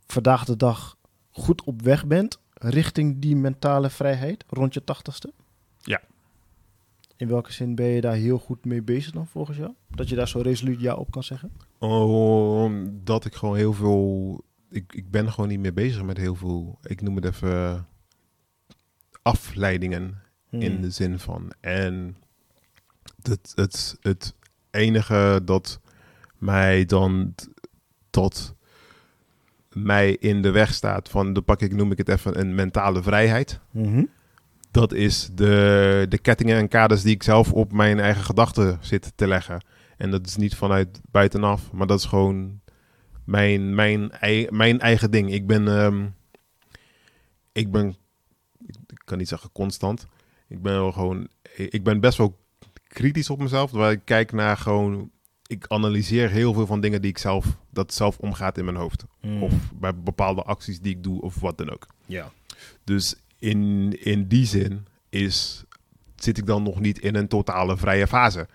vandaag 0.08 0.46
de 0.46 0.56
dag 0.56 0.98
goed 1.40 1.64
op 1.64 1.82
weg 1.82 2.06
bent 2.06 2.40
richting 2.54 3.20
die 3.20 3.36
mentale 3.36 3.90
vrijheid 3.90 4.44
rond 4.50 4.74
je 4.74 4.84
tachtigste? 4.84 5.34
Ja. 5.82 6.02
In 7.16 7.28
welke 7.28 7.52
zin 7.54 7.76
ben 7.76 7.86
je 7.86 8.02
daar 8.02 8.16
heel 8.16 8.38
goed 8.40 8.66
mee 8.66 8.82
bezig 8.82 9.12
dan 9.12 9.28
volgens 9.28 9.58
jou? 9.58 9.72
Dat 9.88 10.10
je 10.10 10.16
daar 10.16 10.28
zo 10.28 10.40
resoluut 10.40 10.80
ja 10.82 10.96
op 10.96 11.12
kan 11.12 11.24
zeggen? 11.24 11.52
Omdat 11.80 13.26
ik 13.26 13.34
gewoon 13.36 13.56
heel 13.56 13.74
veel... 13.74 14.42
Ik, 14.70 14.94
ik 14.94 15.12
ben 15.12 15.32
gewoon 15.32 15.50
niet 15.50 15.60
meer 15.60 15.74
bezig 15.74 16.04
met 16.04 16.18
heel 16.18 16.36
veel... 16.36 16.80
Ik 16.84 17.02
noem 17.02 17.16
het 17.16 17.26
even 17.26 17.88
afleidingen. 19.22 20.22
in 20.50 20.72
Hmm. 20.72 20.82
de 20.82 20.90
zin 20.90 21.20
van. 21.20 21.52
En 21.60 22.18
het, 23.22 23.52
het, 23.56 23.98
het 24.02 24.36
enige 24.72 25.42
dat 25.46 25.80
mij 26.38 26.86
dan 26.86 27.34
t- 27.36 27.50
dat 28.10 28.56
mij 29.74 30.12
in 30.20 30.42
de 30.42 30.52
weg 30.52 30.74
staat 30.74 31.10
van, 31.10 31.34
de 31.34 31.42
pak 31.42 31.62
ik, 31.62 31.74
noem 31.76 31.92
ik 31.92 31.98
het 31.98 32.10
even, 32.10 32.40
een 32.40 32.56
mentale 32.56 33.04
vrijheid. 33.04 33.60
Mhm. 33.72 34.04
Dat 34.72 34.94
is 34.94 35.30
de, 35.34 36.06
de 36.10 36.18
kettingen 36.18 36.58
en 36.58 36.68
kaders 36.68 37.02
die 37.02 37.14
ik 37.14 37.24
zelf 37.24 37.54
op 37.54 37.72
mijn 37.74 38.00
eigen 38.00 38.24
gedachten 38.24 38.78
zit 38.82 39.12
te 39.16 39.28
leggen. 39.28 39.62
En 39.98 40.12
dat 40.12 40.28
is 40.28 40.36
niet 40.36 40.56
vanuit 40.56 41.02
buitenaf, 41.12 41.72
maar 41.72 41.88
dat 41.88 42.00
is 42.00 42.06
gewoon 42.06 42.60
mijn, 43.24 43.76
mijn, 43.76 44.12
ei- 44.12 44.48
mijn 44.50 44.80
eigen 44.80 45.12
ding. 45.12 45.32
Ik 45.34 45.48
ben, 45.48 45.68
ehm, 45.68 46.06
ik 47.52 47.72
ben, 47.72 47.96
ik 48.68 49.02
kan 49.06 49.18
niet 49.18 49.28
zeggen 49.28 49.52
constant. 49.52 50.08
Ik 50.48 50.62
ben 50.62 50.74
wel 50.74 50.92
gewoon, 50.92 51.28
ik 51.56 51.84
ben 51.84 52.00
best 52.00 52.18
wel 52.18 52.40
kritisch 52.88 53.30
op 53.30 53.40
mezelf. 53.40 53.72
Waar 53.72 53.92
ik 53.92 54.02
kijk 54.04 54.32
naar 54.32 54.58
gewoon, 54.58 55.12
ik 55.50 55.66
analyseer 55.68 56.30
heel 56.30 56.54
veel 56.54 56.66
van 56.66 56.82
dingen 56.82 57.02
die 57.02 57.10
ik 57.10 57.18
zelf, 57.18 57.46
dat 57.70 57.94
zelf 57.94 58.18
omgaat 58.18 58.58
in 58.58 58.66
mijn 58.66 58.78
hoofd. 58.78 59.06
Mm. 59.22 59.44
Of 59.44 59.54
bij 59.74 59.96
bepaalde 59.96 60.44
acties 60.44 60.80
die 60.80 60.96
ik 60.96 61.04
doe 61.04 61.22
of 61.22 61.40
wat 61.40 61.58
dan 61.58 61.70
ook. 61.70 61.88
Ja. 62.06 62.32
Dus 62.84 63.16
in, 63.40 63.94
in 64.04 64.28
die 64.28 64.46
zin 64.46 64.86
is, 65.10 65.64
zit 66.16 66.38
ik 66.38 66.46
dan 66.46 66.64
nog 66.64 66.80
niet 66.80 67.00
in 67.00 67.16
een 67.16 67.28
totale 67.28 67.78
vrije 67.78 68.08
fase. 68.08 68.48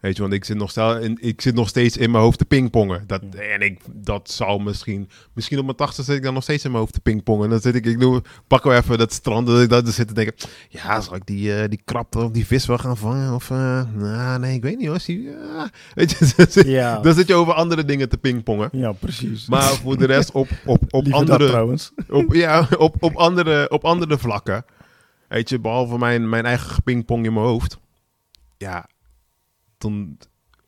Weet 0.00 0.16
je, 0.16 0.22
want 0.22 0.34
ik 0.34 0.44
zit 0.44 0.56
nog, 0.56 0.70
stel, 0.70 0.98
in, 0.98 1.18
ik 1.20 1.40
zit 1.40 1.54
nog 1.54 1.68
steeds 1.68 1.96
in 1.96 2.10
mijn 2.10 2.22
hoofd 2.22 2.38
te 2.38 2.44
pingpongen. 2.44 3.04
Dat, 3.06 3.22
En 3.52 3.60
ik, 3.60 3.80
dat 3.92 4.30
zou 4.30 4.62
misschien... 4.62 5.08
Misschien 5.32 5.58
op 5.58 5.64
mijn 5.64 5.76
tachtigste 5.76 6.04
zit 6.04 6.16
ik 6.16 6.22
dan 6.22 6.34
nog 6.34 6.42
steeds 6.42 6.64
in 6.64 6.70
mijn 6.70 6.82
hoofd 6.82 6.94
te 6.94 7.00
pingpongen. 7.00 7.44
En 7.44 7.50
dan 7.50 7.60
zit 7.60 7.74
ik, 7.74 7.86
ik 7.86 8.00
doe, 8.00 8.22
pak 8.46 8.64
wel 8.64 8.74
even 8.74 8.98
dat 8.98 9.12
strand. 9.12 9.46
Dat 9.46 9.60
ik 9.62 9.68
dat 9.68 9.88
zit 9.88 10.08
te 10.08 10.14
denken... 10.14 10.34
Ja, 10.68 11.00
zal 11.00 11.14
ik 11.14 11.26
die, 11.26 11.54
eh, 11.56 11.68
die 11.68 11.80
krab 11.84 12.16
of 12.16 12.30
die 12.30 12.46
vis 12.46 12.66
wel 12.66 12.78
gaan 12.78 12.96
vangen? 12.96 13.34
Of, 13.34 13.50
eh, 13.50 13.82
nou, 13.94 14.38
nee, 14.40 14.54
ik 14.54 14.62
weet 14.62 14.78
niet 14.78 14.86
hoor. 14.88 15.00
Zie, 15.00 15.22
ja. 15.22 15.70
Weet 15.94 16.10
je, 16.10 16.32
dan 16.36 16.46
zit- 16.50 16.66
Ja. 16.66 16.98
dan 17.00 17.14
zit 17.14 17.26
je 17.28 17.34
over 17.34 17.52
andere 17.54 17.84
dingen 17.84 18.08
te 18.08 18.16
pingpongen. 18.18 18.68
ja, 18.72 18.92
precies. 18.92 19.46
Maar 19.48 19.62
voor 19.62 19.96
de 19.98 20.06
rest 20.06 20.32
op, 20.32 20.48
op, 20.66 20.82
op 20.90 21.04
dat 21.04 21.12
andere 21.14 21.46
trouwens. 21.46 21.92
op, 22.08 22.34
ja, 22.34 22.68
op, 22.78 22.96
op, 23.02 23.16
andere, 23.16 23.70
op 23.70 23.84
andere 23.84 24.18
vlakken. 24.18 24.64
Weet 25.28 25.48
je, 25.48 25.58
behalve 25.60 25.98
mijn, 25.98 26.28
mijn 26.28 26.46
eigen 26.46 26.70
gepingpong 26.70 27.24
in 27.24 27.32
mijn 27.32 27.46
hoofd. 27.46 27.78
Ja, 28.56 28.88
dan 29.80 30.18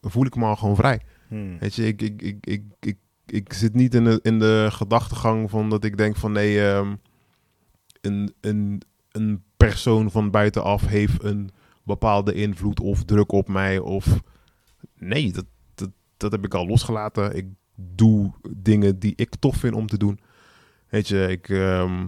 voel 0.00 0.26
ik 0.26 0.36
me 0.36 0.44
al 0.44 0.56
gewoon 0.56 0.76
vrij. 0.76 1.00
Hmm. 1.28 1.58
Weet 1.58 1.74
je, 1.74 1.86
ik, 1.86 2.02
ik, 2.02 2.22
ik, 2.22 2.46
ik, 2.46 2.62
ik, 2.80 2.96
ik 3.26 3.52
zit 3.52 3.74
niet 3.74 3.94
in 3.94 4.04
de, 4.04 4.18
in 4.22 4.38
de 4.38 4.68
gedachtegang 4.70 5.50
van 5.50 5.70
dat 5.70 5.84
ik 5.84 5.96
denk 5.96 6.16
van 6.16 6.32
nee, 6.32 6.68
ehm, 6.68 6.94
een, 8.00 8.34
een, 8.40 8.82
een 9.10 9.42
persoon 9.56 10.10
van 10.10 10.30
buitenaf 10.30 10.86
heeft 10.86 11.22
een 11.22 11.50
bepaalde 11.82 12.34
invloed 12.34 12.80
of 12.80 13.04
druk 13.04 13.32
op 13.32 13.48
mij. 13.48 13.78
Of 13.78 14.20
nee, 14.98 15.32
dat, 15.32 15.46
dat, 15.74 15.90
dat 16.16 16.32
heb 16.32 16.44
ik 16.44 16.54
al 16.54 16.66
losgelaten. 16.66 17.36
Ik 17.36 17.46
doe 17.74 18.32
dingen 18.56 18.98
die 18.98 19.12
ik 19.16 19.34
tof 19.38 19.56
vind 19.56 19.74
om 19.74 19.86
te 19.86 19.98
doen. 19.98 20.20
Weet 20.88 21.08
je, 21.08 21.26
ik, 21.28 21.48
ehm, 21.48 22.06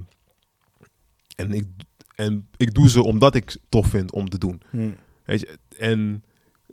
en, 1.36 1.52
ik, 1.52 1.66
en 2.14 2.48
ik 2.56 2.74
doe 2.74 2.88
ze 2.88 3.02
omdat 3.02 3.34
ik 3.34 3.56
tof 3.68 3.86
vind 3.86 4.12
om 4.12 4.28
te 4.28 4.38
doen. 4.38 4.62
Hmm. 4.70 4.94
Weet 5.24 5.40
je, 5.40 5.58
en 5.78 6.24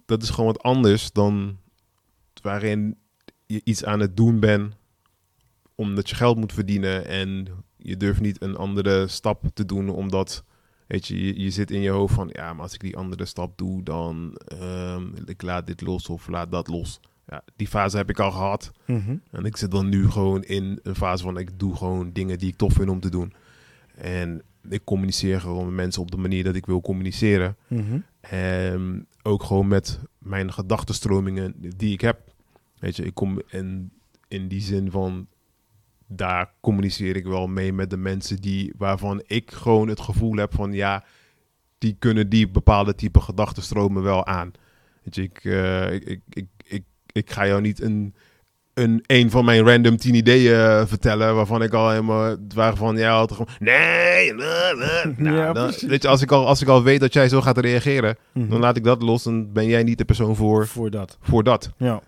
dat 0.05 0.23
is 0.23 0.29
gewoon 0.29 0.45
wat 0.53 0.63
anders 0.63 1.11
dan 1.11 1.57
waarin 2.41 2.97
je 3.45 3.61
iets 3.63 3.85
aan 3.85 3.99
het 3.99 4.17
doen 4.17 4.39
bent 4.39 4.73
omdat 5.75 6.09
je 6.09 6.15
geld 6.15 6.37
moet 6.37 6.53
verdienen 6.53 7.05
en 7.05 7.47
je 7.77 7.97
durft 7.97 8.21
niet 8.21 8.41
een 8.41 8.55
andere 8.55 9.07
stap 9.07 9.43
te 9.53 9.65
doen 9.65 9.89
omdat 9.89 10.43
weet 10.87 11.07
je, 11.07 11.25
je, 11.25 11.39
je 11.43 11.49
zit 11.49 11.71
in 11.71 11.81
je 11.81 11.89
hoofd 11.89 12.13
van 12.13 12.29
ja, 12.31 12.53
maar 12.53 12.61
als 12.63 12.73
ik 12.73 12.79
die 12.79 12.97
andere 12.97 13.25
stap 13.25 13.57
doe 13.57 13.83
dan 13.83 14.35
ehm, 14.47 15.07
ik 15.25 15.41
laat 15.41 15.67
dit 15.67 15.81
los 15.81 16.09
of 16.09 16.27
laat 16.27 16.51
dat 16.51 16.67
los. 16.67 16.99
Ja, 17.27 17.43
die 17.55 17.67
fase 17.67 17.97
heb 17.97 18.09
ik 18.09 18.19
al 18.19 18.31
gehad 18.31 18.71
Mhm. 18.85 19.15
en 19.31 19.45
ik 19.45 19.57
zit 19.57 19.71
dan 19.71 19.89
nu 19.89 20.09
gewoon 20.09 20.43
in 20.43 20.79
een 20.83 20.95
fase 20.95 21.23
van 21.23 21.37
ik 21.37 21.59
doe 21.59 21.75
gewoon 21.75 22.11
dingen 22.11 22.37
die 22.39 22.49
ik 22.49 22.55
tof 22.55 22.73
vind 22.73 22.89
om 22.89 22.99
te 22.99 23.09
doen. 23.09 23.33
En 23.95 24.41
ik 24.69 24.83
communiceer 24.83 25.41
gewoon 25.41 25.65
met 25.65 25.73
mensen 25.73 26.01
op 26.01 26.11
de 26.11 26.17
manier 26.17 26.43
dat 26.43 26.55
ik 26.55 26.65
wil 26.65 26.81
communiceren. 26.81 27.55
Mhm. 27.67 27.99
En 28.19 29.07
ook 29.21 29.43
gewoon 29.43 29.67
met 29.67 29.99
mijn 30.17 30.53
gedachtenstromingen 30.53 31.53
die 31.57 31.93
ik 31.93 32.01
heb. 32.01 32.19
Weet 32.79 32.95
je, 32.95 33.05
ik 33.05 33.13
kom 33.13 33.41
en 33.49 33.91
in 34.27 34.47
die 34.47 34.61
zin 34.61 34.91
van 34.91 35.27
daar 36.07 36.53
communiceer 36.61 37.15
ik 37.15 37.25
wel 37.25 37.47
mee 37.47 37.73
met 37.73 37.89
de 37.89 37.97
mensen 37.97 38.41
die 38.41 38.73
waarvan 38.77 39.23
ik 39.27 39.51
gewoon 39.51 39.87
het 39.87 39.99
gevoel 39.99 40.35
heb 40.35 40.53
van 40.53 40.73
ja, 40.73 41.03
die 41.77 41.95
kunnen 41.99 42.29
die 42.29 42.49
bepaalde 42.49 42.95
type 42.95 43.19
gedachtenstromen 43.21 44.03
wel 44.03 44.25
aan. 44.25 44.51
Weet 45.03 45.15
je, 45.15 45.21
ik, 45.21 45.45
eh, 45.45 45.93
ik, 45.93 46.03
ik, 46.03 46.21
ik, 46.29 46.47
ik, 46.63 46.83
ik 47.11 47.31
ga 47.31 47.47
jou 47.47 47.61
niet 47.61 47.81
een, 47.81 48.15
een, 48.81 49.03
een 49.05 49.31
van 49.31 49.45
mijn 49.45 49.65
random 49.67 49.97
tien 49.97 50.15
ideeën 50.15 50.53
eh, 50.55 50.85
vertellen 50.85 51.35
waarvan 51.35 51.63
ik 51.63 51.73
al 51.73 51.89
helemaal 51.89 52.35
waarvan 52.55 52.97
jij 52.97 53.09
altijd 53.11 53.39
gewoon 53.39 53.53
nee, 53.59 54.33
nee, 54.33 54.75
nee. 54.75 55.13
Nou, 55.17 55.35
Ja, 55.37 55.53
dan- 55.53 55.73
weet 55.79 56.01
je, 56.01 56.07
als 56.07 56.21
ik 56.21 56.31
al 56.31 56.47
als 56.47 56.61
ik 56.61 56.67
al 56.67 56.83
weet 56.83 56.99
dat 56.99 57.13
jij 57.13 57.29
zo 57.29 57.41
gaat 57.41 57.57
reageren, 57.57 58.17
Mhm. 58.33 58.49
dan 58.49 58.59
laat 58.59 58.77
ik 58.77 58.83
dat 58.83 59.01
los. 59.01 59.23
Dan 59.23 59.51
ben 59.53 59.65
jij 59.67 59.83
niet 59.83 59.97
de 59.97 60.05
persoon 60.05 60.35
voor, 60.35 60.67
Voor 60.67 60.89
dat. 60.89 61.17
voor 61.21 61.43
dat. 61.43 61.69
Ja. 61.77 62.01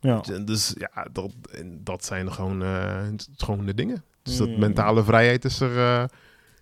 Ja. 0.00 0.20
Dus 0.44 0.74
ja, 0.78 1.06
dat, 1.12 1.30
en 1.52 1.80
dat 1.84 2.04
zijn 2.04 2.32
gewoon, 2.32 2.60
het 2.60 3.28
is 3.36 3.44
gewoon 3.44 3.66
de 3.66 3.74
dingen. 3.74 4.04
Dus 4.22 4.36
dat 4.36 4.48
Mm. 4.48 4.58
mentale 4.58 5.04
vrijheid 5.04 5.44
is 5.44 5.60
er, 5.60 5.78
eh, 5.78 6.04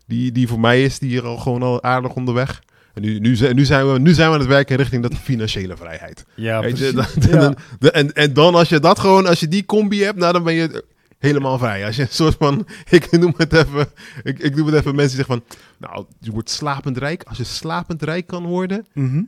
die, 0.07 0.33
die 0.33 0.49
voor 0.49 0.61
mij 0.61 0.83
is, 0.85 0.99
die 0.99 1.09
hier 1.09 1.25
al 1.25 1.37
gewoon 1.37 1.62
al 1.62 1.83
aardig 1.83 2.14
onderweg. 2.14 2.62
En 2.95 3.03
nu, 3.03 3.19
nu, 3.19 3.37
zijn- 3.37 3.57
nu, 3.57 3.65
zijn 3.65 3.93
we, 3.93 3.99
nu 3.99 4.13
zijn 4.13 4.29
we 4.29 4.35
aan 4.35 4.41
het 4.41 4.49
werken 4.49 4.77
richting 4.77 5.03
dat 5.03 5.15
financiële 5.15 5.77
vrijheid. 5.77 6.25
Ja, 6.35 6.61
Weet 6.61 6.79
je, 6.79 6.93
precies. 6.93 7.15
dan- 7.29 7.31
Ja. 7.31 7.39
dan- 7.45 7.57
dan- 7.79 7.91
en, 7.91 8.13
en 8.13 8.33
dan 8.33 8.55
als 8.55 8.69
je 8.69 8.81
dat 8.81 8.99
gewoon, 8.99 9.27
als 9.27 9.41
je 9.41 9.49
die 9.49 9.65
combi 9.65 10.03
hebt, 10.03 10.19
nou 10.19 10.33
dan 10.33 10.43
ben 10.43 10.55
je 10.55 10.85
helemaal 11.19 11.59
vrij. 11.59 11.87
Als 11.87 11.97
je 11.97 12.03
een 12.03 12.09
soort 12.11 12.35
van, 12.39 12.67
ik 12.91 13.11
noem 13.19 13.35
het 13.37 13.53
even, 13.53 13.87
ik, 14.23 14.39
ik 14.39 14.57
noem 14.57 14.67
het 14.67 14.75
even, 14.75 14.95
mensen 14.95 15.17
zeggen 15.17 15.35
van, 15.35 15.59
nou, 15.79 16.05
je 16.21 16.31
wordt 16.31 16.51
slapend 16.51 16.99
rijk. 16.99 17.23
Als 17.23 17.37
je 17.39 17.45
slapend 17.45 18.03
rijk 18.03 18.27
kan 18.27 18.47
worden, 18.47 18.87
Mhm. 18.93 19.23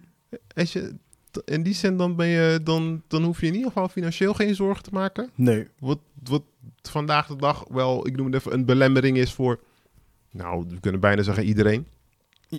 als 0.55 0.73
je, 0.73 0.95
in 1.45 1.63
die 1.63 1.75
zin 1.75 1.97
dan 1.97 2.17
ben 2.17 2.27
je, 2.27 2.61
dan, 2.65 3.03
dan 3.09 3.23
hoef 3.23 3.41
je 3.41 3.47
in 3.47 3.55
ieder 3.55 3.69
geval 3.69 3.89
financieel 3.89 4.35
geen 4.35 4.55
zorgen 4.55 4.83
te 4.83 4.91
maken. 4.93 5.31
Nee. 5.35 5.67
Wat, 5.79 5.99
wat 6.25 6.43
vandaag 6.83 7.27
de 7.27 7.37
dag 7.37 7.65
wel, 7.69 8.07
ik 8.07 8.17
noem 8.17 8.27
het 8.27 8.35
even, 8.35 8.53
een 8.53 8.65
belemmering 8.65 9.17
is 9.17 9.33
voor, 9.33 9.61
nou, 10.31 10.65
we 10.69 10.81
kunnen 10.81 11.01
bijna 11.01 11.23
zeggen 11.23 11.45
iedereen. 11.45 11.87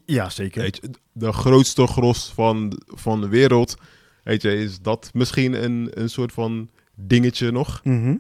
Ja, 0.06 0.30
zeker. 0.30 0.62
Weet 0.62 0.80
je, 0.82 0.90
de 1.12 1.32
grootste 1.32 1.88
gros 1.88 2.32
van, 2.34 2.82
van 2.86 3.22
de 3.22 3.28
wereld, 3.28 3.76
weet 4.24 4.42
je, 4.42 4.56
is 4.58 4.82
dat 4.82 5.10
misschien 5.14 5.64
een, 5.64 5.90
een 5.94 6.10
soort 6.10 6.32
van 6.34 6.70
dingetje 6.96 7.52
nog. 7.52 7.84
Mhm. 7.84 8.16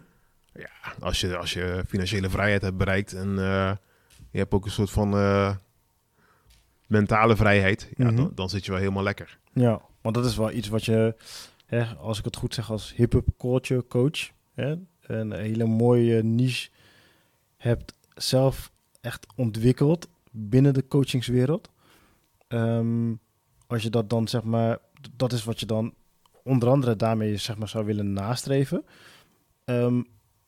Als 1.00 1.20
je, 1.20 1.38
als 1.38 1.54
je 1.54 1.84
financiële 1.88 2.30
vrijheid 2.30 2.62
hebt 2.62 2.78
bereikt 2.78 3.14
en 3.14 3.30
eh, 3.40 3.72
je 4.32 4.38
hebt 4.40 4.54
ook 4.54 4.66
een 4.66 4.72
soort 4.72 4.90
van 4.90 5.14
eh, 5.14 5.56
mentale 6.88 7.36
vrijheid, 7.36 7.90
ja, 7.96 8.06
Mhm. 8.06 8.16
dan, 8.16 8.32
dan 8.36 8.50
zit 8.50 8.66
je 8.66 8.72
wel 8.72 8.80
helemaal 8.80 9.04
lekker. 9.04 9.38
Ja, 9.54 9.82
want 10.02 10.16
dat 10.16 10.26
is 10.26 10.38
wel 10.38 10.52
iets 10.52 10.68
wat 10.68 10.86
je, 10.86 11.16
hè, 11.66 11.84
als 11.86 12.20
ik 12.20 12.26
het 12.26 12.36
goed 12.36 12.54
zeg, 12.54 12.72
als 12.72 12.94
hip-hop 12.96 13.28
culture 13.38 13.88
coach, 13.88 14.30
hè, 14.54 14.76
een 15.02 15.32
hele 15.32 15.66
mooie 15.66 16.24
niche 16.24 16.70
hebt 17.58 17.94
zelf 18.16 18.72
echt 19.02 19.26
ontwikkeld 19.36 20.08
binnen 20.32 20.74
de 20.74 20.88
coachingswereld. 20.88 21.70
Ehm, 22.48 23.14
als 23.68 23.84
je 23.84 23.90
dat 23.90 24.10
dan 24.10 24.28
zeg 24.28 24.44
maar, 24.44 24.78
dat 25.16 25.32
is 25.34 25.44
wat 25.44 25.60
je 25.60 25.66
dan 25.66 25.94
onder 26.44 26.70
andere 26.70 26.96
daarmee 26.96 27.38
zeg 27.38 27.58
maar 27.58 27.70
zou 27.70 27.86
willen 27.86 28.14
nastreven. 28.14 28.86
Ehm, 29.64 30.02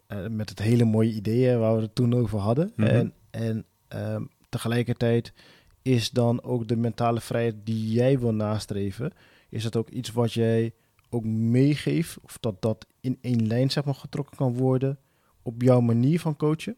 eh, 0.08 0.28
met 0.28 0.50
het 0.50 0.60
hele 0.60 0.86
mooie 0.86 1.14
ideeën 1.14 1.60
waar 1.60 1.76
we 1.76 1.82
het 1.82 1.96
toen 1.96 2.14
over 2.14 2.40
hadden. 2.40 2.72
Mhm. 2.76 2.88
En, 2.88 3.14
en 3.30 3.66
ehm, 3.88 4.24
tegelijkertijd 4.50 5.34
is 5.82 6.10
dan 6.10 6.44
ook 6.44 6.68
de 6.68 6.76
mentale 6.76 7.22
vrijheid 7.22 7.56
die 7.64 7.92
jij 7.92 8.20
wil 8.20 8.34
nastreven, 8.34 9.12
is 9.50 9.64
dat 9.64 9.76
ook 9.76 9.90
iets 9.90 10.12
wat 10.12 10.34
jij 10.34 10.74
ook 11.10 11.24
meegeeft, 11.26 12.20
of 12.22 12.38
dat 12.40 12.62
dat 12.62 12.86
in 13.02 13.18
één 13.22 13.48
lijn 13.48 13.72
zeg 13.72 13.84
maar 13.84 13.96
getrokken 13.96 14.38
kan 14.38 14.54
worden 14.54 15.00
op 15.42 15.62
jouw 15.62 15.80
manier 15.80 16.20
van 16.20 16.36
coachen? 16.36 16.78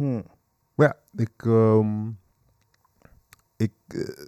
Ja. 0.00 0.06
Hmm. 0.06 0.22
Maar 0.74 0.86
ja, 0.86 1.22
ik, 1.22 1.44
ehm, 1.44 2.08
ik, 3.56 3.72
eh, 3.86 4.26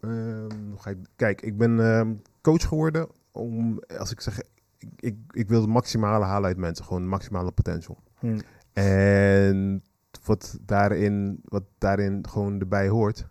ehm, 0.00 0.76
ga 0.76 0.90
ik, 0.90 0.98
kijk, 1.16 1.42
ik 1.42 1.56
ben 1.56 1.80
ehm, 1.80 2.14
coach 2.40 2.68
geworden 2.68 3.08
om, 3.32 3.78
als 3.98 4.10
ik 4.10 4.20
zeg, 4.20 4.40
ik, 4.78 4.90
ik, 4.96 5.16
ik 5.30 5.48
wil 5.48 5.60
het 5.60 5.70
maximale 5.70 6.24
halen 6.24 6.48
uit 6.48 6.56
mensen, 6.56 6.84
gewoon 6.84 7.00
het 7.00 7.10
maximale 7.10 7.50
potential. 7.52 7.98
Hmm. 8.18 8.40
En 8.72 9.82
wat 10.24 10.58
daarin, 10.60 11.40
wat 11.44 11.64
daarin 11.78 12.26
gewoon 12.28 12.60
erbij 12.60 12.88
hoort, 12.88 13.28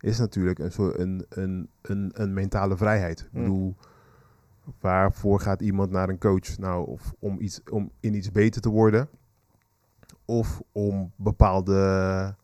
is 0.00 0.18
natuurlijk 0.18 0.58
een, 0.58 0.72
soort, 0.72 0.98
een, 0.98 1.26
een, 1.28 1.70
een, 1.82 2.10
een 2.14 2.32
mentale 2.32 2.76
vrijheid. 2.76 3.20
Ik 3.20 3.28
Hmm. 3.30 3.40
bedoel, 3.40 3.76
waarvoor 4.80 5.40
gaat 5.40 5.60
iemand 5.60 5.90
naar 5.90 6.08
een 6.08 6.18
coach? 6.18 6.58
Nou, 6.58 6.86
of 6.86 7.14
om, 7.18 7.40
iets, 7.40 7.60
om 7.70 7.90
in 8.00 8.14
iets 8.14 8.30
beter 8.30 8.60
te 8.60 8.68
worden, 8.68 9.08
of 10.24 10.62
om 10.72 11.12
bepaalde 11.16 12.34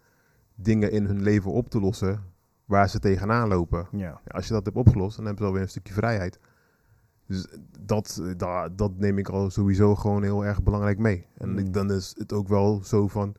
dingen 0.55 0.91
in 0.93 1.05
hun 1.05 1.23
leven 1.23 1.53
op 1.53 1.69
te 1.69 1.81
lossen, 1.81 2.23
waar 2.65 2.89
ze 2.89 2.99
tegenaan 2.99 3.49
lopen. 3.49 3.87
Ja. 3.93 4.21
Als 4.27 4.47
je 4.47 4.53
dat 4.53 4.65
hebt 4.65 4.77
opgelost, 4.77 5.17
dan 5.17 5.25
hebben 5.25 5.43
ze 5.43 5.49
alweer 5.49 5.63
een 5.65 5.71
stukje 5.71 5.93
vrijheid. 5.95 6.39
Dus 7.27 7.47
dat, 7.81 8.21
eh, 8.23 8.31
da- 8.37 8.69
dat 8.69 8.99
neem 8.99 9.19
ik 9.19 9.29
al 9.29 9.51
sowieso 9.51 9.95
gewoon 9.95 10.23
heel 10.23 10.45
erg 10.45 10.63
belangrijk 10.63 10.99
mee. 10.99 11.27
En 11.35 11.51
Mm. 11.51 11.59
ik, 11.59 11.73
dan 11.73 11.93
is 11.93 12.15
het 12.19 12.33
ook 12.33 12.49
wel 12.49 12.83
zo 12.85 13.09
van, 13.09 13.35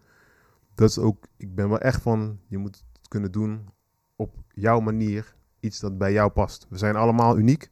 dat 0.76 0.90
is 0.90 0.98
ook, 1.00 1.26
ik 1.38 1.56
ben 1.56 1.70
wel 1.70 1.80
echt 1.80 2.02
van, 2.02 2.40
je 2.48 2.58
moet 2.58 2.84
het 3.00 3.08
kunnen 3.08 3.32
doen 3.32 3.68
op 4.16 4.36
jouw 4.54 4.80
manier, 4.80 5.36
iets 5.60 5.80
dat 5.80 5.98
bij 5.98 6.12
jou 6.12 6.30
past. 6.32 6.66
We 6.70 6.78
zijn 6.78 6.96
allemaal 6.96 7.38
uniek. 7.38 7.70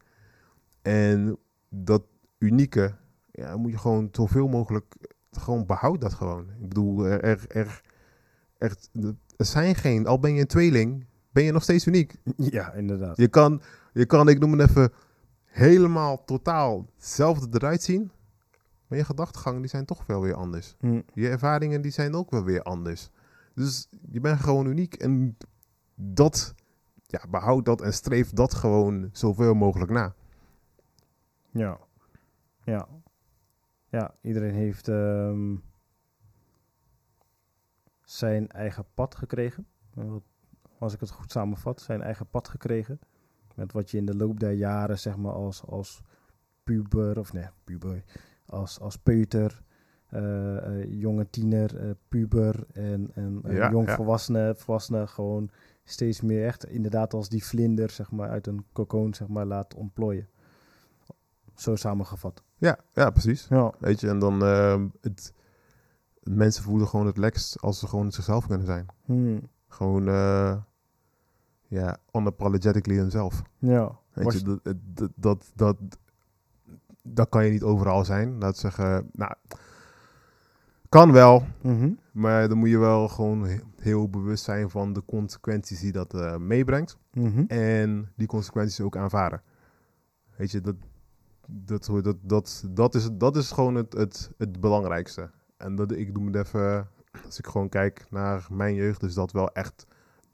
En 0.88 1.38
dat 1.70 2.04
unieke, 2.38 2.96
ja, 3.32 3.58
moet 3.58 3.72
je 3.72 3.78
gewoon 3.78 4.10
zoveel 4.12 4.48
mogelijk, 4.48 4.96
gewoon 5.32 5.66
behoud 5.66 6.02
dat 6.02 6.14
gewoon. 6.14 6.50
Ik 6.60 6.68
bedoel, 6.68 7.06
er, 7.06 7.22
er, 7.22 7.46
er, 7.48 7.82
echt, 8.58 8.90
er 9.38 9.46
zijn 9.46 9.76
geen, 9.76 10.08
al 10.08 10.20
ben 10.20 10.34
je 10.34 10.42
een 10.42 10.48
tweeling, 10.48 11.06
ben 11.32 11.44
je 11.44 11.52
nog 11.52 11.64
steeds 11.64 11.86
uniek. 11.86 12.16
ja, 12.58 12.74
inderdaad. 12.74 13.18
Je 13.18 13.28
kan, 13.28 13.62
je 13.94 14.06
kan, 14.06 14.30
ik 14.30 14.40
noem 14.40 14.60
het 14.60 14.70
even, 14.70 14.92
helemaal 15.46 16.24
totaal 16.24 16.86
hetzelfde 16.96 17.48
eruit 17.52 17.84
zien. 17.84 18.12
Maar 18.88 18.98
je 18.98 19.06
gedachtegangen 19.06 19.62
die 19.62 19.70
zijn 19.70 19.86
toch 19.86 20.06
wel 20.06 20.22
weer 20.22 20.36
anders. 20.36 20.76
Hm. 20.80 21.02
Je 21.14 21.30
ervaringen 21.30 21.82
die 21.82 21.92
zijn 21.92 22.16
ook 22.16 22.32
wel 22.32 22.44
weer 22.44 22.62
anders. 22.64 23.10
Dus 23.54 23.90
je 24.12 24.20
bent 24.20 24.40
gewoon 24.40 24.68
uniek. 24.68 24.94
En 24.94 25.38
dat, 25.96 26.54
ja, 27.06 27.22
behoud 27.30 27.66
dat 27.66 27.82
en 27.82 27.94
streef 27.94 28.30
dat 28.30 28.54
gewoon 28.54 29.10
zoveel 29.12 29.54
mogelijk 29.54 29.92
na. 29.92 30.16
Ja. 31.58 31.80
Ja. 32.64 32.88
Ja, 33.90 34.16
iedereen 34.22 34.54
heeft 34.54 34.88
ehm, 34.88 35.56
zijn 38.04 38.50
eigen 38.50 38.86
pad 38.94 39.16
gekregen. 39.16 39.68
Als 40.80 40.94
ik 40.94 41.00
het 41.00 41.10
goed 41.10 41.32
samenvat, 41.32 41.82
zijn 41.82 42.02
eigen 42.02 42.30
pad 42.30 42.48
gekregen. 42.48 43.00
Met 43.56 43.72
wat 43.72 43.92
je 43.92 43.98
in 43.98 44.06
de 44.06 44.16
loop 44.16 44.40
der 44.40 44.52
jaren, 44.52 45.00
zeg 45.00 45.18
maar, 45.18 45.32
als, 45.32 45.66
als 45.66 46.02
puber, 46.64 47.20
of 47.20 47.34
nee, 47.34 47.48
puber, 47.64 48.04
als, 48.46 48.80
als 48.80 48.98
peuter, 48.98 49.62
eh, 50.10 50.84
jonge 50.84 51.30
tiener, 51.30 51.78
eh, 51.80 51.90
puber 52.08 52.66
en, 52.74 53.12
en 53.14 53.42
Ja, 53.48 53.72
jong 53.72 53.88
ja. 53.88 53.96
volwassene, 53.96 54.56
volwassene 54.56 55.08
gewoon 55.08 55.50
steeds 55.84 56.22
meer 56.22 56.46
echt, 56.46 56.66
inderdaad 56.66 57.14
als 57.14 57.30
die 57.30 57.46
vlinder, 57.46 57.90
zeg 57.90 58.12
maar, 58.12 58.30
uit 58.30 58.48
een 58.48 58.66
cocoon, 58.74 59.14
zeg 59.14 59.28
maar, 59.28 59.46
laat 59.46 59.74
ontplooien. 59.74 60.28
Zo 61.58 61.76
samengevat. 61.76 62.44
Ja, 62.58 62.78
ja 62.94 63.10
precies. 63.10 63.48
Ja. 63.50 63.74
Weet 63.80 64.00
je, 64.00 64.10
en 64.10 64.20
dan 64.20 64.44
ehm, 64.44 64.88
het, 65.02 65.34
mensen 66.24 66.64
voelen 66.64 66.88
gewoon 66.88 67.06
het 67.06 67.18
lekst 67.18 67.62
als 67.62 67.80
ze 67.80 67.88
gewoon 67.88 68.12
zichzelf 68.12 68.48
kunnen 68.48 68.66
zijn. 68.66 68.86
Hmm. 69.06 69.50
Gewoon, 69.68 70.08
eh 70.08 70.56
ja, 71.68 71.98
unapologetically 72.12 72.98
hunzelf. 72.98 73.42
Ja. 73.58 73.98
Weet 74.14 74.26
Was- 74.26 74.34
je, 74.36 74.44
dat, 74.44 74.76
dat, 74.96 75.10
dat, 75.16 75.52
dat, 75.56 75.78
dat 77.04 77.30
kan 77.30 77.46
je 77.46 77.52
niet 77.52 77.64
overal 77.64 78.06
zijn. 78.06 78.38
Laat 78.40 78.58
zeggen, 78.58 79.10
nou, 79.12 79.34
kan 80.90 81.12
wel, 81.12 81.46
Mhm. 81.62 81.92
maar 82.12 82.48
dan 82.50 82.58
moet 82.58 82.70
je 82.70 82.78
wel 82.78 83.08
gewoon 83.08 83.44
he- 83.44 83.60
heel 83.80 84.10
bewust 84.10 84.44
zijn 84.44 84.70
van 84.70 84.94
de 84.94 85.04
consequenties 85.06 85.80
die 85.80 85.92
dat 85.92 86.14
eh, 86.14 86.38
meebrengt. 86.38 86.98
Mhm. 87.14 87.44
En 87.48 88.12
die 88.16 88.28
consequenties 88.28 88.82
ook 88.82 88.98
aanvaarden. 88.98 89.42
Weet 90.38 90.52
je, 90.52 90.62
dat, 90.62 90.76
dat, 91.48 91.90
dat, 92.04 92.16
dat, 92.22 92.64
dat, 92.70 92.96
is, 92.96 93.10
dat 93.12 93.36
is 93.36 93.52
gewoon 93.52 93.76
het, 93.76 93.94
het, 93.94 94.32
het 94.38 94.60
belangrijkste. 94.60 95.30
En 95.58 95.76
dat, 95.76 95.92
ik 95.92 96.14
doe 96.14 96.26
het 96.26 96.36
even, 96.36 96.90
als 97.26 97.40
ik 97.40 97.48
gewoon 97.48 97.70
kijk 97.70 98.06
naar 98.10 98.48
mijn 98.52 98.76
jeugd, 98.76 99.04
is 99.04 99.14
dat 99.14 99.32
wel 99.32 99.52
echt 99.52 99.86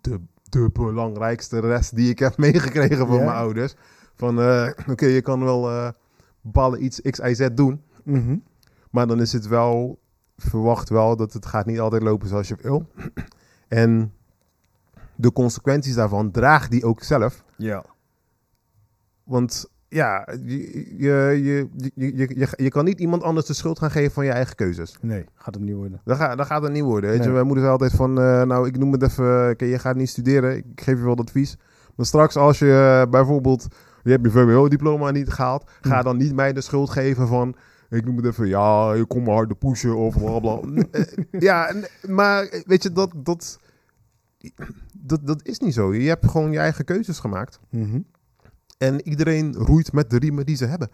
de, 0.01 0.19
de 0.43 0.69
belangrijkste 0.73 1.59
rest 1.59 1.95
die 1.95 2.09
ik 2.09 2.19
heb 2.19 2.37
meegekregen 2.47 3.07
van 3.07 3.17
mijn 3.17 3.37
ouders. 3.37 3.75
Van, 4.15 4.39
eh, 4.39 4.69
oké, 4.91 5.05
je 5.05 5.21
kan 5.21 5.43
wel 5.43 5.69
eh 5.69 5.89
bepaalde 6.43 6.77
iets 6.77 7.01
X, 7.01 7.19
Y, 7.19 7.33
Z 7.33 7.47
doen. 7.53 7.83
Mhm. 8.03 8.37
Maar 8.89 9.07
dan 9.07 9.21
is 9.21 9.33
het 9.33 9.47
wel, 9.47 9.99
verwacht 10.37 10.89
wel 10.89 11.15
dat 11.15 11.33
het 11.33 11.45
gaat 11.45 11.65
niet 11.65 11.79
altijd 11.79 12.01
lopen 12.01 12.27
zoals 12.27 12.47
je 12.47 12.57
wil. 12.61 12.87
En 13.67 14.13
de 15.15 15.31
consequenties 15.31 15.95
daarvan 15.95 16.31
draag 16.31 16.67
die 16.67 16.85
ook 16.85 17.03
zelf. 17.03 17.43
Ja. 17.57 17.85
Want 19.23 19.71
ja, 19.93 20.27
je, 20.45 20.85
je, 20.97 21.11
je, 21.43 21.67
je, 21.95 22.17
je, 22.17 22.29
je, 22.35 22.47
je 22.55 22.69
kan 22.69 22.85
niet 22.85 22.99
iemand 22.99 23.23
anders 23.23 23.45
de 23.45 23.53
schuld 23.53 23.79
gaan 23.79 23.91
geven 23.91 24.11
van 24.11 24.25
je 24.25 24.31
eigen 24.31 24.55
keuzes. 24.55 24.97
Nee, 25.01 25.25
gaat 25.35 25.53
hem 25.53 25.63
niet 25.63 25.75
worden. 25.75 26.01
Dat, 26.03 26.17
gaat 26.17 26.37
dat 26.37 26.45
gaat 26.45 26.63
het 26.63 26.71
niet 26.71 26.83
worden. 26.83 27.09
Weet 27.09 27.19
je? 27.19 27.25
Nee. 27.25 27.33
Mijn 27.33 27.45
moeder 27.45 27.63
zei 27.63 27.75
altijd 27.75 27.93
van, 27.93 28.19
eh, 28.19 28.41
nou 28.41 28.67
ik 28.67 28.77
noem 28.77 28.91
het 28.91 29.03
even, 29.03 29.49
oké, 29.49 29.65
je 29.65 29.79
gaat 29.79 29.95
niet 29.95 30.09
studeren, 30.09 30.57
ik 30.57 30.65
geef 30.75 30.97
je 30.97 31.03
wel 31.03 31.17
advies. 31.17 31.57
Maar 31.95 32.05
straks 32.05 32.35
als 32.35 32.59
je 32.59 33.01
eh, 33.01 33.11
bijvoorbeeld, 33.11 33.67
je 34.03 34.11
hebt 34.11 34.23
je 34.23 34.31
VWO-diploma 34.31 35.11
niet 35.11 35.29
gehaald, 35.29 35.71
ga 35.81 36.01
dan 36.01 36.17
niet 36.17 36.35
mij 36.35 36.53
de 36.53 36.61
schuld 36.61 36.89
geven 36.89 37.27
van, 37.27 37.55
ik 37.89 38.05
noem 38.05 38.15
het 38.15 38.25
even, 38.25 38.47
ja, 38.47 38.93
je 38.93 39.05
komt 39.05 39.25
maar 39.25 39.35
harder 39.35 39.57
pushen 39.57 39.95
of 39.95 40.17
bla 40.17 40.39
bla. 40.39 40.59
Eh, 40.91 41.01
ja, 41.39 41.73
maar 42.07 42.61
weet 42.65 42.83
je, 42.83 42.91
dat, 42.91 43.11
dat, 43.15 43.59
dat, 44.93 45.19
dat 45.27 45.43
is 45.43 45.59
niet 45.59 45.73
zo. 45.73 45.93
Je 45.93 46.07
hebt 46.07 46.29
gewoon 46.29 46.51
je 46.51 46.59
eigen 46.59 46.85
keuzes 46.85 47.19
gemaakt. 47.19 47.59
Mhm. 47.69 47.99
En 48.83 49.07
iedereen 49.07 49.53
roeit 49.53 49.93
met 49.93 50.09
de 50.09 50.17
riemen 50.17 50.45
die 50.45 50.55
ze 50.55 50.65
hebben. 50.65 50.89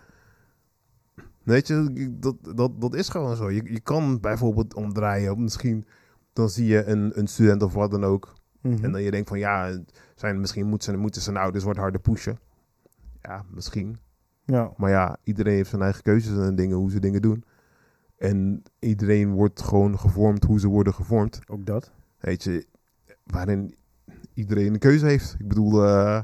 Weet 1.44 1.68
je, 1.68 2.10
dat, 2.20 2.36
dat, 2.56 2.82
dat 2.82 2.96
is 2.96 3.10
gewoon 3.10 3.36
zo. 3.36 3.52
Je, 3.52 3.74
je 3.74 3.80
kan 3.80 4.20
bijvoorbeeld 4.20 4.74
omdraaien. 4.74 5.44
Misschien 5.44 5.86
dan 6.34 6.50
zie 6.50 6.66
je 6.66 6.86
een, 6.86 7.20
een 7.20 7.28
student 7.28 7.64
of 7.64 7.74
wat 7.74 7.92
dan 7.92 8.04
ook. 8.04 8.34
Mhm. 8.62 8.84
En 8.84 8.92
dan 8.92 9.02
je 9.02 9.12
denkt 9.12 9.30
van 9.30 9.40
ja, 9.40 9.80
zijn, 10.16 10.40
misschien 10.40 10.68
moeten, 10.68 10.94
ze, 10.94 11.00
moeten 11.00 11.22
zijn 11.22 11.38
ouders 11.38 11.64
wat 11.64 11.76
harder 11.76 12.02
pushen. 12.02 12.40
Ja, 13.22 13.46
misschien. 13.52 13.98
Ja. 14.46 14.72
Maar 14.78 14.90
ja, 14.90 15.18
iedereen 15.24 15.54
heeft 15.54 15.70
zijn 15.70 15.82
eigen 15.82 16.04
keuzes 16.04 16.38
en 16.38 16.56
dingen, 16.56 16.78
hoe 16.78 16.92
ze 16.92 17.00
dingen 17.00 17.22
doen. 17.22 17.44
En 18.18 18.64
iedereen 18.80 19.32
wordt 19.32 19.62
gewoon 19.62 20.00
gevormd 20.00 20.44
hoe 20.44 20.60
ze 20.60 20.68
worden 20.68 20.94
gevormd. 20.94 21.40
Ook 21.48 21.66
dat. 21.66 21.92
Weet 22.20 22.44
je, 22.44 22.66
waarin 23.24 23.76
iedereen 24.34 24.74
een 24.74 24.80
keuze 24.80 25.06
heeft. 25.06 25.36
Ik 25.40 25.48
bedoel, 25.48 25.86
eh, 25.86 26.22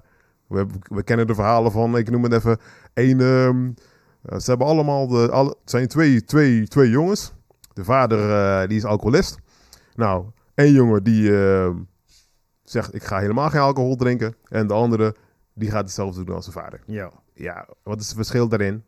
we, 0.47 0.57
hebben- 0.57 0.79
we 0.81 1.03
kennen 1.03 1.27
de 1.27 1.35
verhalen 1.35 1.71
van, 1.71 1.97
ik 1.97 2.09
noem 2.09 2.23
het 2.23 2.33
even, 2.33 2.57
één... 2.93 3.19
ehm, 3.19 3.71
eh, 4.21 4.39
ze 4.39 4.49
hebben 4.49 4.67
allemaal, 4.67 5.07
de, 5.07 5.31
alle, 5.31 5.49
het 5.49 5.69
zijn 5.69 5.87
twee, 5.87 6.23
twee, 6.23 6.67
twee 6.67 6.89
jongens. 6.89 7.33
De 7.73 7.83
vader, 7.83 8.31
eh, 8.31 8.67
die 8.67 8.77
is 8.77 8.85
alcoholist. 8.85 9.37
Nou, 9.95 10.25
één 10.55 10.73
jongen 10.73 11.03
die 11.03 11.37
ehm, 11.37 11.75
zegt, 12.63 12.93
ik 12.95 13.03
ga 13.03 13.19
helemaal 13.19 13.49
geen 13.49 13.61
alcohol 13.61 13.95
drinken. 13.95 14.35
En 14.47 14.67
de 14.67 14.73
andere, 14.73 15.15
die 15.53 15.69
gaat 15.71 15.83
hetzelfde 15.83 16.23
doen 16.23 16.35
als 16.35 16.45
zijn 16.45 16.57
vader. 16.57 16.81
Ja. 16.85 17.11
Ja, 17.33 17.67
wat 17.83 17.99
is 17.99 18.07
het 18.07 18.15
verschil 18.15 18.47
daarin? 18.47 18.83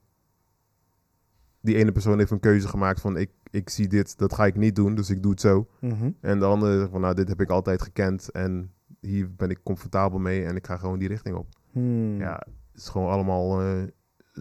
Die 1.61 1.75
ene 1.75 1.91
persoon 1.91 2.17
heeft 2.17 2.31
een 2.31 2.39
keuze 2.39 2.67
gemaakt 2.67 3.01
van, 3.01 3.17
ik, 3.17 3.29
ik 3.51 3.69
zie 3.69 3.87
dit, 3.87 4.17
dat 4.17 4.33
ga 4.33 4.45
ik 4.45 4.55
niet 4.55 4.75
doen, 4.75 4.95
dus 4.95 5.09
ik 5.09 5.21
doe 5.21 5.31
het 5.31 5.41
zo. 5.41 5.67
Mhm. 5.79 6.09
En 6.21 6.39
de 6.39 6.45
andere 6.45 6.77
zegt 6.77 6.91
van, 6.91 7.01
nou, 7.01 7.13
dit 7.15 7.27
heb 7.27 7.41
ik 7.41 7.49
altijd 7.49 7.81
gekend 7.81 8.31
en 8.31 8.71
hier 8.99 9.35
ben 9.35 9.49
ik 9.49 9.59
comfortabel 9.63 10.19
mee 10.19 10.45
en 10.45 10.55
ik 10.55 10.65
ga 10.65 10.77
gewoon 10.77 10.99
die 10.99 11.07
richting 11.07 11.35
op. 11.35 11.47
Hmm. 11.71 12.19
Ja, 12.19 12.33
het 12.71 12.81
is 12.81 12.89
gewoon 12.89 13.09
allemaal 13.11 13.61
eh, 13.61 13.79
een 13.79 13.91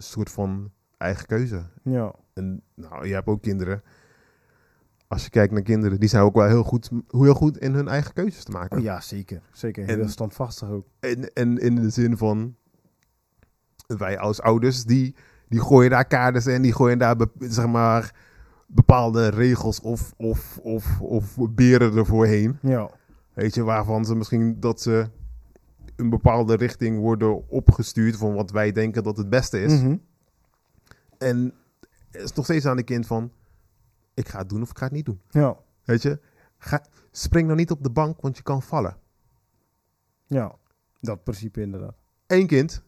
soort 0.03 0.31
van 0.31 0.71
eigen 0.97 1.25
keuze. 1.25 1.63
Ja. 1.83 2.13
En 2.33 2.61
nou, 2.73 3.07
je 3.07 3.13
hebt 3.13 3.27
ook 3.27 3.41
kinderen. 3.41 3.81
Als 5.07 5.23
je 5.23 5.29
kijkt 5.29 5.53
naar 5.53 5.61
kinderen, 5.61 5.99
die 5.99 6.09
zijn 6.09 6.23
ook 6.23 6.35
wel 6.35 6.47
heel 6.47 6.63
goed, 6.63 6.89
heel 7.07 7.33
goed 7.33 7.57
in 7.57 7.73
hun 7.73 7.87
eigen 7.87 8.13
keuzes 8.13 8.43
te 8.43 8.51
maken. 8.51 8.77
Oh, 8.77 8.83
ja, 8.83 9.01
zeker. 9.01 9.41
Zeker. 9.51 9.87
En- 9.87 9.95
Heel 9.99 10.07
standvastig 10.09 10.69
ook. 10.69 10.87
En, 10.99 11.33
en 11.33 11.57
in 11.57 11.75
de 11.75 11.89
zin 11.89 12.17
van, 12.17 12.55
wij 13.87 14.19
als 14.19 14.41
ouders, 14.41 14.83
die, 14.83 15.15
die 15.49 15.59
gooien 15.61 15.89
daar 15.89 16.05
kaders 16.07 16.45
en 16.45 16.61
die 16.61 16.73
gooien 16.73 16.97
daar, 16.97 17.15
zeg 17.39 17.67
maar, 17.67 18.15
bepaalde 18.67 19.27
regels 19.27 19.79
of, 19.81 20.13
of, 20.17 20.57
of, 20.57 21.01
of 21.01 21.37
beren 21.49 21.95
ervoor 21.97 22.25
heen. 22.25 22.57
Ja. 22.61 22.89
Weet 23.37 23.53
je, 23.55 23.63
waarvan 23.63 24.05
ze 24.05 24.15
misschien 24.15 24.59
dat 24.59 24.81
ze 24.81 25.09
een 25.95 26.09
bepaalde 26.09 26.55
richting 26.55 26.99
worden 26.99 27.49
opgestuurd 27.49 28.15
van 28.17 28.33
wat 28.33 28.51
wij 28.51 28.71
denken 28.71 29.03
dat 29.03 29.17
het 29.17 29.29
beste 29.29 29.61
is. 29.61 29.73
Mhm. 29.81 29.97
En 31.17 31.53
het 32.11 32.21
is 32.21 32.33
nog 32.33 32.45
steeds 32.45 32.65
aan 32.65 32.75
de 32.75 32.83
kind 32.83 33.07
van, 33.07 33.31
ik 34.13 34.27
ga 34.27 34.37
het 34.39 34.49
doen 34.49 34.61
of 34.61 34.69
ik 34.69 34.77
ga 34.77 34.83
het 34.83 34.93
niet 34.93 35.05
doen. 35.05 35.21
Ja. 35.29 35.57
Weet 35.83 36.01
je, 36.01 36.19
ga, 36.57 36.83
spring 37.11 37.45
nou 37.45 37.57
niet 37.57 37.71
op 37.71 37.83
de 37.83 37.89
bank, 37.89 38.21
want 38.21 38.37
je 38.37 38.43
kan 38.43 38.61
vallen. 38.61 38.97
Ja. 40.25 40.55
Dat 41.01 41.23
principe 41.23 41.61
inderdaad. 41.61 41.95
Eén 42.27 42.47
kind, 42.47 42.83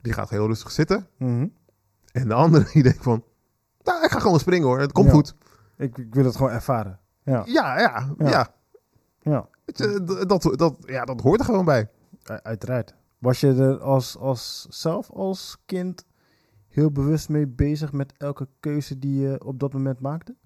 die 0.00 0.12
gaat 0.12 0.30
heel 0.30 0.46
rustig 0.46 0.70
zitten. 0.70 1.06
Mhm. 1.18 1.46
En 2.12 2.28
de 2.28 2.34
andere 2.34 2.70
die 2.72 2.82
denkt 2.82 3.02
van, 3.02 3.24
nou, 3.82 4.04
ik 4.04 4.10
ga 4.10 4.18
gewoon 4.18 4.38
springen 4.40 4.66
hoor, 4.66 4.80
het 4.80 4.92
komt 4.92 5.06
Ja. 5.06 5.12
goed. 5.12 5.34
Ik, 5.76 5.98
ik 5.98 6.14
wil 6.14 6.24
het 6.24 6.36
gewoon 6.36 6.52
ervaren. 6.52 7.00
Ja. 7.22 7.42
Ja, 7.46 7.78
ja, 7.78 8.14
ja. 8.18 8.28
Ja. 8.28 8.54
Ja. 9.20 9.48
Je, 9.78 10.24
dat, 10.26 10.42
dat, 10.56 10.76
ja, 10.86 11.04
dat 11.04 11.20
hoort 11.20 11.40
er 11.40 11.46
gewoon 11.46 11.64
bij. 11.64 11.88
Uiteraard. 12.24 12.94
Was 13.18 13.40
je 13.40 13.54
er 13.54 13.80
als, 13.80 14.16
als 14.16 14.66
zelf 14.70 15.10
als 15.10 15.56
kind 15.66 16.04
heel 16.68 16.90
bewust 16.90 17.28
mee 17.28 17.46
bezig 17.46 17.92
met 17.92 18.12
elke 18.16 18.48
keuze 18.60 18.98
die 18.98 19.20
je 19.20 19.44
op 19.44 19.60
dat 19.60 19.72
moment 19.72 20.00
maakte? 20.00 20.36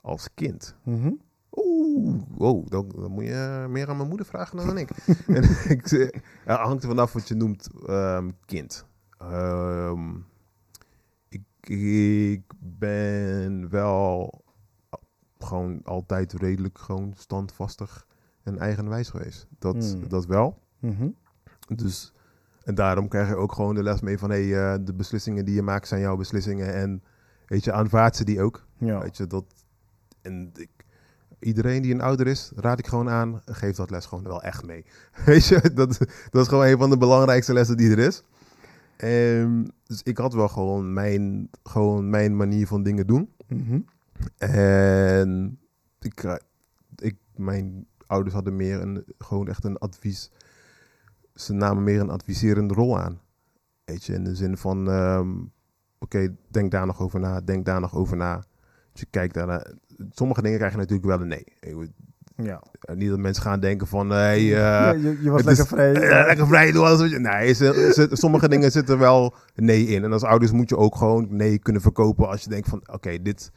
Als 0.00 0.28
kind. 0.34 0.74
Mhm. 0.82 1.12
Oeh, 1.52 1.82
Oeh, 1.94 2.22
wow, 2.28 2.70
dan, 2.70 2.88
dan 2.88 3.10
moet 3.10 3.24
je 3.24 3.66
meer 3.68 3.88
aan 3.88 3.96
mijn 3.96 4.08
moeder 4.08 4.26
vragen 4.26 4.56
dan 4.56 4.68
aan 4.68 4.78
ik. 4.78 4.90
en 5.26 5.42
ik 5.68 5.88
zeg, 5.88 6.10
ja, 6.46 6.64
hangt 6.64 6.82
er 6.82 6.88
vanaf 6.88 7.12
wat 7.12 7.28
je 7.28 7.34
noemt 7.34 7.68
ehm, 7.86 8.30
kind. 8.44 8.86
Ehm, 9.18 10.14
ik, 11.28 11.68
ik 11.68 12.42
ben 12.58 13.68
wel 13.70 14.42
gewoon 15.38 15.80
altijd 15.84 16.32
redelijk 16.32 16.78
gewoon 16.78 17.12
standvastig 17.16 18.06
en 18.42 18.58
eigenwijs 18.58 19.08
geweest. 19.10 19.46
Dat, 19.58 19.74
Hmm. 19.74 20.08
dat 20.08 20.26
wel. 20.26 20.58
Mhm. 20.78 21.08
Dus, 21.68 22.12
en 22.64 22.74
daarom 22.74 23.08
krijg 23.08 23.28
je 23.28 23.36
ook 23.36 23.52
gewoon 23.52 23.74
de 23.74 23.82
les 23.82 24.00
mee 24.00 24.18
van... 24.18 24.30
Hey, 24.30 24.72
eh, 24.72 24.78
de 24.84 24.94
beslissingen 24.94 25.44
die 25.44 25.54
je 25.54 25.62
maakt 25.62 25.88
zijn 25.88 26.00
jouw 26.00 26.16
beslissingen. 26.16 26.74
En 26.74 27.02
weet 27.46 27.64
je, 27.64 27.72
aanvaard 27.72 28.16
ze 28.16 28.24
die 28.24 28.42
ook. 28.42 28.66
Ja. 28.78 29.00
Weet 29.00 29.16
je, 29.16 29.26
dat... 29.26 29.44
En 30.22 30.50
ik, 30.54 30.70
iedereen 31.38 31.82
die 31.82 31.94
een 31.94 32.00
ouder 32.00 32.26
is, 32.26 32.52
raad 32.56 32.78
ik 32.78 32.86
gewoon 32.86 33.10
aan... 33.10 33.40
geef 33.44 33.76
dat 33.76 33.90
les 33.90 34.06
gewoon 34.06 34.24
wel 34.24 34.42
echt 34.42 34.66
mee. 34.66 34.84
Weet 35.26 35.46
je, 35.46 35.72
dat, 35.74 35.98
dat 36.30 36.42
is 36.42 36.48
gewoon 36.48 36.66
een 36.66 36.78
van 36.78 36.90
de 36.90 36.98
belangrijkste 36.98 37.52
lessen 37.52 37.76
die 37.76 37.90
er 37.90 37.98
is. 37.98 38.22
Ehm, 38.96 39.64
dus 39.86 40.02
ik 40.02 40.18
had 40.18 40.34
wel 40.34 40.48
gewoon 40.48 40.92
mijn, 40.92 41.50
gewoon 41.62 42.10
mijn 42.10 42.36
manier 42.36 42.66
van 42.66 42.82
dingen 42.82 43.06
doen. 43.06 43.32
Mhm. 43.48 43.80
En 44.38 45.58
ik, 46.00 46.38
ik, 46.96 47.16
mijn 47.36 47.86
ouders 48.12 48.34
hadden 48.34 48.56
meer 48.56 48.80
een, 48.80 49.04
gewoon 49.18 49.48
echt 49.48 49.64
een 49.64 49.78
advies. 49.78 50.30
Ze 51.34 51.52
namen 51.52 51.82
meer 51.84 52.00
een 52.00 52.10
adviserende 52.10 52.74
rol 52.74 52.98
aan. 52.98 53.20
Weet 53.84 54.04
je, 54.04 54.12
in 54.14 54.24
de 54.24 54.34
zin 54.34 54.56
van, 54.56 54.90
ehm, 54.90 55.30
oké, 55.98 56.34
denk 56.48 56.70
daar 56.70 56.86
nog 56.86 57.00
over 57.00 57.20
na, 57.20 57.40
denk 57.40 57.64
daar 57.64 57.80
nog 57.80 57.94
over 57.94 58.16
na. 58.16 58.36
Dus 58.92 59.00
je 59.00 59.06
kijkt 59.10 59.34
daarna. 59.34 59.66
Sommige 60.10 60.42
dingen 60.42 60.56
krijg 60.58 60.72
je 60.72 60.78
natuurlijk 60.78 61.06
wel 61.08 61.20
een 61.20 61.28
nee. 61.28 61.44
Ja. 62.36 62.62
eh, 62.80 62.96
niet 62.96 63.08
dat 63.08 63.18
mensen 63.18 63.42
gaan 63.42 63.60
denken 63.60 63.86
van, 63.86 64.10
hey, 64.10 64.38
eh, 64.38 64.48
Ja, 64.50 64.92
je, 64.92 65.18
je 65.22 65.30
was 65.30 65.42
lekker 65.42 65.64
is- 65.64 65.70
vrij. 65.70 65.92
eh, 65.94 66.26
lekker 66.26 66.46
vrij 66.46 66.72
doen. 66.72 66.84
alles 66.84 67.00
wat 67.00 67.10
je- 67.10 67.18
Nee, 67.18 67.52
ze- 67.52 67.90
ze- 67.94 68.08
sommige 68.16 68.48
dingen 68.48 68.70
zitten 68.70 68.98
wel 68.98 69.34
nee 69.54 69.86
in. 69.86 70.04
En 70.04 70.12
als 70.12 70.22
ouders 70.22 70.52
moet 70.52 70.68
je 70.68 70.76
ook 70.76 70.96
gewoon 70.96 71.26
nee 71.30 71.58
kunnen 71.58 71.82
verkopen 71.82 72.28
als 72.28 72.42
je 72.42 72.50
denkt 72.50 72.68
van, 72.68 72.82
oké, 72.92 73.22
dit... 73.22 73.50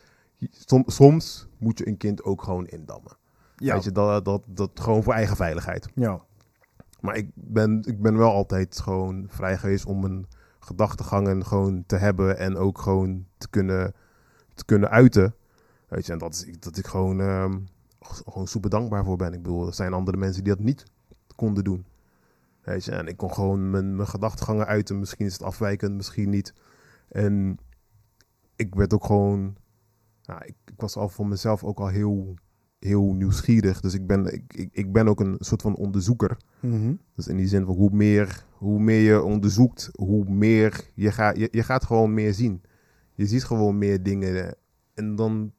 som- 0.50 0.84
soms 0.88 1.48
moet 1.58 1.78
je 1.78 1.88
een 1.88 1.98
kind 1.98 2.24
ook 2.24 2.44
gewoon 2.44 2.66
indammen. 2.66 3.18
Ja. 3.56 3.74
Weet 3.74 3.84
je, 3.84 3.92
dat, 3.92 4.26
dat, 4.26 4.44
dat 4.48 4.72
gewoon 4.74 5.04
voor 5.04 5.14
eigen 5.14 5.36
veiligheid. 5.36 5.90
ja. 5.96 6.22
Maar 7.00 7.16
ik 7.16 7.30
ben, 7.34 7.84
ik 7.86 8.02
ben 8.02 8.18
wel 8.18 8.32
altijd 8.32 8.80
gewoon 8.80 9.26
vrij 9.30 9.58
geweest 9.58 9.86
om 9.86 10.00
mijn 10.00 10.26
gedachtegangen 10.60 11.46
gewoon 11.46 11.84
te 11.86 11.96
hebben 11.96 12.38
en 12.38 12.58
ook 12.58 12.80
gewoon 12.80 13.26
te 13.38 13.50
kunnen, 13.50 13.94
te 14.54 14.66
kunnen 14.66 14.90
uiten. 14.90 15.36
Weet 15.88 16.06
je, 16.06 16.12
en 16.12 16.18
dat 16.18 16.34
is 16.34 16.60
dat 16.60 16.78
ik 16.78 16.88
gewoon, 16.88 17.22
ehm, 17.22 17.60
gewoon 18.00 18.48
super 18.48 18.70
dankbaar 18.70 19.04
voor 19.04 19.18
ben. 19.18 19.34
Ik 19.34 19.42
bedoel, 19.42 19.68
er 19.68 19.74
zijn 19.74 19.94
andere 19.94 20.18
mensen 20.18 20.44
die 20.44 20.56
dat 20.56 20.64
niet 20.64 20.84
konden 21.36 21.64
doen. 21.64 21.86
Weet 22.62 22.86
je, 22.86 22.92
en 22.92 23.08
ik 23.08 23.18
kon 23.18 23.34
gewoon 23.34 23.70
mijn, 23.70 23.96
mijn 23.96 24.08
gedachtegangen 24.08 24.66
uiten. 24.66 25.00
Misschien 25.00 25.26
is 25.26 25.34
het 25.34 25.44
afwijkend, 25.44 25.96
misschien 25.96 26.30
niet. 26.30 26.54
En 27.08 27.60
ik 28.56 28.76
werd 28.76 28.94
ook 28.94 29.06
gewoon, 29.06 29.56
nou, 30.24 30.46
ik, 30.46 30.56
ik 30.66 30.80
was 30.80 30.96
al 30.96 31.10
voor 31.10 31.28
mezelf 31.28 31.64
ook 31.64 31.80
al 31.80 31.88
heel, 31.88 32.36
heel 32.86 33.14
nieuwsgierig. 33.14 33.80
Dus 33.80 33.94
ik 33.94 34.08
ben, 34.08 34.34
ik, 34.34 34.54
ik, 34.54 34.70
ik 34.72 34.92
ben 34.92 35.08
ook 35.08 35.20
een 35.20 35.36
soort 35.40 35.62
van 35.62 35.76
onderzoeker. 35.76 36.38
Mhm. 36.60 36.94
Dus 37.16 37.28
in 37.28 37.38
die 37.38 37.48
zin 37.48 37.66
van 37.66 37.76
hoe 37.76 37.92
meer, 37.92 38.46
hoe 38.52 38.80
meer 38.80 39.02
je 39.02 39.22
onderzoekt, 39.22 39.90
hoe 39.94 40.26
meer 40.30 40.90
je 40.94 41.12
gaat, 41.12 41.38
je, 41.38 41.48
je 41.52 41.64
gaat 41.64 41.86
gewoon 41.86 42.14
meer 42.14 42.34
zien. 42.34 42.62
Je 43.14 43.26
ziet 43.26 43.44
gewoon 43.44 43.78
meer 43.78 44.04
dingen. 44.04 44.56
En 44.94 45.16
dan 45.16 45.52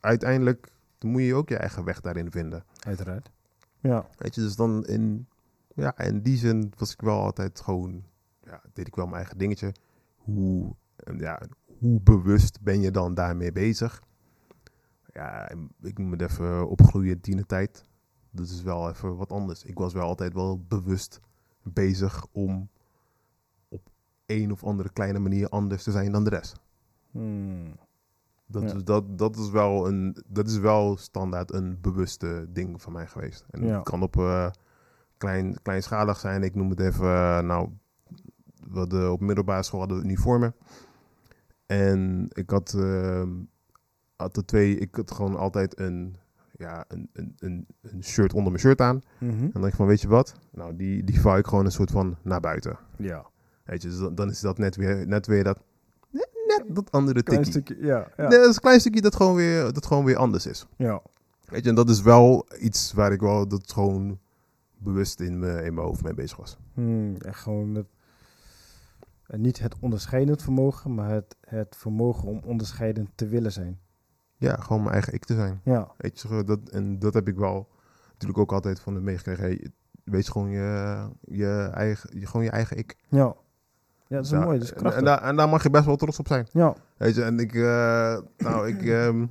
uiteindelijk 0.00 0.72
dan 0.98 1.10
moet 1.10 1.22
je 1.22 1.34
ook 1.34 1.48
je 1.48 1.56
eigen 1.56 1.84
weg 1.84 2.00
daarin 2.00 2.30
vinden. 2.30 2.64
Uiteraard. 2.78 3.30
Ja. 3.80 4.08
Weet 4.18 4.34
je, 4.34 4.40
dus 4.40 4.56
dan 4.56 4.84
in, 4.86 5.26
ja, 5.74 5.98
in 5.98 6.20
die 6.20 6.36
zin 6.36 6.72
was 6.76 6.92
ik 6.92 7.00
wel 7.00 7.20
altijd 7.20 7.60
gewoon, 7.60 8.04
ja, 8.42 8.62
deed 8.72 8.86
ik 8.86 8.94
wel 8.94 9.04
mijn 9.04 9.16
eigen 9.16 9.38
dingetje. 9.38 9.72
Hoe, 10.16 10.74
ja, 11.18 11.42
hoe 11.78 12.00
bewust 12.00 12.62
ben 12.62 12.80
je 12.80 12.90
dan 12.90 13.14
daarmee 13.14 13.52
bezig? 13.52 14.02
Ja, 15.14 15.50
ik 15.82 15.98
noem 15.98 16.10
het 16.12 16.22
even 16.22 16.68
opgroeien 16.68 17.20
tienertijd. 17.20 17.84
Dat 18.30 18.46
is 18.48 18.62
wel 18.62 18.88
even 18.88 19.16
wat 19.16 19.32
anders. 19.32 19.64
Ik 19.64 19.78
was 19.78 19.92
wel 19.92 20.02
altijd 20.06 20.34
wel 20.34 20.64
bewust 20.68 21.20
bezig 21.62 22.26
om 22.32 22.68
op 23.68 23.90
een 24.26 24.52
of 24.52 24.64
andere 24.64 24.92
kleine 24.92 25.18
manier 25.18 25.48
anders 25.48 25.82
te 25.82 25.90
zijn 25.90 26.12
dan 26.12 26.24
de 26.24 26.30
rest. 26.30 26.60
Hmm. 27.10 27.76
Dat, 28.46 28.62
Ja. 28.62 28.74
is, 28.74 28.84
dat, 28.84 29.18
dat, 29.18 29.36
is 29.36 29.50
wel 29.50 29.86
een, 29.88 30.16
dat 30.26 30.46
is 30.48 30.58
wel 30.58 30.96
standaard 30.96 31.52
een 31.52 31.78
bewuste 31.80 32.46
ding 32.48 32.82
van 32.82 32.92
mij 32.92 33.06
geweest. 33.06 33.44
En 33.50 33.64
Ja. 33.64 33.74
het 33.74 33.84
kan 33.84 34.02
op 34.02 34.16
eh, 34.16 34.50
klein, 35.16 35.62
kleinschalig 35.62 36.18
zijn. 36.18 36.42
Ik 36.42 36.54
noem 36.54 36.70
het 36.70 36.80
even, 36.80 37.06
eh, 37.06 37.40
nou, 37.40 37.68
we 38.70 38.78
hadden 38.78 39.12
op 39.12 39.20
middelbare 39.20 39.62
school 39.62 39.80
hadden 39.80 39.98
we 39.98 40.04
uniformen. 40.04 40.54
En 41.66 42.26
ik 42.32 42.50
had, 42.50 42.74
ehm, 42.74 43.30
had 44.16 44.36
er 44.36 44.44
twee, 44.44 44.78
ik 44.78 44.94
had 44.94 45.10
gewoon 45.10 45.36
altijd 45.36 45.78
een, 45.80 46.16
ja, 46.52 46.84
een, 46.88 47.08
een, 47.12 47.34
een, 47.38 47.66
een 47.80 48.04
shirt 48.04 48.32
onder 48.32 48.50
mijn 48.52 48.64
shirt 48.64 48.80
aan. 48.80 49.02
Mhm. 49.18 49.30
En 49.30 49.50
dan 49.50 49.60
denk 49.60 49.72
ik 49.72 49.74
van, 49.74 49.86
weet 49.86 50.00
je 50.00 50.08
wat? 50.08 50.34
Nou, 50.50 50.76
die, 50.76 51.04
die 51.04 51.20
vouw 51.20 51.36
ik 51.36 51.46
gewoon 51.46 51.64
een 51.64 51.72
soort 51.72 51.90
van 51.90 52.16
naar 52.22 52.40
buiten. 52.40 52.78
Ja. 52.96 53.26
Weet 53.64 53.82
je, 53.82 53.88
dus 53.88 53.98
dan, 53.98 54.14
dan 54.14 54.30
is 54.30 54.40
dat 54.40 54.58
net 54.58 54.76
weer, 54.76 55.06
net 55.06 55.26
weer 55.26 55.44
dat, 55.44 55.60
net, 56.10 56.28
net 56.46 56.74
dat 56.74 56.90
andere 56.90 57.22
tikkie. 57.22 57.44
stukje, 57.50 57.76
ja. 57.80 58.08
Ja. 58.16 58.28
Nee, 58.28 58.38
dat 58.38 58.48
is 58.48 58.54
een 58.54 58.60
klein 58.60 58.80
stukje 58.80 59.00
dat 59.00 59.16
gewoon 59.16 59.34
weer, 59.34 59.72
dat 59.72 59.86
gewoon 59.86 60.04
weer 60.04 60.16
anders 60.16 60.46
is. 60.46 60.66
ja. 60.76 61.02
Weet 61.44 61.62
je, 61.62 61.68
en 61.68 61.74
dat 61.74 61.90
is 61.90 62.02
wel 62.02 62.46
iets 62.60 62.92
waar 62.92 63.12
ik 63.12 63.20
wel 63.20 63.48
dat 63.48 63.72
gewoon 63.72 64.18
bewust 64.78 65.20
in 65.20 65.38
mijn, 65.38 65.64
in 65.64 65.74
mijn 65.74 65.86
hoofd 65.86 66.02
mee 66.02 66.14
bezig 66.14 66.36
was. 66.36 66.56
Hmm, 66.74 67.16
echt 67.16 67.38
gewoon 67.38 67.74
het, 67.74 67.86
niet 69.26 69.58
het 69.58 69.74
onderscheidend 69.80 70.42
vermogen, 70.42 70.94
maar 70.94 71.10
het, 71.10 71.36
het 71.40 71.76
vermogen 71.76 72.28
om 72.28 72.40
onderscheidend 72.44 73.08
te 73.14 73.26
willen 73.26 73.52
zijn. 73.52 73.78
Ja, 74.36 74.56
gewoon 74.56 74.80
mijn 74.82 74.92
eigen 74.94 75.12
ik 75.12 75.24
te 75.24 75.34
zijn. 75.34 75.60
Ja. 75.64 75.88
Weet 75.96 76.20
je, 76.20 76.44
dat, 76.44 76.58
en 76.70 76.98
dat 76.98 77.14
heb 77.14 77.28
ik 77.28 77.36
wel 77.36 77.68
natuurlijk 78.12 78.38
ook 78.38 78.52
altijd 78.52 78.80
van 78.80 78.94
hem 78.94 79.04
meegekregen. 79.04 79.44
Hey, 79.44 79.66
wees 80.04 80.28
gewoon 80.28 80.50
je, 80.50 80.98
je, 81.20 81.70
eigen, 81.74 82.18
je, 82.18 82.26
gewoon 82.26 82.44
je 82.44 82.50
eigen 82.50 82.76
ik. 82.76 82.96
Ja. 83.08 83.34
Ja, 84.06 84.16
dat 84.16 84.24
is 84.24 84.30
mooi, 84.32 84.58
dat 84.58 84.62
is 84.62 84.72
en, 84.72 84.76
krachtig. 84.76 84.98
en, 84.98 85.04
daar, 85.06 85.22
en 85.22 85.36
daar 85.36 85.48
mag 85.48 85.62
je 85.62 85.70
best 85.70 85.84
wel 85.84 85.96
trots 85.96 86.18
op 86.18 86.26
zijn. 86.26 86.46
ja. 86.52 86.74
Weet 86.96 87.14
je, 87.14 87.22
en 87.22 87.38
ik, 87.38 87.54
eh, 87.54 88.18
nou, 88.36 88.68
ik, 88.68 88.82
ehm, 88.82 89.16
mijn 89.18 89.30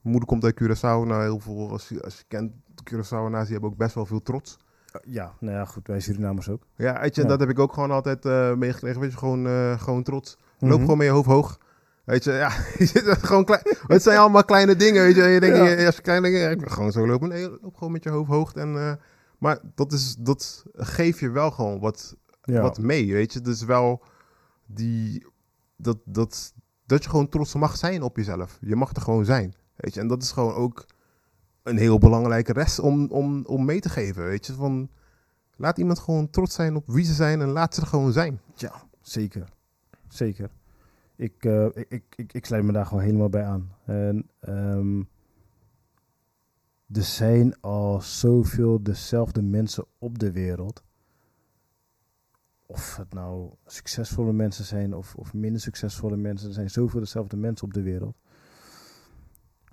moeder 0.00 0.24
komt 0.28 0.44
uit 0.44 0.62
Curaçao. 0.62 1.06
Nou, 1.06 1.22
heel 1.22 1.38
veel, 1.38 1.70
als 1.70 1.88
je, 1.88 2.02
als 2.02 2.18
je 2.18 2.24
kent, 2.28 2.52
Curaçaoënaars, 2.90 3.42
die 3.42 3.52
hebben 3.52 3.70
ook 3.70 3.76
best 3.76 3.94
wel 3.94 4.06
veel 4.06 4.22
trots. 4.22 4.58
ja, 5.04 5.32
nou 5.40 5.56
ja, 5.56 5.64
goed, 5.64 5.86
wij 5.86 6.00
Surinamers 6.00 6.48
ook. 6.48 6.66
Ja, 6.76 7.00
weet 7.00 7.14
je, 7.14 7.20
en 7.22 7.26
Ja. 7.28 7.32
dat 7.36 7.40
heb 7.40 7.48
ik 7.56 7.58
ook 7.58 7.72
gewoon 7.72 7.90
altijd 7.90 8.24
eh, 8.24 8.54
meegekregen. 8.54 9.00
Weet 9.00 9.10
je, 9.12 9.18
gewoon, 9.18 9.46
eh, 9.46 9.80
gewoon 9.80 10.02
trots. 10.02 10.36
Loop 10.58 10.70
Mhm. 10.70 10.80
gewoon 10.80 10.96
met 10.96 11.06
je 11.06 11.12
hoofd 11.12 11.28
hoog. 11.28 11.58
Weet 12.04 12.24
je, 12.24 12.32
ja, 12.32 12.52
je 12.78 12.86
zit 12.86 13.04
gewoon 13.08 13.44
klein. 13.44 13.62
Het 13.86 14.02
zijn 14.02 14.18
allemaal 14.18 14.44
kleine 14.44 14.76
dingen, 14.76 15.02
weet 15.02 15.14
je. 15.14 15.22
En 15.22 15.30
je 15.30 15.40
denkt, 15.40 15.56
Ja. 15.56 15.64
je 15.64 16.00
kleine 16.02 16.30
dingen, 16.30 16.50
ik 16.50 16.60
wil 16.60 16.68
gewoon 16.70 16.92
zo 16.92 17.06
lopen. 17.06 17.28
Nee, 17.28 17.50
loop 17.60 17.74
gewoon 17.74 17.92
met 17.92 18.02
je 18.02 18.10
hoofd 18.10 18.30
hoog. 18.30 18.52
En, 18.54 18.76
eh, 18.76 18.92
maar 19.38 19.58
dat, 19.74 19.92
is, 19.92 20.16
dat 20.18 20.64
geeft 20.72 21.18
je 21.18 21.30
wel 21.30 21.50
gewoon 21.50 21.80
wat, 21.80 22.16
Ja. 22.42 22.62
wat 22.62 22.78
mee, 22.78 23.12
weet 23.12 23.32
je. 23.32 23.40
Dus 23.40 23.64
wel 23.64 24.02
die, 24.66 25.26
dat, 25.76 25.96
dat, 26.04 26.52
dat 26.86 27.04
je 27.04 27.10
gewoon 27.10 27.28
trots 27.28 27.54
mag 27.54 27.76
zijn 27.76 28.02
op 28.02 28.16
jezelf. 28.16 28.58
Je 28.60 28.76
mag 28.76 28.94
er 28.94 29.02
gewoon 29.02 29.24
zijn, 29.24 29.54
weet 29.76 29.94
je. 29.94 30.00
En 30.00 30.06
dat 30.06 30.22
is 30.22 30.30
gewoon 30.32 30.54
ook 30.54 30.86
een 31.62 31.78
heel 31.78 31.98
belangrijke 31.98 32.52
rest 32.52 32.78
om, 32.78 33.06
om, 33.10 33.44
om 33.46 33.64
mee 33.64 33.80
te 33.80 33.88
geven, 33.88 34.24
weet 34.24 34.46
je. 34.46 34.52
Van, 34.52 34.90
laat 35.56 35.78
iemand 35.78 35.98
gewoon 35.98 36.30
trots 36.30 36.54
zijn 36.54 36.76
op 36.76 36.84
wie 36.86 37.04
ze 37.04 37.12
zijn 37.14 37.40
en 37.40 37.48
laat 37.48 37.74
ze 37.74 37.80
er 37.80 37.86
gewoon 37.86 38.12
zijn. 38.12 38.40
Ja, 38.54 38.72
zeker. 39.00 39.48
Zeker. 40.08 40.50
Ik, 41.16 41.44
eh, 41.44 41.66
ik, 41.66 41.86
ik, 41.88 42.04
ik, 42.16 42.32
ik 42.32 42.46
sluit 42.46 42.64
me 42.64 42.72
daar 42.72 42.86
gewoon 42.86 43.02
helemaal 43.02 43.28
bij 43.28 43.44
aan. 43.44 43.70
En 43.84 44.28
ehm, 44.40 44.98
er 46.92 47.02
zijn 47.02 47.60
al 47.60 48.00
zoveel 48.00 48.82
dezelfde 48.82 49.42
mensen 49.42 49.84
op 49.98 50.18
de 50.18 50.32
wereld. 50.32 50.82
Of 52.66 52.96
het 52.96 53.12
nou 53.12 53.50
succesvolle 53.66 54.32
mensen 54.32 54.64
zijn 54.64 54.94
of, 54.94 55.14
of 55.14 55.34
minder 55.34 55.60
succesvolle 55.60 56.16
mensen. 56.16 56.48
Er 56.48 56.54
zijn 56.54 56.70
zoveel 56.70 57.00
dezelfde 57.00 57.36
mensen 57.36 57.66
op 57.66 57.74
de 57.74 57.82
wereld. 57.82 58.16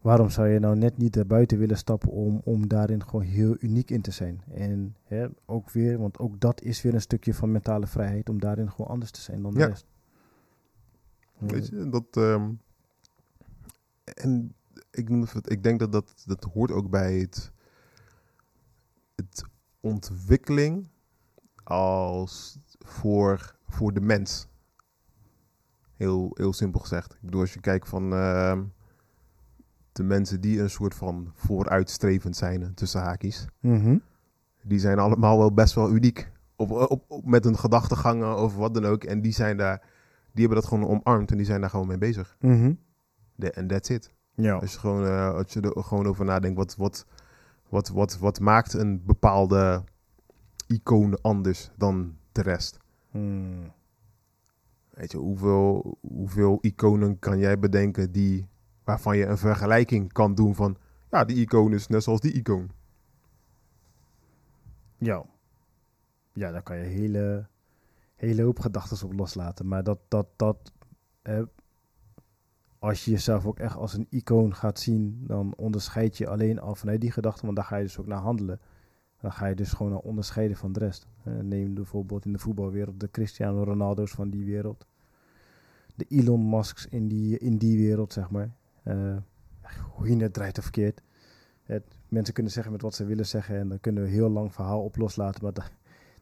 Waarom 0.02 0.30
zou 0.30 0.48
je 0.48 0.60
nou 0.60 0.78
net 0.78 0.98
niet 0.98 1.16
naar 1.16 1.26
buiten 1.26 1.58
willen 1.58 1.78
stappen 1.78 2.10
om, 2.10 2.42
om 2.44 2.68
daarin 2.68 3.04
gewoon 3.04 3.26
heel 3.26 3.56
uniek 3.60 3.92
in 3.92 4.02
te 4.02 4.12
zijn? 4.12 4.42
En 4.54 4.96
hè, 5.04 5.28
ook 5.46 5.70
weer, 5.70 5.98
want 5.98 6.20
ook 6.20 6.40
dat 6.40 6.62
is 6.62 6.82
weer 6.82 6.94
een 6.94 7.02
stukje 7.02 7.34
van 7.34 7.52
mentale 7.52 7.88
vrijheid 7.88 8.30
om 8.30 8.40
daarin 8.40 8.72
gewoon 8.72 8.92
anders 8.92 9.12
te 9.12 9.22
zijn 9.22 9.42
dan 9.42 9.54
de 9.54 9.66
rest. 9.66 9.86
Weet 11.40 11.68
je, 11.68 11.90
dat. 11.90 12.04
ehm, 12.12 12.52
en 14.04 14.56
ik, 14.92 15.10
noem 15.10 15.26
het, 15.32 15.52
ik 15.52 15.64
denk 15.64 15.80
dat, 15.80 15.92
dat 15.92 16.24
dat 16.26 16.44
hoort 16.44 16.72
ook 16.72 16.90
bij 16.90 17.18
het, 17.20 17.52
het 19.16 19.44
ontwikkeling 19.80 20.88
als 21.64 22.58
voor, 22.80 23.56
voor 23.68 23.94
de 23.94 24.02
mens. 24.02 24.48
Heel, 25.96 26.32
heel 26.34 26.54
simpel 26.54 26.80
gezegd. 26.80 27.14
Ik 27.14 27.22
bedoel, 27.22 27.42
als 27.42 27.54
je 27.54 27.60
kijkt 27.60 27.88
van. 27.90 28.14
ehm, 28.14 28.64
de 29.92 30.04
mensen 30.04 30.42
die 30.42 30.60
een 30.62 30.70
soort 30.70 30.96
van 30.96 31.32
vooruitstrevend 31.36 32.36
zijn, 32.38 32.74
tussen 32.74 33.02
haakjes, 33.02 33.46
Mhm. 33.60 33.98
die 34.62 34.80
zijn 34.80 35.00
allemaal 35.00 35.38
wel 35.38 35.54
best 35.54 35.74
wel 35.74 35.92
uniek. 35.92 36.32
Op, 36.56 36.72
op, 36.72 37.04
op- 37.08 37.26
met 37.26 37.46
een 37.46 37.58
gedachtegang 37.58 38.24
of 38.36 38.56
wat 38.56 38.74
dan 38.74 38.86
ook. 38.86 39.04
En 39.04 39.22
die 39.22 39.32
zijn 39.32 39.58
daar, 39.58 39.82
die 40.40 40.48
hebben 40.48 40.64
dat 40.64 40.74
gewoon 40.74 41.00
omarmd 41.00 41.32
en 41.32 41.38
die 41.38 41.46
zijn 41.46 41.62
daar 41.62 41.70
gewoon 41.70 41.88
mee 41.88 41.98
bezig. 41.98 42.38
Mhm. 42.40 42.74
En 43.38 43.68
that's 43.68 43.90
it. 43.90 44.14
Ja. 44.36 44.54
Als 44.56 44.74
je, 44.74 44.80
gewoon, 44.80 45.06
eh, 45.06 45.34
als 45.34 45.54
je 45.54 45.62
er 45.62 45.84
gewoon 45.84 46.06
over 46.06 46.26
nadenkt, 46.26 46.58
wat, 46.58 46.76
wat, 46.76 47.06
wat, 47.70 47.90
wat, 47.90 48.18
wat 48.18 48.40
maakt 48.40 48.74
een 48.74 49.06
bepaalde 49.06 49.84
icoon 50.68 51.22
anders 51.22 51.72
dan 51.78 52.18
de 52.32 52.42
rest? 52.42 52.78
Hmm. 53.12 53.72
Weet 54.90 55.12
je, 55.12 55.18
hoeveel, 55.18 55.98
hoeveel 56.02 56.58
iconen 56.62 57.20
kan 57.20 57.38
jij 57.38 57.60
bedenken 57.60 58.12
die, 58.12 58.48
waarvan 58.84 59.18
je 59.18 59.26
een 59.26 59.38
vergelijking 59.38 60.14
kan 60.14 60.36
doen 60.36 60.56
van, 60.56 60.78
ja, 61.12 61.26
die 61.26 61.38
icoon 61.38 61.74
is 61.74 61.88
net 61.88 62.04
zoals 62.04 62.22
die 62.22 62.34
icoon. 62.34 62.70
Ja. 64.98 65.26
Ja, 66.34 66.52
daar 66.52 66.64
kan 66.64 66.78
je 66.78 66.84
hele, 66.84 67.48
hele 68.20 68.44
hoop 68.44 68.60
gedachten 68.60 69.08
op 69.08 69.14
loslaten. 69.14 69.68
Maar 69.68 69.84
dat, 69.84 70.00
dat, 70.08 70.28
dat 70.36 70.72
als 72.80 73.06
je 73.06 73.12
jezelf 73.12 73.46
ook 73.46 73.60
echt 73.60 73.76
als 73.76 73.94
een 73.94 74.08
icoon 74.10 74.56
gaat 74.56 74.80
zien, 74.80 75.24
dan 75.28 75.54
onderscheid 75.56 76.18
je 76.18 76.28
alleen 76.28 76.60
al 76.60 76.76
vanuit 76.76 77.02
die 77.02 77.12
gedachten, 77.12 77.46
want 77.46 77.56
daar 77.56 77.66
ga 77.66 77.76
je 77.76 77.84
dus 77.84 77.98
ook 77.98 78.08
naar 78.08 78.20
handelen. 78.20 78.60
Dan 79.22 79.32
ga 79.32 79.46
je 79.46 79.56
dus 79.56 79.74
gewoon 79.74 80.02
onderscheiden 80.02 80.58
van 80.58 80.72
de 80.72 80.80
rest. 80.80 81.08
Neem 81.24 81.74
bijvoorbeeld 81.74 82.26
in 82.26 82.34
de 82.34 82.40
voetbalwereld 82.40 83.00
de 83.00 83.12
Cristiano 83.12 83.64
Ronaldo's 83.64 84.12
van 84.12 84.30
die 84.30 84.46
wereld. 84.46 84.86
De 85.96 86.06
Elon 86.10 86.50
Musks 86.50 86.88
in 86.88 87.08
die, 87.08 87.38
in 87.38 87.58
die 87.58 87.78
wereld, 87.78 88.14
zeg 88.14 88.30
maar. 88.30 88.56
Hoe 89.92 90.10
je 90.10 90.24
het 90.24 90.34
draait 90.34 90.58
of 90.58 90.64
verkeerd. 90.64 91.02
Het, 91.64 91.84
mensen 92.08 92.34
kunnen 92.34 92.52
zeggen 92.52 92.72
met 92.72 92.82
wat 92.82 92.96
ze 92.96 93.06
willen 93.06 93.26
zeggen 93.26 93.58
en 93.58 93.70
dan 93.70 93.80
kunnen 93.80 94.04
we 94.04 94.10
heel 94.10 94.30
lang 94.30 94.54
verhaal 94.54 94.84
op 94.84 94.98
loslaten. 94.98 95.44
Maar 95.44 95.54
da- 95.54 95.70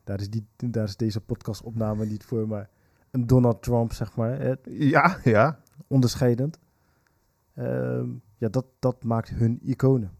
daar, 0.08 0.20
is 0.20 0.30
die, 0.30 0.48
daar 0.56 0.84
is 0.84 0.96
deze 0.98 1.22
podcastopname 1.22 2.06
niet 2.06 2.24
voor. 2.26 2.48
Maar 2.48 2.70
een 3.12 3.28
Donald 3.28 3.62
Trump, 3.64 3.94
zeg 3.94 4.16
maar, 4.16 4.58
Ja, 4.70 5.18
ja. 5.24 5.60
onderscheidend. 5.88 6.60
Ehm, 7.54 8.10
ja, 8.38 8.48
dat, 8.50 8.66
dat 8.80 9.04
maakt 9.04 9.30
hun 9.30 9.60
iconen. 9.64 10.12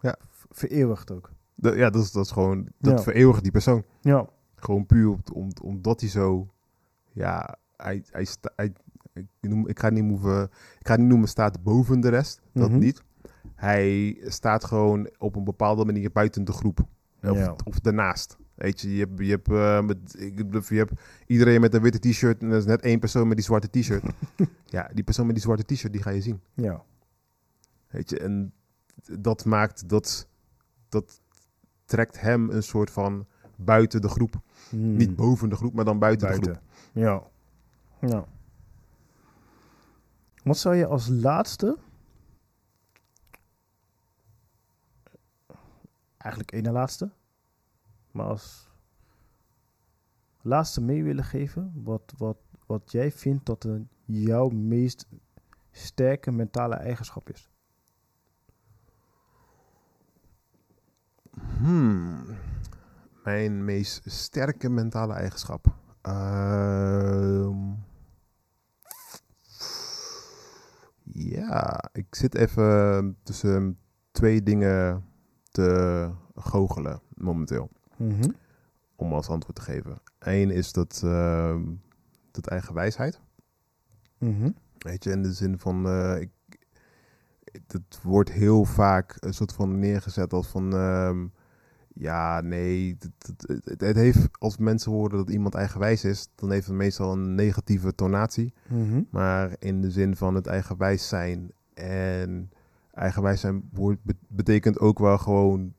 Ja. 0.00 0.16
Vereeuwigd 0.50 1.10
ook. 1.10 1.30
De- 1.54 1.76
ja, 1.76 1.90
dat 1.90 2.02
is, 2.02 2.12
dat 2.12 2.24
is 2.24 2.30
gewoon, 2.30 2.68
dat 2.78 2.98
Ja. 2.98 3.02
vereeuwigt 3.02 3.42
die 3.42 3.52
persoon. 3.52 3.84
Ja. 4.00 4.26
Gewoon 4.54 4.86
puur 4.86 5.08
om, 5.08 5.20
om, 5.32 5.50
omdat 5.62 6.00
hij 6.00 6.08
zo, 6.10 6.48
ja, 7.12 7.56
hij, 7.76 8.02
hij, 8.10 8.24
sta- 8.24 8.52
hij 8.56 8.72
ik, 9.12 9.26
noem, 9.40 9.68
ik 9.68 9.78
ga 9.78 9.90
niet 9.90 10.04
noemen, 10.04 10.44
ik 10.78 10.86
ga 10.86 10.96
niet 10.96 11.08
noemen 11.08 11.28
staat 11.28 11.62
boven 11.62 12.00
de 12.00 12.08
rest, 12.08 12.40
dat 12.52 12.68
Mhm. 12.70 12.78
niet. 12.78 13.02
Hij 13.54 14.18
staat 14.24 14.64
gewoon 14.64 15.10
op 15.18 15.36
een 15.36 15.44
bepaalde 15.44 15.84
manier 15.84 16.12
buiten 16.12 16.44
de 16.44 16.52
groep. 16.52 16.80
Of, 17.22 17.36
Ja. 17.36 17.56
of 17.64 17.80
daarnaast. 17.80 18.36
Weet 18.62 18.80
je, 18.80 18.94
je 18.94 18.98
hebt, 18.98 19.18
je 19.18 19.30
hebt, 19.30 19.48
eh, 19.48 19.80
met, 19.80 20.16
je 20.68 20.76
hebt 20.76 20.92
iedereen 21.26 21.60
met 21.60 21.74
een 21.74 21.82
witte 21.82 21.98
t-shirt 21.98 22.42
en 22.42 22.50
er 22.50 22.56
is 22.56 22.64
net 22.64 22.82
één 22.82 22.98
persoon 22.98 23.28
met 23.28 23.36
die 23.36 23.44
zwarte 23.44 23.70
t-shirt. 23.70 24.04
ja, 24.64 24.90
die 24.94 25.04
persoon 25.04 25.26
met 25.26 25.34
die 25.34 25.44
zwarte 25.44 25.74
t-shirt, 25.74 25.92
die 25.92 26.02
ga 26.02 26.10
je 26.10 26.20
zien. 26.20 26.40
Ja. 26.54 26.82
Weet 27.88 28.10
je, 28.10 28.18
en 28.18 28.52
dat 29.18 29.44
maakt 29.44 29.88
dat, 29.88 30.28
dat 30.88 31.20
trekt 31.84 32.20
hem 32.20 32.50
een 32.50 32.62
soort 32.62 32.90
van 32.90 33.26
buiten 33.56 34.00
de 34.00 34.08
groep. 34.08 34.40
Hmm. 34.68 34.96
Niet 34.96 35.16
boven 35.16 35.48
de 35.48 35.56
groep, 35.56 35.74
maar 35.74 35.84
dan 35.84 35.98
buiten, 35.98 36.28
de 36.28 36.34
groep. 36.34 36.60
Ja. 36.92 37.22
Ja. 38.00 38.24
Wat 40.42 40.58
zou 40.58 40.74
je 40.74 40.86
als 40.86 41.08
laatste... 41.08 41.76
Eigenlijk 46.16 46.52
één 46.52 46.62
na 46.62 46.72
laatste. 46.72 47.10
Maar 48.12 48.26
als 48.26 48.70
laatste 50.42 50.80
mee 50.80 51.04
willen 51.04 51.24
geven... 51.24 51.72
Wat, 51.74 52.14
wat, 52.16 52.38
wat 52.66 52.92
jij 52.92 53.12
vindt 53.12 53.46
dat 53.46 53.64
een, 53.64 53.88
jouw 54.04 54.48
meest 54.48 55.06
sterke 55.70 56.30
mentale 56.30 56.74
eigenschap 56.74 57.30
is. 57.30 57.50
Hmm. 61.58 62.24
Mijn 63.24 63.64
meest 63.64 64.10
sterke 64.10 64.68
mentale 64.68 65.12
eigenschap. 65.12 65.66
Ehm. 66.00 67.72
ja, 71.02 71.90
ik 71.92 72.14
zit 72.14 72.34
even 72.34 73.16
tussen 73.22 73.78
twee 74.10 74.42
dingen 74.42 75.04
te 75.50 76.10
goochelen 76.34 77.00
momenteel. 77.14 77.70
Om 78.96 79.12
als 79.12 79.28
antwoord 79.28 79.56
te 79.56 79.62
geven. 79.62 80.00
Eén 80.18 80.50
is 80.50 80.72
dat, 80.72 81.00
ehm, 81.04 81.60
dat 82.30 82.46
eigen 82.46 82.74
wijsheid. 82.74 83.20
Mhm. 84.18 84.50
Weet 84.78 85.04
je, 85.04 85.10
in 85.10 85.22
de 85.22 85.32
zin 85.32 85.58
van, 85.58 85.86
eh, 85.86 86.20
ik, 86.20 86.30
het 87.66 88.02
wordt 88.02 88.30
heel 88.32 88.64
vaak 88.64 89.16
een 89.20 89.34
soort 89.34 89.52
van 89.52 89.78
neergezet 89.78 90.32
als 90.32 90.46
van, 90.46 90.72
ehm, 90.76 91.26
ja, 91.94 92.40
nee, 92.40 92.96
het, 92.98 93.26
het, 93.46 93.64
het- 93.64 93.80
het 93.80 93.96
heeft, 93.96 94.28
als 94.38 94.56
mensen 94.56 94.92
horen 94.92 95.16
dat 95.16 95.30
iemand 95.30 95.54
eigenwijs 95.54 96.04
is, 96.04 96.28
dan 96.34 96.50
heeft 96.50 96.66
het 96.66 96.76
meestal 96.76 97.12
een 97.12 97.34
negatieve 97.34 97.94
tonatie. 97.94 98.52
Mhm. 98.68 99.02
Maar 99.10 99.56
in 99.58 99.80
de 99.80 99.90
zin 99.90 100.16
van 100.16 100.34
het 100.34 100.46
eigenwijs 100.46 101.08
zijn 101.08 101.50
en 101.74 102.50
eigenwijs 102.92 103.40
zijn 103.40 103.70
betekent 104.28 104.78
ook 104.78 104.98
wel 104.98 105.18
gewoon 105.18 105.74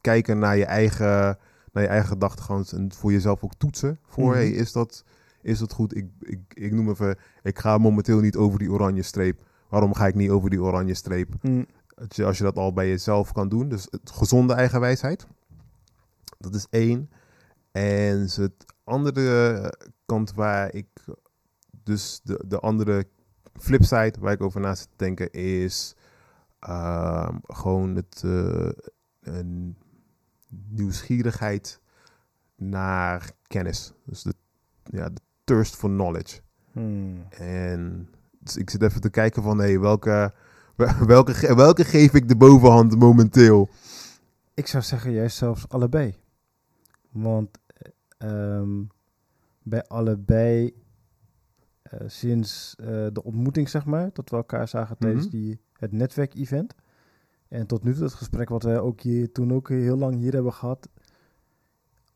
kijken 0.00 0.38
naar 0.38 0.56
je 0.56 0.64
eigen, 0.64 1.38
naar 1.72 1.82
je 1.82 1.88
eigen 1.88 2.08
gedachtegang 2.08 2.68
en 2.70 2.92
voor 2.92 3.12
jezelf 3.12 3.42
ook 3.44 3.54
toetsen. 3.58 3.98
Voor, 4.06 4.24
Mhm. 4.24 4.34
hey, 4.34 4.50
is 4.50 4.72
dat, 4.72 5.04
is 5.42 5.58
dat 5.58 5.72
goed? 5.72 5.96
Ik, 5.96 6.06
ik, 6.20 6.40
ik 6.48 6.72
noem 6.72 6.90
even, 6.90 7.18
ik 7.42 7.58
ga 7.58 7.78
momenteel 7.78 8.20
niet 8.20 8.36
over 8.36 8.58
die 8.58 8.70
oranje 8.70 9.02
streep. 9.02 9.46
Waarom 9.68 9.94
ga 9.94 10.06
ik 10.06 10.14
niet 10.14 10.30
over 10.30 10.50
die 10.50 10.62
oranje 10.62 10.94
streep? 10.94 11.34
Mm. 11.42 11.66
Als 11.94 12.16
je, 12.16 12.24
als 12.24 12.38
je 12.38 12.44
dat 12.44 12.56
al 12.56 12.72
bij 12.72 12.88
jezelf 12.88 13.32
kan 13.32 13.48
doen. 13.48 13.68
Dus 13.68 13.86
het 13.90 14.10
gezonde 14.10 14.52
eigenwijsheid. 14.54 15.26
Dat 16.38 16.54
is 16.54 16.66
één. 16.70 17.10
En 17.72 18.20
het 18.20 18.64
andere 18.84 19.72
kant 20.06 20.34
waar 20.34 20.74
ik... 20.74 20.86
Dus 21.82 22.20
de, 22.22 22.44
de 22.46 22.58
andere 22.60 23.04
flipside 23.52 24.14
waar 24.20 24.32
ik 24.32 24.42
over 24.42 24.60
na 24.60 24.74
zit 24.74 24.88
te 24.88 25.04
denken 25.04 25.30
is... 25.32 25.94
ehm, 26.58 27.36
gewoon 27.42 27.94
het... 27.96 28.22
eh, 28.24 28.68
een 29.20 29.76
nieuwsgierigheid 30.68 31.80
naar 32.56 33.30
kennis. 33.46 33.92
Dus 34.04 34.22
de, 34.22 34.34
ja, 34.84 35.08
de 35.08 35.20
thirst 35.44 35.76
for 35.76 35.88
knowledge. 35.90 36.40
Hmm. 36.72 37.26
En 37.30 38.08
dus 38.38 38.56
ik 38.56 38.70
zit 38.70 38.82
even 38.82 39.00
te 39.00 39.10
kijken 39.10 39.42
van, 39.42 39.58
hé, 39.58 39.78
welke, 39.78 40.32
welke, 41.06 41.54
welke 41.54 41.84
geef 41.84 42.14
ik 42.14 42.28
de 42.28 42.36
bovenhand 42.36 42.98
momenteel? 42.98 43.68
Ik 44.54 44.66
zou 44.66 44.82
zeggen 44.82 45.12
juist 45.12 45.36
zelfs 45.36 45.68
allebei. 45.68 46.14
Want 47.10 47.58
eh, 47.66 47.88
ehm, 48.58 48.82
bij 49.62 49.84
allebei, 49.86 50.74
eh, 51.82 52.00
sinds 52.06 52.74
eh, 52.78 52.86
de 53.12 53.22
ontmoeting 53.22 53.68
zeg 53.68 53.84
maar, 53.84 54.10
dat 54.12 54.30
we 54.30 54.36
elkaar 54.36 54.68
zagen 54.68 54.98
tijdens 54.98 55.24
Mhm. 55.26 55.36
die, 55.36 55.60
het 55.72 55.92
netwerkevent. 55.92 56.74
En 57.48 57.66
tot 57.66 57.82
nu 57.84 57.94
toe 57.94 58.02
het 58.02 58.12
gesprek 58.12 58.48
wat 58.48 58.62
wij 58.62 58.78
ook 58.78 59.00
hier, 59.00 59.32
toen 59.32 59.52
ook 59.52 59.68
heel 59.68 59.96
lang 59.96 60.14
hier 60.16 60.32
hebben 60.32 60.52
gehad. 60.52 60.88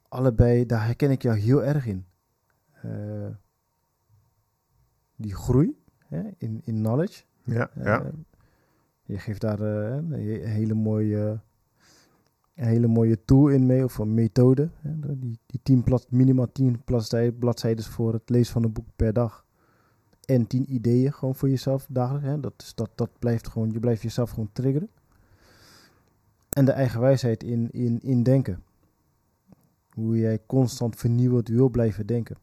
Allebei, 0.08 0.66
daar 0.66 0.84
herken 0.84 1.10
ik 1.10 1.22
jou 1.22 1.38
heel 1.38 1.64
erg 1.64 1.86
in. 1.86 2.04
Eh, 2.82 3.26
die 5.16 5.34
groei 5.34 5.82
hè, 5.98 6.22
in, 6.38 6.60
in 6.64 6.74
knowledge. 6.74 7.22
Ja, 7.44 7.70
Eh, 7.74 7.84
ja. 7.84 8.10
Je 9.04 9.18
geeft 9.18 9.40
daar 9.40 9.60
eh, 9.60 9.96
een 9.96 10.10
he- 10.12 10.46
hele 10.48 10.74
mooie, 10.74 11.40
een 12.54 12.64
hele 12.66 12.86
mooie 12.86 13.24
tool 13.24 13.48
in 13.48 13.66
mee, 13.66 13.84
of 13.84 13.98
een 13.98 14.14
methode. 14.14 14.70
Hè, 14.80 15.18
die, 15.18 15.38
die 15.46 15.60
tien 15.62 15.82
plat, 15.82 16.06
minimaal 16.10 16.52
10 16.52 16.84
bladzijden, 16.84 17.84
voor 17.84 18.12
het 18.12 18.30
lezen 18.30 18.52
van 18.52 18.64
een 18.64 18.72
boek 18.72 18.86
per 18.96 19.12
dag. 19.12 19.46
En 20.24 20.46
10 20.46 20.72
ideeën 20.74 21.12
gewoon 21.12 21.34
voor 21.34 21.48
jezelf 21.48 21.86
dagelijks. 21.90 22.26
Hè. 22.28 22.40
Dat, 22.40 22.54
is, 22.56 22.74
dat, 22.74 22.90
dat 22.94 23.10
blijft 23.18 23.48
gewoon, 23.48 23.70
je 23.70 23.80
blijft 23.80 24.02
jezelf 24.02 24.30
gewoon 24.30 24.50
triggeren. 24.52 24.88
En 26.52 26.64
de 26.64 26.72
eigen 26.72 27.00
wijsheid 27.00 27.42
in, 27.42 27.70
in, 27.70 28.00
in 28.00 28.22
denken. 28.22 28.62
Hoe 29.94 30.18
jij 30.18 30.38
constant 30.46 30.96
vernieuwend 30.96 31.48
wil 31.48 31.68
blijven 31.68 32.06
denken. 32.06 32.36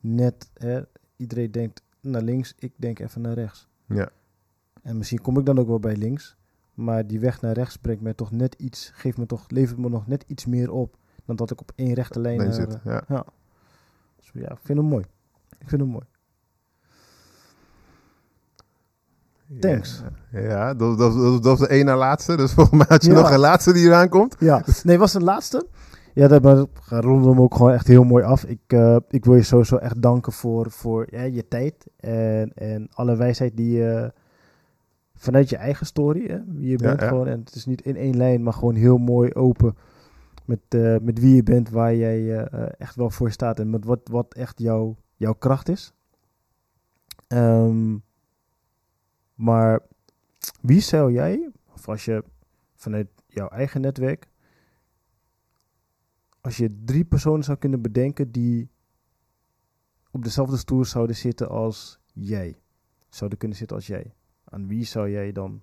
Net, 0.00 0.50
hè, 0.54 0.80
iedereen 1.16 1.50
denkt 1.50 1.82
naar 2.00 2.22
links, 2.22 2.54
ik 2.58 2.72
denk 2.76 2.98
even 2.98 3.20
naar 3.20 3.34
rechts. 3.34 3.68
ja. 3.86 4.08
En 4.82 4.96
misschien 4.96 5.20
kom 5.20 5.38
ik 5.38 5.46
dan 5.46 5.58
ook 5.58 5.66
wel 5.66 5.80
bij 5.80 5.96
links. 5.96 6.36
Maar 6.74 7.06
die 7.06 7.20
weg 7.20 7.40
naar 7.40 7.52
rechts 7.52 7.76
brengt 7.76 8.02
mij 8.02 8.14
toch 8.14 8.30
net 8.30 8.54
iets, 8.54 8.90
geeft 8.94 9.18
me 9.18 9.26
toch, 9.26 9.50
levert 9.50 9.78
me 9.78 9.88
nog 9.88 10.06
net 10.06 10.24
iets 10.26 10.46
meer 10.46 10.70
op. 10.72 10.96
Dan 11.24 11.36
dat 11.36 11.50
ik 11.50 11.60
op 11.60 11.72
één 11.74 11.92
rechte 11.94 12.20
lijn 12.20 12.36
Nee, 12.38 12.46
naar, 12.46 12.54
zit. 12.56 12.74
eh, 12.84 12.98
Ja. 13.08 13.24
dus 14.16 14.30
ja, 14.34 14.50
ik 14.50 14.58
vind 14.62 14.78
hem 14.78 14.88
mooi. 14.88 15.04
Ik 15.58 15.68
vind 15.68 15.80
hem 15.80 15.90
mooi. 15.90 16.04
Thanks. 19.60 20.02
Ja, 20.32 20.40
ja 20.40 20.74
dat, 20.74 20.98
dat, 20.98 21.14
dat, 21.14 21.32
dat 21.32 21.44
was 21.44 21.58
de 21.58 21.66
één 21.66 21.84
na 21.84 21.96
laatste. 21.96 22.36
Dus 22.36 22.52
volgens 22.54 22.76
mij 22.78 22.86
had 22.88 23.04
je 23.04 23.10
Ja. 23.10 23.20
nog 23.20 23.30
een 23.30 23.38
laatste 23.38 23.72
die 23.72 23.86
eraan 23.86 24.08
komt. 24.08 24.36
Ja, 24.38 24.64
nee, 24.82 24.98
was 24.98 25.12
het 25.12 25.22
laatste? 25.22 25.66
Ja, 26.14 26.28
dat 26.28 26.42
maar 26.42 26.64
ronden 27.02 27.30
hem 27.30 27.40
ook 27.40 27.54
gewoon 27.54 27.72
echt 27.72 27.86
heel 27.86 28.04
mooi 28.04 28.24
af. 28.24 28.44
Ik, 28.44 28.60
eh, 28.66 28.96
ik 29.08 29.24
wil 29.24 29.34
je 29.34 29.42
sowieso 29.42 29.76
echt 29.76 30.02
danken 30.02 30.32
voor, 30.32 30.70
voor 30.70 31.06
ja, 31.10 31.22
je 31.22 31.48
tijd 31.48 31.86
en, 31.96 32.52
en 32.54 32.88
alle 32.92 33.16
wijsheid 33.16 33.56
die 33.56 33.76
je 33.76 34.12
vanuit 35.14 35.48
je 35.50 35.56
eigen 35.56 35.86
story, 35.86 36.26
hè, 36.26 36.38
wie 36.46 36.70
je 36.70 36.76
bent 36.76 37.02
gewoon. 37.02 37.26
En 37.26 37.40
het 37.44 37.54
is 37.54 37.66
niet 37.66 37.82
in 37.82 37.96
één 37.96 38.16
lijn, 38.16 38.42
maar 38.42 38.52
gewoon 38.52 38.74
heel 38.74 38.98
mooi 38.98 39.32
open 39.34 39.76
met, 40.44 40.58
eh, 40.68 40.96
met 41.02 41.18
wie 41.18 41.34
je 41.34 41.42
bent, 41.42 41.70
waar 41.70 41.94
jij 41.94 42.38
eh, 42.46 42.68
echt 42.78 42.94
wel 42.94 43.10
voor 43.10 43.30
staat 43.30 43.58
en 43.60 43.70
met 43.70 43.84
wat, 43.84 44.00
wat 44.10 44.34
echt 44.34 44.58
jouw 44.58 44.96
jouw 45.16 45.32
kracht 45.34 45.68
is. 45.68 45.92
Ehm, 47.28 47.94
maar 49.38 49.80
wie 50.60 50.80
zou 50.80 51.12
jij, 51.12 51.50
of 51.72 51.88
als 51.88 52.04
je 52.04 52.24
vanuit 52.74 53.08
jouw 53.26 53.48
eigen 53.48 53.80
netwerk, 53.80 54.28
als 56.40 56.56
je 56.56 56.82
drie 56.84 57.04
personen 57.04 57.44
zou 57.44 57.58
kunnen 57.58 57.82
bedenken 57.82 58.32
die 58.32 58.70
op 60.10 60.22
dezelfde 60.22 60.56
stoel 60.56 60.84
zouden 60.84 61.16
zitten 61.16 61.48
als 61.48 61.98
jij, 62.12 62.60
zouden 63.08 63.38
kunnen 63.38 63.56
zitten 63.56 63.76
als 63.76 63.86
jij, 63.86 64.14
aan 64.44 64.66
wie 64.66 64.84
zou 64.84 65.10
jij 65.10 65.32
dan 65.32 65.62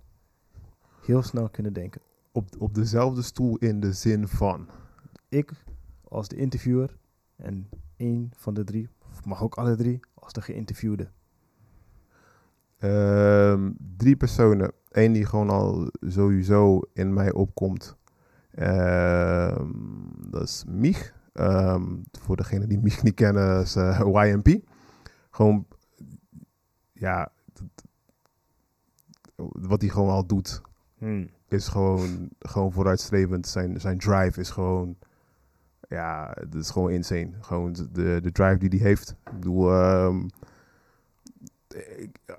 heel 1.01 1.21
snel 1.21 1.49
kunnen 1.49 1.73
denken? 1.73 2.01
Op, 2.31 2.49
op 2.57 2.73
dezelfde 2.73 3.21
stoel 3.21 3.57
in 3.57 3.79
de 3.79 3.93
zin 3.93 4.27
van. 4.27 4.69
Ik 5.29 5.51
als 6.03 6.27
de 6.27 6.35
interviewer 6.35 6.97
en 7.35 7.69
één 7.97 8.31
van 8.35 8.53
de 8.53 8.63
drie, 8.63 8.89
of 9.11 9.25
mag 9.25 9.43
ook 9.43 9.55
alle 9.55 9.75
drie, 9.75 9.99
als 10.13 10.33
de 10.33 10.41
geïnterviewde. 10.41 11.09
Ehm, 12.89 13.71
drie 13.97 14.15
personen. 14.15 14.71
Eén 14.91 15.11
die 15.13 15.25
gewoon 15.25 15.49
al 15.49 15.89
sowieso 16.01 16.81
in 16.93 17.13
mij 17.13 17.31
opkomt. 17.33 17.95
Ehm, 18.51 19.69
dat 20.29 20.41
is 20.41 20.63
Mich. 20.67 21.13
Ehm, 21.33 21.83
voor 22.19 22.35
degenen 22.35 22.69
die 22.69 22.79
Mich 22.79 23.03
niet 23.03 23.13
kennen, 23.13 23.61
is 23.61 23.75
eh, 23.75 24.01
YMP. 24.13 24.63
Gewoon, 25.31 25.65
ja, 26.93 27.31
dat- 27.53 27.83
wat 29.51 29.81
hij 29.81 29.89
gewoon 29.89 30.09
al 30.09 30.25
doet, 30.25 30.61
is 31.47 31.67
gewoon, 31.67 32.29
gewoon 32.39 32.71
vooruitstrevend. 32.71 33.47
Zijn, 33.47 33.79
zijn 33.79 33.97
drive 33.97 34.39
is 34.39 34.49
gewoon, 34.49 34.97
ja, 35.89 36.31
het 36.39 36.55
is 36.55 36.69
gewoon 36.69 36.89
insane. 36.91 37.29
Gewoon 37.41 37.73
de, 37.73 38.19
de 38.21 38.31
drive 38.31 38.57
die 38.57 38.69
hij 38.79 38.87
heeft. 38.87 39.09
Ik 39.25 39.33
bedoel, 39.39 39.71
ik- 40.07 40.29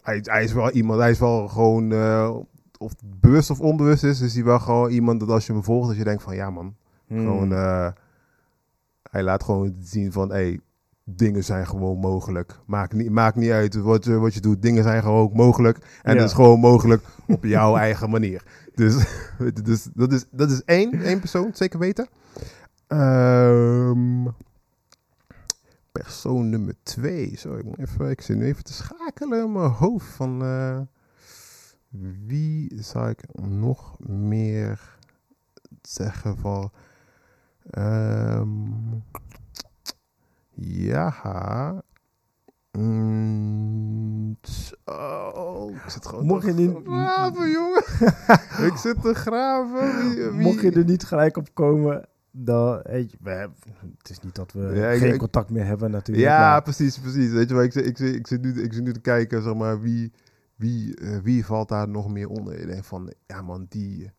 hij, 0.03 0.20
hij 0.22 0.45
is 0.45 0.53
wel 0.53 0.70
iemand, 0.70 1.01
hij 1.01 1.11
is 1.11 1.18
wel 1.18 1.49
gewoon, 1.49 1.93
eh, 1.93 2.37
of 2.78 2.93
bewust 3.20 3.51
of 3.51 3.61
onbewust 3.61 4.05
is, 4.05 4.20
is 4.20 4.34
hij 4.34 4.45
wel 4.45 4.59
gewoon 4.59 4.91
iemand 4.91 5.20
dat 5.20 5.28
als 5.28 5.47
je 5.47 5.53
hem 5.53 5.64
volgt, 5.64 5.89
dat 5.89 5.97
je 5.97 6.05
denkt 6.05 6.22
van, 6.22 6.34
ja 6.34 6.51
man, 6.51 6.74
Hmm. 7.07 7.18
gewoon, 7.18 7.53
eh, 7.53 7.89
hij 9.11 9.22
laat 9.22 9.43
gewoon 9.45 9.74
zien 9.82 10.12
van, 10.12 10.30
hey, 10.30 10.61
dingen 11.05 11.45
zijn 11.45 11.66
gewoon 11.66 11.99
mogelijk. 11.99 12.59
Maakt 12.66 12.93
niet, 12.93 13.11
maakt 13.11 13.37
niet 13.37 13.51
uit 13.51 13.74
wat 13.74 14.05
je, 14.05 14.18
wat 14.18 14.34
je 14.34 14.41
doet, 14.41 14.62
dingen 14.62 14.82
zijn 14.82 15.03
gewoon 15.03 15.30
mogelijk. 15.32 15.78
En 16.03 16.12
Ja. 16.14 16.18
het 16.20 16.28
is 16.28 16.34
gewoon 16.34 16.61
mogelijk 16.61 17.03
op 17.26 17.45
jouw 17.45 17.76
eigen 17.87 18.11
manier. 18.11 18.43
Dus, 18.74 19.05
dus 19.62 19.89
dat, 19.95 20.12
is, 20.12 20.24
dat 20.30 20.51
is 20.51 20.62
één, 20.64 21.03
één 21.03 21.18
persoon, 21.20 21.51
zeker 21.53 21.78
weten. 21.78 22.09
Ehm, 22.87 24.24
persoon 26.03 26.49
nummer 26.51 26.74
twee. 26.82 27.36
Zo, 27.38 27.55
ik, 27.57 27.64
moet 27.64 27.78
even, 27.78 28.11
ik 28.11 28.20
zit 28.20 28.36
nu 28.36 28.44
even 28.44 28.64
te 28.64 28.72
schakelen 28.72 29.44
in 29.44 29.53
mijn 29.53 29.70
hoofd 29.70 30.07
van 30.07 30.42
eh, 30.42 30.80
wie 32.26 32.82
zou 32.82 33.09
ik 33.09 33.20
nog 33.42 33.99
meer 34.01 34.99
zeggen 35.82 36.38
van. 36.38 36.70
ehm, 37.70 38.49
ja. 40.55 41.82
Mm, 42.72 44.30
ik 44.40 45.90
zit 45.90 46.07
gewoon 46.07 46.26
Mocht 46.26 46.40
te 46.42 46.47
je 46.47 46.55
niet- 46.55 46.76
graven, 46.84 47.51
jongen. 47.51 47.82
ik 48.72 48.76
zit 48.76 49.03
te 49.03 49.14
graven. 49.14 49.99
Wie, 50.11 50.30
wie- 50.30 50.40
Mocht 50.42 50.61
je 50.61 50.70
er 50.72 50.84
niet 50.84 51.05
gelijk 51.05 51.36
op 51.36 51.49
komen, 51.55 52.09
dan, 52.39 52.80
weet 52.82 53.11
je, 53.11 53.16
we 53.20 53.30
het 53.99 54.11
is 54.11 54.20
niet 54.20 54.34
dat 54.34 54.53
we 54.53 54.61
Ja, 54.74 54.97
geen 54.97 55.12
ik- 55.12 55.18
contact 55.18 55.51
meer 55.51 55.64
hebben 55.64 55.91
natuurlijk. 55.91 56.26
Ja, 56.26 56.39
maar- 56.39 56.62
precies, 56.62 56.99
precies. 56.99 57.30
Weet 57.30 57.49
je 57.49 57.55
wel, 57.55 57.64
ik, 57.64 57.72
zit- 57.72 57.87
ik, 57.87 57.97
zit- 57.97 58.14
ik, 58.14 58.26
zit 58.26 58.43
nu, 58.43 58.62
ik 58.62 58.72
zit 58.72 58.82
nu 58.82 58.93
te 58.93 59.01
kijken, 59.01 59.43
zeg 59.43 59.55
maar, 59.55 59.80
wie, 59.80 60.12
wie, 60.57 60.97
eh, 60.97 61.18
wie 61.18 61.45
valt 61.47 61.68
daar 61.68 61.89
nog 61.89 62.09
meer 62.09 62.28
onder? 62.28 62.59
Ik 62.61 62.66
denk 62.66 62.84
van, 62.84 63.12
ja 63.26 63.43
man, 63.43 63.66
die, 63.68 64.05
eh, 64.05 64.11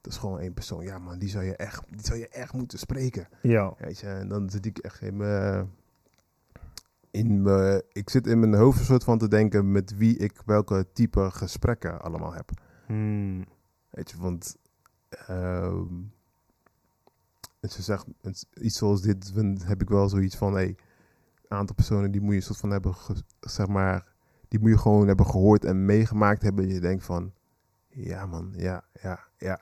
dat 0.00 0.12
is 0.12 0.18
gewoon 0.18 0.38
één 0.40 0.54
persoon. 0.54 0.84
Ja 0.84 0.98
man, 0.98 1.18
die 1.18 1.28
zou 1.28 1.44
je 1.44 1.56
echt, 1.56 1.82
die 1.90 2.04
zou 2.06 2.18
je 2.18 2.28
echt 2.28 2.52
moeten 2.52 2.78
spreken. 2.78 3.28
ja. 3.42 3.74
Weet 3.78 3.98
je, 3.98 4.06
en 4.06 4.28
dan 4.28 4.50
zit 4.50 4.66
ik 4.66 4.78
echt 4.78 5.00
in 5.00 5.16
mijn, 5.16 5.70
in 7.10 7.42
mijn, 7.42 7.82
ik 7.92 8.10
zit 8.10 8.26
in 8.26 8.40
mijn 8.40 8.54
hoofd 8.54 8.78
een 8.78 8.84
soort 8.84 9.04
van 9.04 9.18
te 9.18 9.28
denken 9.28 9.72
met 9.72 9.96
wie 9.96 10.16
ik 10.16 10.32
welke 10.44 10.86
type 10.92 11.28
gesprekken 11.30 12.00
allemaal 12.02 12.32
heb. 12.34 12.50
Hmm. 12.86 13.44
Weet 13.90 14.10
je, 14.10 14.16
want 14.18 14.56
ehm 15.26 15.84
en 17.66 17.72
ze 17.72 17.82
zegt, 17.82 18.06
iets 18.54 18.78
zoals 18.78 19.02
dit 19.02 19.32
heb 19.64 19.82
ik 19.82 19.88
wel 19.88 20.08
zoiets 20.08 20.36
van, 20.36 20.54
hey, 20.54 20.76
een 21.48 21.56
aantal 21.56 21.74
personen 21.74 22.10
die 22.10 22.20
moet 22.20 22.34
je 22.34 22.40
soort 22.40 22.58
van 22.58 22.70
hebben, 22.70 22.94
zeg 23.40 23.66
maar, 23.66 24.06
die 24.48 24.60
moet 24.60 24.70
je 24.70 24.78
gewoon 24.78 25.06
hebben 25.06 25.26
gehoord 25.26 25.64
en 25.64 25.84
meegemaakt 25.84 26.42
hebben. 26.42 26.68
Je 26.68 26.80
denkt 26.80 27.04
van, 27.04 27.32
ja 27.88 28.26
man, 28.26 28.52
ja, 28.56 28.84
ja, 29.02 29.28
ja, 29.38 29.60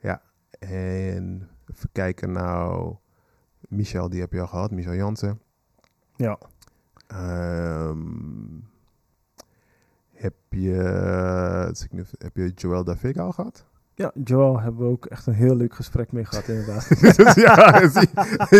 ja. 0.00 0.22
En 0.58 1.48
even 1.66 1.88
kijken 1.92 2.32
nou, 2.32 2.96
Michel, 3.68 4.08
die 4.08 4.20
heb 4.20 4.32
je 4.32 4.40
al 4.40 4.46
gehad, 4.46 4.70
Michel 4.70 4.94
Jansen. 4.94 5.40
Ja. 6.16 6.38
Ehm, 7.06 8.60
heb 10.12 10.34
je, 10.50 10.72
heb 12.18 12.36
je 12.36 12.52
Joël 12.54 12.84
Davig 12.84 13.16
al 13.16 13.32
gehad? 13.32 13.66
Ja, 13.98 14.10
Joel 14.24 14.60
hebben 14.60 14.84
we 14.86 14.90
ook 14.90 15.06
echt 15.06 15.26
een 15.26 15.32
heel 15.32 15.56
leuk 15.56 15.74
gesprek 15.74 16.12
mee 16.12 16.24
gehad 16.24 16.48
inderdaad. 16.48 16.88
Ja, 17.44 17.80
zie, 17.94 18.08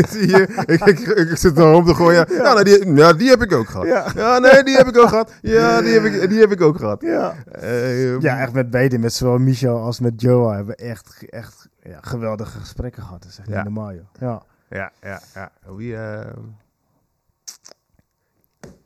zie 0.08 0.28
je, 0.28 0.64
ik, 0.66 0.84
ik, 0.84 0.98
ik, 0.98 1.36
zit 1.36 1.58
er 1.58 1.72
om 1.72 1.84
te 1.84 1.94
gooien. 1.94 2.26
Ja, 2.28 2.42
nou, 2.42 2.62
die, 2.64 2.94
ja, 2.94 3.12
die 3.12 3.28
heb 3.28 3.42
ik 3.42 3.52
ook 3.52 3.68
gehad. 3.68 3.86
ja. 3.86 4.06
Ja, 4.14 4.38
nee, 4.38 4.62
die 4.62 4.76
heb 4.76 4.86
ik 4.86 4.98
ook 4.98 5.08
gehad. 5.08 5.34
Ja, 5.42 5.80
die 5.80 5.92
heb 5.92 6.04
ik, 6.04 6.28
die 6.28 6.38
heb 6.40 6.50
ik 6.52 6.60
ook 6.60 6.76
gehad. 6.78 7.02
Ja. 7.02 7.34
Ehm, 7.52 8.20
ja, 8.20 8.38
echt 8.40 8.52
met 8.52 8.70
beide, 8.70 8.98
met 8.98 9.12
zowel 9.12 9.38
Michel 9.38 9.78
als 9.78 10.00
met 10.00 10.20
Joel 10.20 10.50
hebben 10.50 10.76
we 10.76 10.82
echt, 10.84 11.24
echt 11.28 11.68
ja, 11.82 11.98
geweldige 12.00 12.58
gesprekken 12.58 13.02
gehad. 13.02 13.22
Dat 13.22 13.30
is 13.30 13.38
echt 13.38 13.48
Ja. 13.48 13.62
normaal, 13.62 13.92
joh. 13.92 14.04
Ja. 14.20 14.42
Ja, 14.70 14.92
ja, 15.02 15.20
ja. 15.34 15.50
Wie, 15.76 15.96
ehm, 15.96 16.40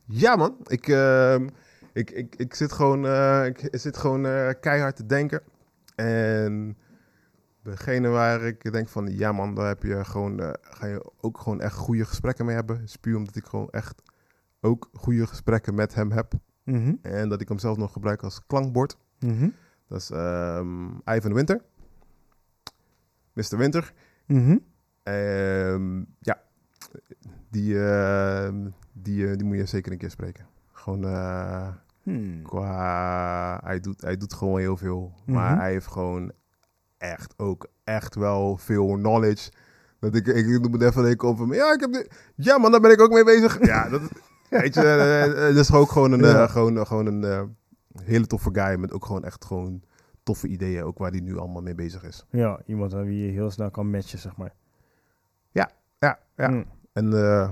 Ja, 0.07 0.37
man. 0.37 0.57
Ik, 0.67 0.89
ehm, 0.89 1.49
ik, 1.93 2.11
ik, 2.11 2.35
ik 2.37 2.55
zit 2.55 2.73
gewoon, 2.73 3.07
eh, 3.07 3.45
ik 3.47 3.69
zit 3.71 3.97
gewoon 3.97 4.27
eh, 4.27 4.49
keihard 4.61 4.97
te 4.97 5.07
denken. 5.07 5.41
En 5.95 6.77
degene 7.63 8.09
waar 8.09 8.43
ik 8.43 8.73
denk 8.73 8.89
van, 8.89 9.07
ja 9.07 9.33
man, 9.33 9.55
daar 9.55 9.67
heb 9.67 9.83
je 9.83 10.05
gewoon, 10.05 10.41
eh, 10.41 10.51
ga 10.61 10.87
je 10.87 11.11
ook 11.21 11.39
gewoon 11.39 11.61
echt 11.61 11.75
goede 11.75 12.05
gesprekken 12.05 12.45
mee 12.45 12.55
hebben. 12.55 12.83
Is 12.83 12.97
puur 12.97 13.17
omdat 13.17 13.37
ik 13.37 13.45
gewoon 13.45 13.71
echt 13.71 14.03
ook 14.61 14.91
goede 14.93 15.27
gesprekken 15.27 15.75
met 15.75 15.95
hem 15.95 16.11
heb. 16.11 16.33
Mhm. 16.65 16.95
En 17.03 17.29
dat 17.29 17.41
ik 17.41 17.49
hem 17.49 17.59
zelf 17.59 17.77
nog 17.77 17.93
gebruik 17.93 18.23
als 18.23 18.47
klankbord. 18.47 18.97
Mhm. 19.19 19.49
Dat 19.89 20.01
is 20.01 20.11
ehm 20.11 20.89
Ivan 21.05 21.35
Winter. 21.35 21.61
Mr. 23.33 23.57
Winter. 23.57 23.93
Mhm. 24.27 24.59
Ehm, 25.03 25.99
ja, 26.19 26.43
die, 27.51 27.85
ehm, 27.85 28.71
die, 28.93 29.29
eh, 29.29 29.37
die 29.37 29.45
moet 29.47 29.57
je 29.57 29.67
zeker 29.67 29.93
een 29.93 29.99
keer 29.99 30.11
spreken. 30.11 30.47
Gewoon 30.73 31.05
eh, 31.05 31.69
Hmm. 32.03 32.43
qua... 32.43 33.61
Hij 33.65 33.81
doet, 33.81 34.01
hij 34.01 34.17
doet 34.17 34.33
gewoon 34.35 34.59
heel 34.59 34.77
veel. 34.77 35.13
Maar 35.27 35.51
Mhm. 35.51 35.61
hij 35.61 35.71
heeft 35.71 35.87
gewoon 35.87 36.33
echt 36.99 37.35
ook 37.37 37.67
echt 37.85 38.15
wel 38.15 38.57
veel 38.57 38.87
knowledge. 38.87 39.51
Dat 40.01 40.15
ik, 40.15 40.27
ik 40.27 40.69
moet 40.71 40.83
even 40.83 41.03
denken 41.03 41.37
hem. 41.37 41.53
Ja, 41.55 41.73
ik 41.73 41.81
heb 41.81 41.93
dit, 41.93 42.33
ja, 42.37 42.59
man, 42.59 42.71
daar 42.71 42.81
ben 42.81 42.91
ik 42.91 43.01
ook 43.01 43.13
mee 43.13 43.25
bezig. 43.25 43.67
Ja, 43.67 43.89
dat, 43.89 44.01
weet 44.51 44.75
je, 44.75 44.81
eh, 44.81 45.25
eh, 45.25 45.55
dat 45.55 45.65
is 45.65 45.73
ook 45.73 45.91
gewoon 45.91 46.13
een, 46.13 46.25
eh, 46.25 46.31
Ja. 46.31 46.47
gewoon, 46.47 46.87
gewoon 46.87 47.07
een 47.07 47.25
eh, 47.25 47.43
hele 48.05 48.27
toffe 48.27 48.49
guy. 48.53 48.77
Met 48.79 48.93
ook 48.93 49.05
gewoon 49.05 49.25
echt 49.25 49.45
gewoon 49.45 49.83
toffe 50.23 50.49
ideeën. 50.49 50.83
Ook 50.85 50.99
waar 50.99 51.11
hij 51.11 51.21
nu 51.21 51.39
allemaal 51.39 51.63
mee 51.63 51.75
bezig 51.75 52.03
is. 52.05 52.27
Ja, 52.31 52.61
iemand 52.67 52.95
aan 52.95 53.05
wie 53.05 53.27
je 53.27 53.33
heel 53.33 53.51
snel 53.51 53.71
kan 53.71 53.91
matchen, 53.91 54.19
zeg 54.19 54.37
maar. 54.37 54.53
Ja, 55.51 55.71
ja. 55.99 56.19
Hmm. 56.49 56.65
En 56.93 57.13
eh, 57.13 57.49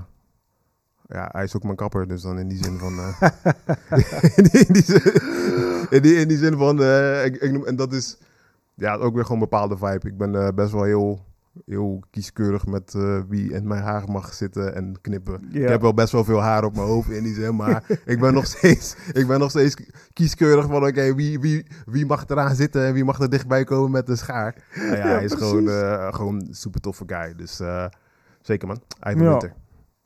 ja, 1.13 1.29
hij 1.31 1.43
is 1.43 1.55
ook 1.55 1.63
mijn 1.63 1.75
kapper, 1.75 2.07
dus 2.07 2.21
dan 2.21 2.39
in 2.39 2.47
die 2.47 2.63
zin 2.63 2.77
van... 2.77 2.93
eh, 2.99 3.31
in, 4.35 4.43
die, 4.51 4.59
in, 4.67 4.73
die 4.73 4.83
zin, 4.83 5.01
in, 5.89 6.01
die, 6.01 6.15
in 6.15 6.27
die 6.27 6.37
zin 6.37 6.57
van... 6.57 6.81
eh, 6.81 7.25
ik, 7.25 7.35
ik 7.35 7.51
noem, 7.51 7.65
en 7.65 7.75
dat 7.75 7.93
is 7.93 8.17
ja, 8.75 8.95
ook 8.95 9.13
weer 9.13 9.23
gewoon 9.25 9.41
een 9.41 9.49
bepaalde 9.49 9.77
vibe. 9.77 10.07
Ik 10.07 10.17
ben 10.17 10.35
eh, 10.35 10.47
best 10.55 10.71
wel 10.71 10.83
heel 10.83 11.29
heel 11.65 12.03
kieskeurig 12.09 12.65
met 12.65 12.95
wie 13.27 13.51
in 13.53 13.67
mijn 13.67 13.81
haar 13.83 14.03
mag 14.09 14.33
zitten 14.33 14.75
en 14.75 14.95
knippen. 15.01 15.47
Ik 15.51 15.67
heb 15.67 15.81
wel 15.81 15.93
best 15.93 16.11
wel 16.11 16.23
veel 16.23 16.41
haar 16.41 16.63
op 16.63 16.75
mijn 16.75 16.87
hoofd 16.87 17.09
in 17.09 17.23
die 17.23 17.33
zin, 17.33 17.55
maar 17.55 17.83
ik 18.05 18.19
ben 18.19 18.33
nog 18.33 18.45
steeds, 18.45 18.95
ik 19.13 19.27
ben 19.27 19.39
nog 19.39 19.49
steeds 19.49 19.75
kieskeurig 20.13 20.65
van 20.65 20.85
oké, 20.87 21.15
wie, 21.15 21.39
wie, 21.39 21.65
wie 21.85 22.05
mag 22.05 22.27
eraan 22.27 22.55
zitten 22.55 22.85
en 22.85 22.93
wie 22.93 23.03
mag 23.03 23.19
er 23.19 23.29
dichtbij 23.29 23.63
komen 23.63 23.91
met 23.91 24.05
de 24.07 24.15
schaar. 24.15 24.55
Nou 24.75 24.87
ja, 24.87 24.95
Ja, 24.95 25.03
hij 25.07 25.23
is 25.23 25.35
precies. 25.35 25.49
gewoon, 25.49 26.13
gewoon 26.13 26.35
een 26.35 26.53
super 26.53 26.81
toffe 26.81 27.03
guy. 27.07 27.35
Dus 27.35 27.59
zeker 28.41 28.67
man, 28.67 28.81
Ivan 28.99 29.23
Ja. 29.23 29.29
Winter. 29.29 29.53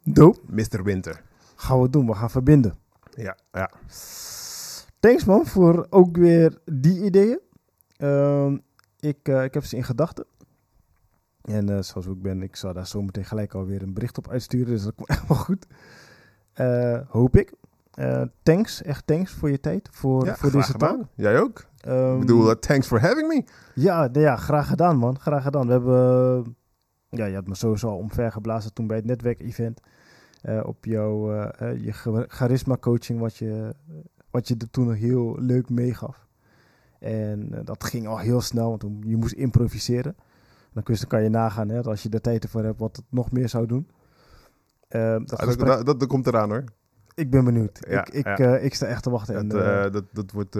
Dope. 0.09 0.39
Mr. 0.45 0.83
Winter. 0.83 1.21
Gaan 1.55 1.81
we 1.81 1.89
doen. 1.89 2.07
We 2.07 2.13
gaan 2.13 2.29
verbinden. 2.29 2.77
Ja, 3.15 3.37
ja. 3.51 3.71
Thanks 4.99 5.25
man 5.25 5.45
voor 5.45 5.87
ook 5.89 6.17
weer 6.17 6.57
die 6.65 7.03
ideeën. 7.03 7.39
Ehm, 7.97 8.57
ik, 8.99 9.17
eh, 9.23 9.43
ik 9.43 9.53
heb 9.53 9.63
ze 9.63 9.75
in 9.75 9.83
gedachten. 9.83 10.25
En 11.41 11.69
eh, 11.69 11.81
zoals 11.81 12.07
ik 12.07 12.21
ben, 12.21 12.41
ik 12.41 12.55
zal 12.55 12.73
daar 12.73 12.87
zo 12.87 13.01
meteen 13.01 13.25
gelijk 13.25 13.53
alweer 13.53 13.81
een 13.81 13.93
bericht 13.93 14.17
op 14.17 14.29
uitsturen. 14.29 14.67
Dus 14.67 14.83
dat 14.83 14.95
komt 14.95 15.09
echt 15.17 15.27
wel 15.27 15.37
goed. 15.37 15.65
Eh, 16.53 16.99
hoop 17.07 17.35
ik. 17.35 17.53
Thanks, 18.43 18.81
echt 18.81 19.07
thanks 19.07 19.31
voor 19.31 19.49
je 19.49 19.59
tijd. 19.59 19.89
Voor, 19.91 20.25
ja 20.25 20.35
voor 20.35 20.51
deze 20.51 20.71
gedaan. 20.71 20.97
talk. 20.97 21.07
Jij 21.15 21.39
ook? 21.39 21.65
Ehm, 21.79 22.13
ik 22.13 22.19
bedoel, 22.19 22.59
thanks 22.59 22.87
for 22.87 23.01
having 23.01 23.27
me. 23.27 23.43
Ja, 23.73 24.07
nou 24.07 24.19
ja, 24.19 24.35
graag 24.35 24.67
gedaan, 24.67 24.97
man. 24.97 25.19
Graag 25.19 25.43
gedaan. 25.43 25.65
We 25.65 25.71
hebben. 25.71 26.55
Ja, 27.09 27.25
je 27.25 27.35
had 27.35 27.47
me 27.47 27.55
sowieso 27.55 27.87
al 27.87 27.97
omvergeblazen 27.97 28.73
toen 28.73 28.87
bij 28.87 28.97
het 28.97 29.05
netwerkevent. 29.05 29.81
Eh 30.45 30.61
op 30.65 30.85
jouw 30.85 31.33
eh, 31.33 31.69
eh, 31.71 31.83
je 31.83 31.91
cha- 31.91 32.25
charisma-coaching, 32.27 33.19
wat 33.19 33.37
je, 33.37 33.75
wat 34.31 34.47
je 34.47 34.55
er 34.57 34.69
toen 34.69 34.93
heel 34.93 35.35
leuk 35.39 35.69
meegaf. 35.69 36.27
En 36.99 37.49
dat 37.63 37.83
ging 37.83 38.07
al 38.07 38.17
heel 38.19 38.41
snel, 38.41 38.69
want 38.69 38.83
je 39.05 39.17
moest 39.17 39.33
improviseren. 39.33 40.15
Dan 40.73 40.83
kun 40.83 40.93
je, 40.93 40.99
dan 40.99 41.09
kan 41.09 41.23
je 41.23 41.29
nagaan, 41.29 41.69
hè, 41.69 41.81
als 41.83 42.03
je 42.03 42.09
er 42.09 42.21
tijd 42.21 42.43
ervoor 42.43 42.63
hebt, 42.63 42.79
wat 42.79 42.95
het 42.95 43.05
nog 43.09 43.31
meer 43.31 43.49
zou 43.49 43.65
doen. 43.65 43.87
Dat 44.87 45.01
Ah, 45.01 45.25
dat, 45.25 45.41
gesprek- 45.43 45.67
dat, 45.67 45.85
dat, 45.85 45.99
dat 45.99 46.07
komt 46.09 46.27
eraan 46.27 46.49
hoor. 46.49 46.63
ik 47.15 47.29
ben 47.29 47.45
benieuwd. 47.45 47.79
Ja, 47.89 48.05
ik, 48.05 48.13
ik, 48.13 48.37
ja. 48.37 48.57
ik 48.57 48.73
sta 48.75 48.85
echt 48.85 49.03
te 49.03 49.09
wachten. 49.09 49.35
En, 49.35 49.47
dat, 49.91 50.03
dat 50.11 50.31
wordt, 50.31 50.51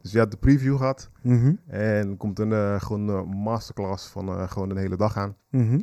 dus 0.00 0.12
je 0.12 0.18
had 0.18 0.30
de 0.30 0.36
preview 0.36 0.76
gehad. 0.76 1.10
mhm, 1.22 1.54
En 1.66 2.10
er 2.10 2.16
komt 2.16 2.38
een 2.38 2.80
gewoon 2.80 3.08
een 3.08 3.26
masterclass 3.28 4.08
van 4.08 4.48
gewoon 4.48 4.70
een 4.70 4.76
hele 4.76 4.96
dag 4.96 5.16
aan. 5.16 5.36
mhm. 5.50 5.80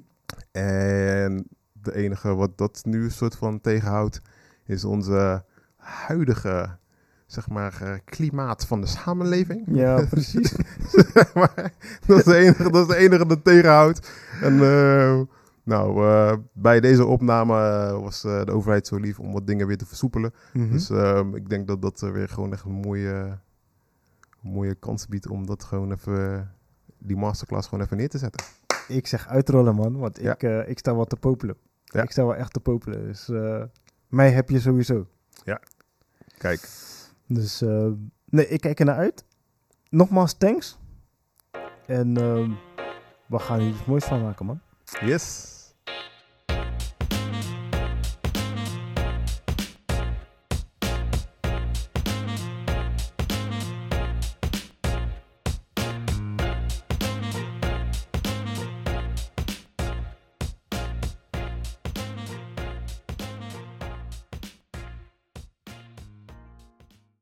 En 0.52 1.48
de 1.82 1.96
enige 1.96 2.36
wat 2.36 2.58
dat 2.58 2.82
nu 2.86 3.04
een 3.04 3.12
soort 3.12 3.36
van 3.36 3.62
tegenhoudt, 3.62 4.22
is 4.66 4.84
onze 4.86 5.44
huidige, 5.76 6.78
zeg 7.26 7.50
maar, 7.50 7.82
eh, 7.82 7.94
klimaat 8.06 8.66
van 8.66 8.82
de 8.82 8.88
samenleving. 8.88 9.64
Ja, 9.68 10.06
precies. 10.10 10.56
maar 11.34 11.72
dat 12.06 12.18
is 12.18 12.24
de 12.24 12.36
enige 12.36 12.72
dat, 12.72 12.82
is 12.82 12.88
de 12.88 12.96
enige 12.96 13.26
dat 13.26 13.44
tegenhoudt. 13.44 14.12
En 14.42 14.54
eh, 14.64 15.20
nou, 15.64 16.06
eh, 16.08 16.38
bij 16.54 16.80
deze 16.80 17.06
opname 17.06 17.54
was 18.02 18.22
de 18.22 18.52
overheid 18.52 18.88
zo 18.88 18.98
lief 18.98 19.20
om 19.20 19.32
wat 19.32 19.48
dingen 19.48 19.68
weer 19.68 19.78
te 19.78 19.86
versoepelen. 19.86 20.34
Mhm. 20.54 20.72
Dus 20.72 20.90
ehm, 20.90 21.36
ik 21.36 21.50
denk 21.50 21.68
dat 21.68 21.82
dat 21.82 22.00
weer 22.00 22.30
gewoon 22.30 22.54
echt 22.54 22.66
een 22.66 22.72
mooie, 22.72 23.40
mooie 24.42 24.76
kans 24.76 25.08
biedt 25.08 25.28
om 25.28 25.46
dat 25.46 25.64
gewoon 25.64 25.92
even, 25.92 26.52
die 26.98 27.18
masterclass 27.18 27.68
gewoon 27.68 27.84
even 27.84 27.98
neer 27.98 28.10
te 28.10 28.18
zetten. 28.18 28.46
Ik 28.88 29.08
zeg 29.08 29.28
uitrollen, 29.28 29.76
man. 29.76 29.98
Want 29.98 30.20
Ja. 30.22 30.38
ik, 30.38 30.68
ik 30.68 30.80
sta 30.80 30.96
wel 30.96 31.06
te 31.06 31.16
popelen. 31.16 31.56
Ja. 31.92 32.02
Ik 32.02 32.12
sta 32.12 32.26
wel 32.26 32.36
echt 32.36 32.54
te 32.54 32.60
popelen. 32.60 33.06
Dus 33.06 33.30
eh, 33.30 33.64
mij 34.08 34.32
heb 34.32 34.50
je 34.50 34.60
sowieso. 34.60 35.08
Kijk, 36.38 36.70
Dus 37.28 37.62
eh, 37.62 37.88
nee, 38.26 38.48
ik 38.48 38.62
kijk 38.62 38.80
er 38.80 38.86
naar 38.86 38.96
uit. 38.96 39.24
Nogmaals, 39.90 40.34
thanks. 40.34 40.78
En 41.86 42.18
ehm, 42.18 42.52
we 43.26 43.40
gaan 43.40 43.60
hier 43.60 43.70
iets 43.70 43.86
moois 43.86 44.04
van 44.06 44.22
maken, 44.22 44.46
man. 44.46 44.60
yes. 45.02 45.58